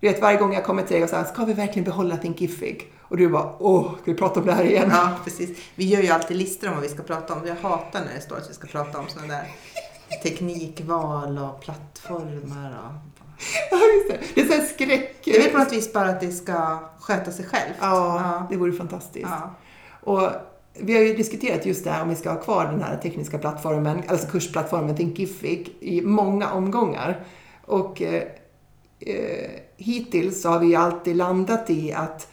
Du 0.00 0.08
vet, 0.08 0.20
varje 0.20 0.38
gång 0.38 0.54
jag 0.54 0.64
kommer 0.64 0.82
till 0.82 0.94
dig 0.94 1.04
och 1.04 1.10
säger, 1.10 1.24
ska 1.24 1.44
vi 1.44 1.52
verkligen 1.52 1.84
behålla 1.84 2.16
Thinkific? 2.16 2.82
Och 3.02 3.16
du 3.16 3.28
bara, 3.28 3.52
åh, 3.58 3.92
ska 4.02 4.12
vi 4.12 4.14
prata 4.14 4.40
om 4.40 4.46
det 4.46 4.52
här 4.52 4.64
igen? 4.64 4.88
Ja, 4.92 5.10
precis. 5.24 5.58
Vi 5.74 5.84
gör 5.84 6.02
ju 6.02 6.08
alltid 6.08 6.36
listor 6.36 6.68
om 6.68 6.74
vad 6.74 6.82
vi 6.82 6.88
ska 6.88 7.02
prata 7.02 7.34
om. 7.34 7.46
Jag 7.46 7.54
hatar 7.54 8.00
när 8.04 8.14
det 8.14 8.20
står 8.20 8.36
att 8.36 8.50
vi 8.50 8.54
ska 8.54 8.66
prata 8.66 8.98
om 8.98 9.08
sådana 9.08 9.34
där 9.34 9.48
teknikval 10.22 11.38
och 11.38 11.60
plattformar. 11.60 12.70
Och... 12.70 12.94
Ja, 13.70 13.78
just 13.96 14.08
det. 14.08 14.18
Det 14.34 14.40
är 14.40 14.46
så 14.46 14.52
här 14.52 14.68
skräck... 14.68 15.20
Jag 15.24 15.42
vill 15.42 15.52
på 15.52 15.58
något 15.58 15.72
vis 15.72 15.92
bara 15.92 16.08
att 16.08 16.20
det 16.20 16.32
ska 16.32 16.78
sköta 17.00 17.32
sig 17.32 17.44
självt. 17.46 17.76
Ja, 17.80 18.46
det 18.50 18.56
vore 18.56 18.72
fantastiskt. 18.72 19.28
Ja. 19.30 19.54
Och 20.00 20.30
vi 20.78 20.94
har 20.94 21.02
ju 21.02 21.14
diskuterat 21.14 21.66
just 21.66 21.84
det 21.84 21.90
här 21.90 22.02
om 22.02 22.08
vi 22.08 22.16
ska 22.16 22.30
ha 22.30 22.40
kvar 22.40 22.64
den 22.64 22.82
här 22.82 22.96
tekniska 22.96 23.38
plattformen, 23.38 24.02
alltså 24.08 24.26
kursplattformen 24.26 24.96
Thinkific 24.96 25.68
i 25.80 26.00
många 26.00 26.50
omgångar. 26.50 27.24
Och 27.64 28.02
eh, 28.02 28.22
eh, 29.00 29.50
hittills 29.76 30.42
så 30.42 30.48
har 30.48 30.58
vi 30.58 30.66
ju 30.66 30.74
alltid 30.74 31.16
landat 31.16 31.70
i 31.70 31.92
att 31.92 32.28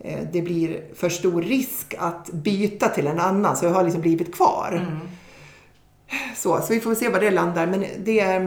eh, 0.00 0.20
det 0.32 0.42
blir 0.42 0.84
för 0.94 1.08
stor 1.08 1.42
risk 1.42 1.94
att 1.98 2.30
byta 2.32 2.88
till 2.88 3.06
en 3.06 3.20
annan, 3.20 3.56
så 3.56 3.64
jag 3.64 3.72
har 3.72 3.84
liksom 3.84 4.00
blivit 4.00 4.34
kvar. 4.34 4.72
Mm. 4.72 5.00
Så, 6.36 6.60
så 6.60 6.72
vi 6.74 6.80
får 6.80 6.94
se 6.94 7.08
var 7.08 7.20
det 7.20 7.30
landar, 7.30 7.66
men 7.66 7.84
det 8.04 8.20
är, 8.20 8.44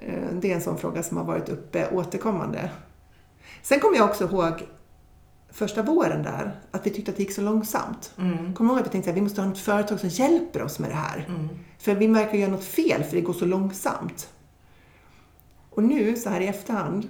eh, 0.00 0.14
det 0.32 0.50
är 0.50 0.54
en 0.54 0.62
sån 0.62 0.78
fråga 0.78 1.02
som 1.02 1.16
har 1.16 1.24
varit 1.24 1.48
uppe 1.48 1.88
återkommande. 1.92 2.70
Sen 3.62 3.80
kommer 3.80 3.96
jag 3.96 4.10
också 4.10 4.24
ihåg 4.24 4.52
första 5.56 5.82
våren 5.82 6.22
där, 6.22 6.60
att 6.70 6.86
vi 6.86 6.90
tyckte 6.90 7.10
att 7.10 7.16
det 7.16 7.22
gick 7.22 7.32
så 7.32 7.42
långsamt. 7.42 8.14
Mm. 8.18 8.54
Kommer 8.54 8.70
ihåg 8.70 8.80
att 8.80 8.86
vi 8.86 8.90
tänkte 8.90 9.10
att 9.10 9.16
vi 9.16 9.20
måste 9.20 9.42
ha 9.42 9.52
ett 9.52 9.58
företag 9.58 10.00
som 10.00 10.08
hjälper 10.08 10.62
oss 10.62 10.78
med 10.78 10.90
det 10.90 10.94
här? 10.94 11.26
Mm. 11.28 11.48
För 11.78 11.94
vi 11.94 12.06
verkar 12.06 12.38
göra 12.38 12.50
något 12.50 12.64
fel 12.64 13.04
för 13.04 13.16
det 13.16 13.22
går 13.22 13.32
så 13.32 13.44
långsamt. 13.44 14.32
Och 15.70 15.82
nu, 15.82 16.16
så 16.16 16.30
här 16.30 16.40
i 16.40 16.46
efterhand, 16.46 17.08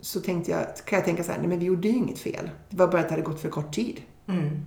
så 0.00 0.20
tänkte 0.20 0.50
jag, 0.50 0.76
kan 0.84 0.96
jag 0.96 1.04
tänka 1.04 1.24
så 1.24 1.32
här, 1.32 1.38
nej 1.38 1.48
men 1.48 1.58
vi 1.58 1.64
gjorde 1.64 1.88
ju 1.88 1.94
inget 1.94 2.18
fel. 2.18 2.50
Det 2.70 2.76
var 2.76 2.88
bara 2.88 3.00
att 3.00 3.08
det 3.08 3.14
hade 3.14 3.22
gått 3.26 3.40
för 3.40 3.50
kort 3.50 3.74
tid. 3.74 4.02
Mm. 4.26 4.66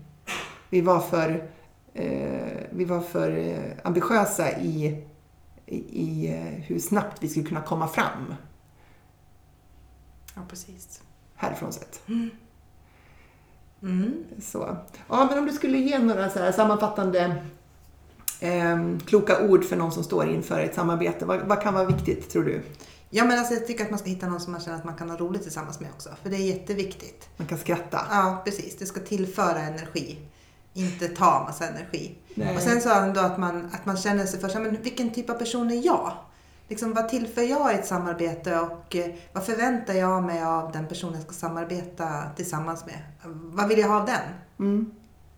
Vi 0.69 0.81
var 0.81 0.99
för, 0.99 1.49
eh, 1.93 2.63
vi 2.69 2.85
var 2.85 3.01
för 3.01 3.37
eh, 3.37 3.71
ambitiösa 3.83 4.59
i, 4.59 5.03
i, 5.65 5.77
i 5.77 6.27
eh, 6.33 6.63
hur 6.63 6.79
snabbt 6.79 7.23
vi 7.23 7.29
skulle 7.29 7.45
kunna 7.45 7.61
komma 7.61 7.87
fram 7.87 8.33
Ja, 10.35 10.41
precis. 10.49 11.01
härifrån 11.35 11.73
sett. 11.73 12.01
Mm. 12.07 12.29
Så. 14.41 14.77
Ja, 15.09 15.27
men 15.29 15.39
om 15.39 15.45
du 15.45 15.51
skulle 15.51 15.77
ge 15.77 15.99
några 15.99 16.29
så 16.29 16.51
sammanfattande 16.51 17.35
eh, 18.39 18.97
kloka 19.05 19.47
ord 19.47 19.65
för 19.65 19.75
någon 19.75 19.91
som 19.91 20.03
står 20.03 20.29
inför 20.29 20.59
ett 20.59 20.75
samarbete, 20.75 21.25
vad, 21.25 21.41
vad 21.41 21.61
kan 21.61 21.73
vara 21.73 21.85
viktigt 21.85 22.29
tror 22.29 22.43
du? 22.43 22.61
Ja, 23.09 23.25
men 23.25 23.39
alltså, 23.39 23.53
jag 23.53 23.67
tycker 23.67 23.83
att 23.83 23.89
man 23.89 23.99
ska 23.99 24.09
hitta 24.09 24.27
någon 24.27 24.39
som 24.39 24.51
man 24.51 24.61
känner 24.61 24.77
att 24.77 24.83
man 24.83 24.95
kan 24.95 25.09
ha 25.09 25.17
roligt 25.17 25.43
tillsammans 25.43 25.79
med 25.79 25.89
också. 25.95 26.09
För 26.23 26.29
det 26.29 26.35
är 26.35 26.55
jätteviktigt. 26.55 27.29
Man 27.37 27.47
kan 27.47 27.57
skratta. 27.57 28.01
Ja, 28.09 28.41
precis. 28.45 28.77
Det 28.77 28.85
ska 28.85 28.99
tillföra 28.99 29.59
energi. 29.59 30.17
Inte 30.73 31.07
ta 31.07 31.43
massa 31.47 31.67
energi. 31.67 32.15
Nej. 32.35 32.55
Och 32.55 32.61
sen 32.61 32.81
så 32.81 32.89
ändå 32.89 33.21
att 33.21 33.37
man, 33.37 33.69
att 33.73 33.85
man 33.85 33.97
känner 33.97 34.25
sig 34.25 34.39
för, 34.39 34.59
men 34.59 34.81
vilken 34.81 35.09
typ 35.09 35.29
av 35.29 35.33
person 35.33 35.71
är 35.71 35.85
jag? 35.85 36.13
Liksom, 36.67 36.93
vad 36.93 37.09
tillför 37.09 37.41
jag 37.41 37.71
i 37.71 37.75
ett 37.75 37.85
samarbete 37.87 38.59
och 38.59 38.95
eh, 38.95 39.05
vad 39.33 39.45
förväntar 39.45 39.93
jag 39.93 40.23
mig 40.23 40.43
av 40.43 40.71
den 40.71 40.87
person 40.87 41.13
jag 41.13 41.23
ska 41.23 41.33
samarbeta 41.33 42.23
tillsammans 42.35 42.85
med? 42.85 42.99
Vad 43.25 43.67
vill 43.67 43.79
jag 43.79 43.87
ha 43.87 43.99
av 43.99 44.05
den? 44.05 44.21
Mm. 44.59 44.91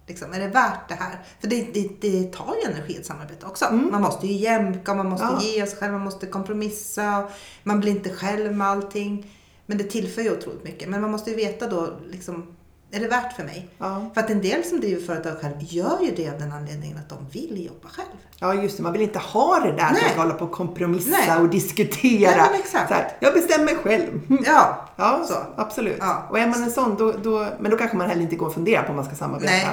Liksom, 0.07 0.33
är 0.33 0.39
det 0.39 0.47
värt 0.47 0.89
det 0.89 0.93
här? 0.95 1.19
För 1.39 1.47
det, 1.47 1.61
det, 1.73 1.89
det 2.01 2.33
tar 2.33 2.55
ju 2.63 2.71
energi 2.71 2.93
i 2.93 2.97
ett 2.97 3.05
samarbete 3.05 3.45
också. 3.45 3.65
Mm. 3.65 3.91
Man 3.91 4.01
måste 4.01 4.27
ju 4.27 4.33
jämka, 4.33 4.93
man 4.93 5.09
måste 5.09 5.25
Ja. 5.25 5.41
ge 5.41 5.65
sig 5.67 5.77
själv, 5.79 5.93
man 5.93 6.01
måste 6.01 6.25
kompromissa. 6.27 7.27
Man 7.63 7.79
blir 7.79 7.91
inte 7.91 8.09
själv 8.09 8.55
med 8.55 8.67
allting. 8.67 9.31
Men 9.65 9.77
det 9.77 9.83
tillför 9.83 10.21
ju 10.21 10.31
otroligt 10.31 10.63
mycket. 10.63 10.89
Men 10.89 11.01
man 11.01 11.11
måste 11.11 11.29
ju 11.29 11.35
veta 11.35 11.67
då, 11.67 11.89
liksom, 12.05 12.56
är 12.91 12.99
det 12.99 13.07
värt 13.07 13.33
för 13.33 13.43
mig? 13.43 13.69
Ja. 13.77 14.09
För 14.13 14.21
att 14.21 14.29
en 14.29 14.41
del 14.41 14.63
som 14.63 14.79
driver 14.79 15.01
företag 15.01 15.37
själv 15.41 15.55
gör 15.59 15.97
ju 16.03 16.11
det 16.15 16.29
av 16.29 16.39
den 16.39 16.51
anledningen 16.51 16.97
att 16.97 17.09
de 17.09 17.17
vill 17.31 17.65
jobba 17.65 17.87
själv. 17.87 18.07
ja, 18.39 18.53
just 18.53 18.77
det. 18.77 18.83
Man 18.83 18.93
vill 18.93 19.01
inte 19.01 19.19
ha 19.19 19.59
det 19.59 19.71
där 19.71 19.83
att 19.85 19.91
Nej. 19.93 20.01
man 20.01 20.11
ska 20.11 20.21
hålla 20.21 20.33
på 20.33 20.45
och 20.45 20.51
kompromissa 20.51 21.09
Nej. 21.27 21.41
och 21.41 21.49
diskutera. 21.49 22.31
Nej, 22.35 22.47
men 22.51 22.59
exakt. 22.59 22.87
Så 22.87 22.93
här, 22.93 23.11
jag 23.19 23.33
bestämmer 23.33 23.75
själv. 23.75 24.21
Ja, 24.45 24.89
Ja, 24.95 25.23
så. 25.27 25.33
absolut. 25.55 25.97
Ja. 25.99 26.27
Och 26.29 26.39
är 26.39 26.47
man 26.47 26.63
en 26.63 26.71
sån, 26.71 26.95
då, 26.95 27.11
då, 27.23 27.47
men 27.59 27.71
då 27.71 27.77
kanske 27.77 27.97
man 27.97 28.09
heller 28.09 28.21
inte 28.21 28.35
går 28.35 28.47
och 28.47 28.53
funderar 28.53 28.83
på 28.83 28.89
om 28.89 28.95
man 28.95 29.05
ska 29.05 29.15
samarbeta. 29.15 29.51
Nej. 29.51 29.67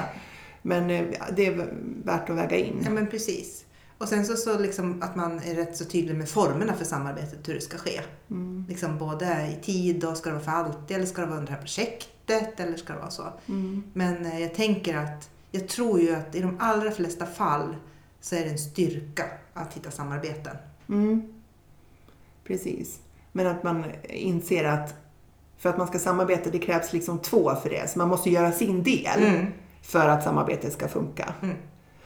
Men 0.62 0.90
eh, 0.90 1.04
det 1.36 1.46
är 1.46 1.68
värt 2.04 2.30
att 2.30 2.36
väga 2.36 2.56
in. 2.56 2.80
Ja 2.84 2.90
men 2.90 3.06
precis. 3.06 3.64
Och 3.98 4.08
sen 4.08 4.26
så, 4.26 4.36
så 4.36 4.58
liksom 4.58 5.02
att 5.02 5.16
man 5.16 5.38
är 5.44 5.54
rätt 5.54 5.76
så 5.76 5.84
tydlig 5.84 6.14
med 6.16 6.28
formerna 6.28 6.72
för 6.74 6.84
samarbetet, 6.84 7.48
hur 7.48 7.54
det 7.54 7.60
ska 7.60 7.78
ske. 7.78 8.00
Mm. 8.30 8.64
Liksom 8.68 8.98
både 8.98 9.26
i 9.26 9.64
tid 9.64 10.04
och 10.04 10.16
ska 10.16 10.30
det 10.30 10.34
vara 10.34 10.44
för 10.44 10.52
alltid 10.52 10.96
eller 10.96 11.06
ska 11.06 11.20
det 11.20 11.26
vara 11.26 11.38
under 11.38 11.52
det 11.52 11.56
här 11.56 11.62
projektet 11.64 12.08
eller 12.30 12.76
ska 12.76 12.92
det 12.92 12.98
vara 12.98 13.10
så. 13.10 13.32
Mm. 13.48 13.82
Men 13.92 14.26
eh, 14.26 14.40
jag 14.40 14.54
tänker 14.54 14.96
att 14.96 15.30
jag 15.50 15.68
tror 15.68 16.00
ju 16.00 16.14
att 16.14 16.34
i 16.34 16.40
de 16.40 16.56
allra 16.60 16.90
flesta 16.90 17.26
fall 17.26 17.76
så 18.20 18.36
är 18.36 18.40
det 18.40 18.50
en 18.50 18.58
styrka 18.58 19.24
att 19.54 19.74
hitta 19.74 19.90
samarbeten. 19.90 20.56
Mm. 20.88 21.34
Precis. 22.46 22.98
Men 23.32 23.46
att 23.46 23.62
man 23.62 23.84
inser 24.08 24.64
att 24.64 24.94
för 25.58 25.68
att 25.70 25.78
man 25.78 25.86
ska 25.86 25.98
samarbeta, 25.98 26.50
det 26.50 26.58
krävs 26.58 26.92
liksom 26.92 27.18
två 27.18 27.54
för 27.62 27.70
det. 27.70 27.90
Så 27.90 27.98
man 27.98 28.08
måste 28.08 28.30
göra 28.30 28.52
sin 28.52 28.82
del 28.82 29.22
Mm. 29.22 29.46
för 29.82 30.08
att 30.08 30.24
samarbetet 30.24 30.72
ska 30.72 30.88
funka. 30.88 31.34
Mm. 31.42 31.56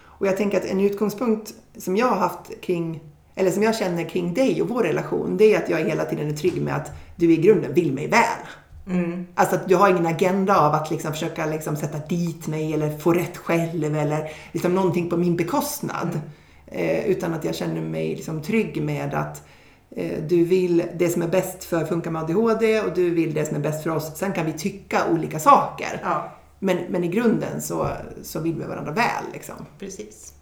Och 0.00 0.26
jag 0.26 0.36
tänker 0.36 0.58
att 0.58 0.64
en 0.64 0.80
utgångspunkt 0.80 1.54
som 1.76 1.96
jag 1.96 2.06
har 2.06 2.16
haft 2.16 2.60
kring, 2.60 3.00
eller 3.34 3.50
som 3.50 3.62
jag 3.62 3.76
känner 3.76 4.08
kring 4.08 4.34
dig 4.34 4.62
och 4.62 4.68
vår 4.68 4.82
relation, 4.82 5.36
det 5.36 5.54
är 5.54 5.62
att 5.62 5.68
jag 5.68 5.78
hela 5.78 6.04
tiden 6.04 6.28
är 6.28 6.36
trygg 6.36 6.62
med 6.62 6.76
att 6.76 6.90
du 7.16 7.32
i 7.32 7.36
grunden 7.36 7.74
vill 7.74 7.92
mig 7.92 8.08
väl. 8.08 8.46
Mm. 8.88 9.26
Alltså 9.34 9.56
att 9.56 9.68
du 9.68 9.76
har 9.76 9.88
ingen 9.88 10.06
agenda 10.06 10.60
av 10.60 10.74
att 10.74 10.90
liksom 10.90 11.12
försöka 11.12 11.46
liksom 11.46 11.76
sätta 11.76 11.98
dit 11.98 12.46
mig 12.46 12.74
eller 12.74 12.98
få 12.98 13.12
rätt 13.12 13.36
själv 13.36 13.96
eller 13.96 14.30
liksom 14.52 14.74
någonting 14.74 15.10
på 15.10 15.16
min 15.16 15.36
bekostnad. 15.36 16.20
Eh, 16.66 17.06
utan 17.06 17.34
att 17.34 17.44
jag 17.44 17.54
känner 17.54 17.80
mig 17.80 18.16
liksom 18.16 18.42
trygg 18.42 18.82
med 18.82 19.14
att 19.14 19.48
eh, 19.90 20.22
du 20.22 20.44
vill 20.44 20.82
det 20.94 21.08
som 21.08 21.22
är 21.22 21.28
bäst 21.28 21.64
för 21.64 21.84
Funka 21.84 22.10
med 22.10 22.22
ADHD 22.22 22.80
och 22.80 22.94
du 22.94 23.10
vill 23.10 23.34
det 23.34 23.46
som 23.46 23.56
är 23.56 23.60
bäst 23.60 23.82
för 23.82 23.90
oss. 23.90 24.16
Sen 24.16 24.32
kan 24.32 24.46
vi 24.46 24.52
tycka 24.52 25.10
olika 25.10 25.38
saker. 25.38 26.00
Ja, 26.02 26.32
Men, 26.58 26.78
men 26.88 27.04
i 27.04 27.08
grunden 27.08 27.62
så, 27.62 27.88
så 28.22 28.40
vill 28.40 28.54
vi 28.54 28.64
varandra 28.64 28.92
väl. 28.92 29.24
Liksom. 29.32 29.56
precis. 29.78 30.32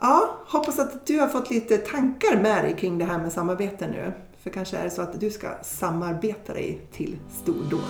Ja, 0.00 0.36
hoppas 0.46 0.78
att 0.78 1.06
du 1.06 1.18
har 1.20 1.28
fått 1.28 1.50
lite 1.50 1.76
tankar 1.76 2.40
med 2.42 2.64
dig 2.64 2.76
kring 2.76 2.98
det 2.98 3.04
här 3.04 3.18
med 3.18 3.32
samarbete 3.32 3.86
nu. 3.86 4.12
För 4.46 4.50
kanske 4.50 4.76
är 4.76 4.84
det 4.84 4.90
så 4.90 5.02
att 5.02 5.20
du 5.20 5.30
ska 5.30 5.48
samarbeta 5.62 6.52
dig 6.52 6.80
till 6.92 7.18
stordåd. 7.30 7.80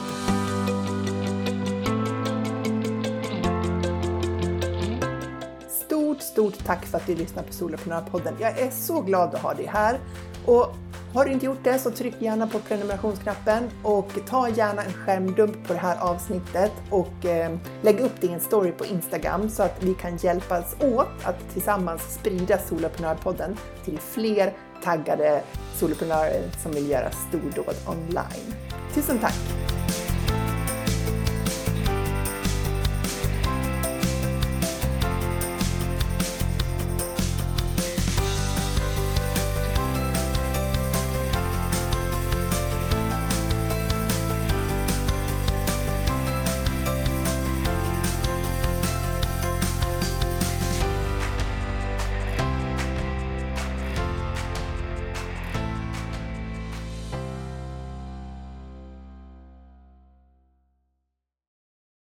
Stort, 5.68 6.22
stort 6.22 6.64
tack 6.66 6.86
för 6.86 6.98
att 6.98 7.06
du 7.06 7.14
lyssnar 7.14 7.42
på 7.42 7.52
Soloprenörpodden. 7.52 8.34
Jag 8.40 8.58
är 8.58 8.70
så 8.70 9.00
glad 9.00 9.34
att 9.34 9.40
ha 9.40 9.54
dig 9.54 9.66
här. 9.66 9.98
Och 10.46 10.74
har 11.14 11.24
du 11.24 11.32
inte 11.32 11.46
gjort 11.46 11.64
det 11.64 11.78
så 11.78 11.90
tryck 11.90 12.14
gärna 12.18 12.46
på 12.46 12.58
prenumerationsknappen 12.58 13.70
och 13.82 14.08
ta 14.28 14.48
gärna 14.48 14.82
en 14.82 14.92
skärmdump 14.92 15.66
på 15.66 15.72
det 15.72 15.78
här 15.78 16.00
avsnittet 16.00 16.72
och 16.90 17.24
eh, 17.24 17.56
lägg 17.82 18.00
upp 18.00 18.20
din 18.20 18.40
story 18.40 18.72
på 18.72 18.84
Instagram 18.86 19.48
så 19.48 19.62
att 19.62 19.82
vi 19.82 19.94
kan 19.94 20.16
hjälpas 20.16 20.76
åt 20.80 21.24
att 21.24 21.50
tillsammans 21.52 22.14
sprida 22.14 22.58
Soloprenörpodden 22.58 23.56
till 23.84 23.98
fler 23.98 24.52
taggade 24.82 25.42
soloprenörer 25.74 26.42
som 26.62 26.72
vill 26.72 26.90
göra 26.90 27.10
stordåd 27.10 27.74
online. 27.86 28.54
Tusen 28.94 29.18
tack! 29.18 29.75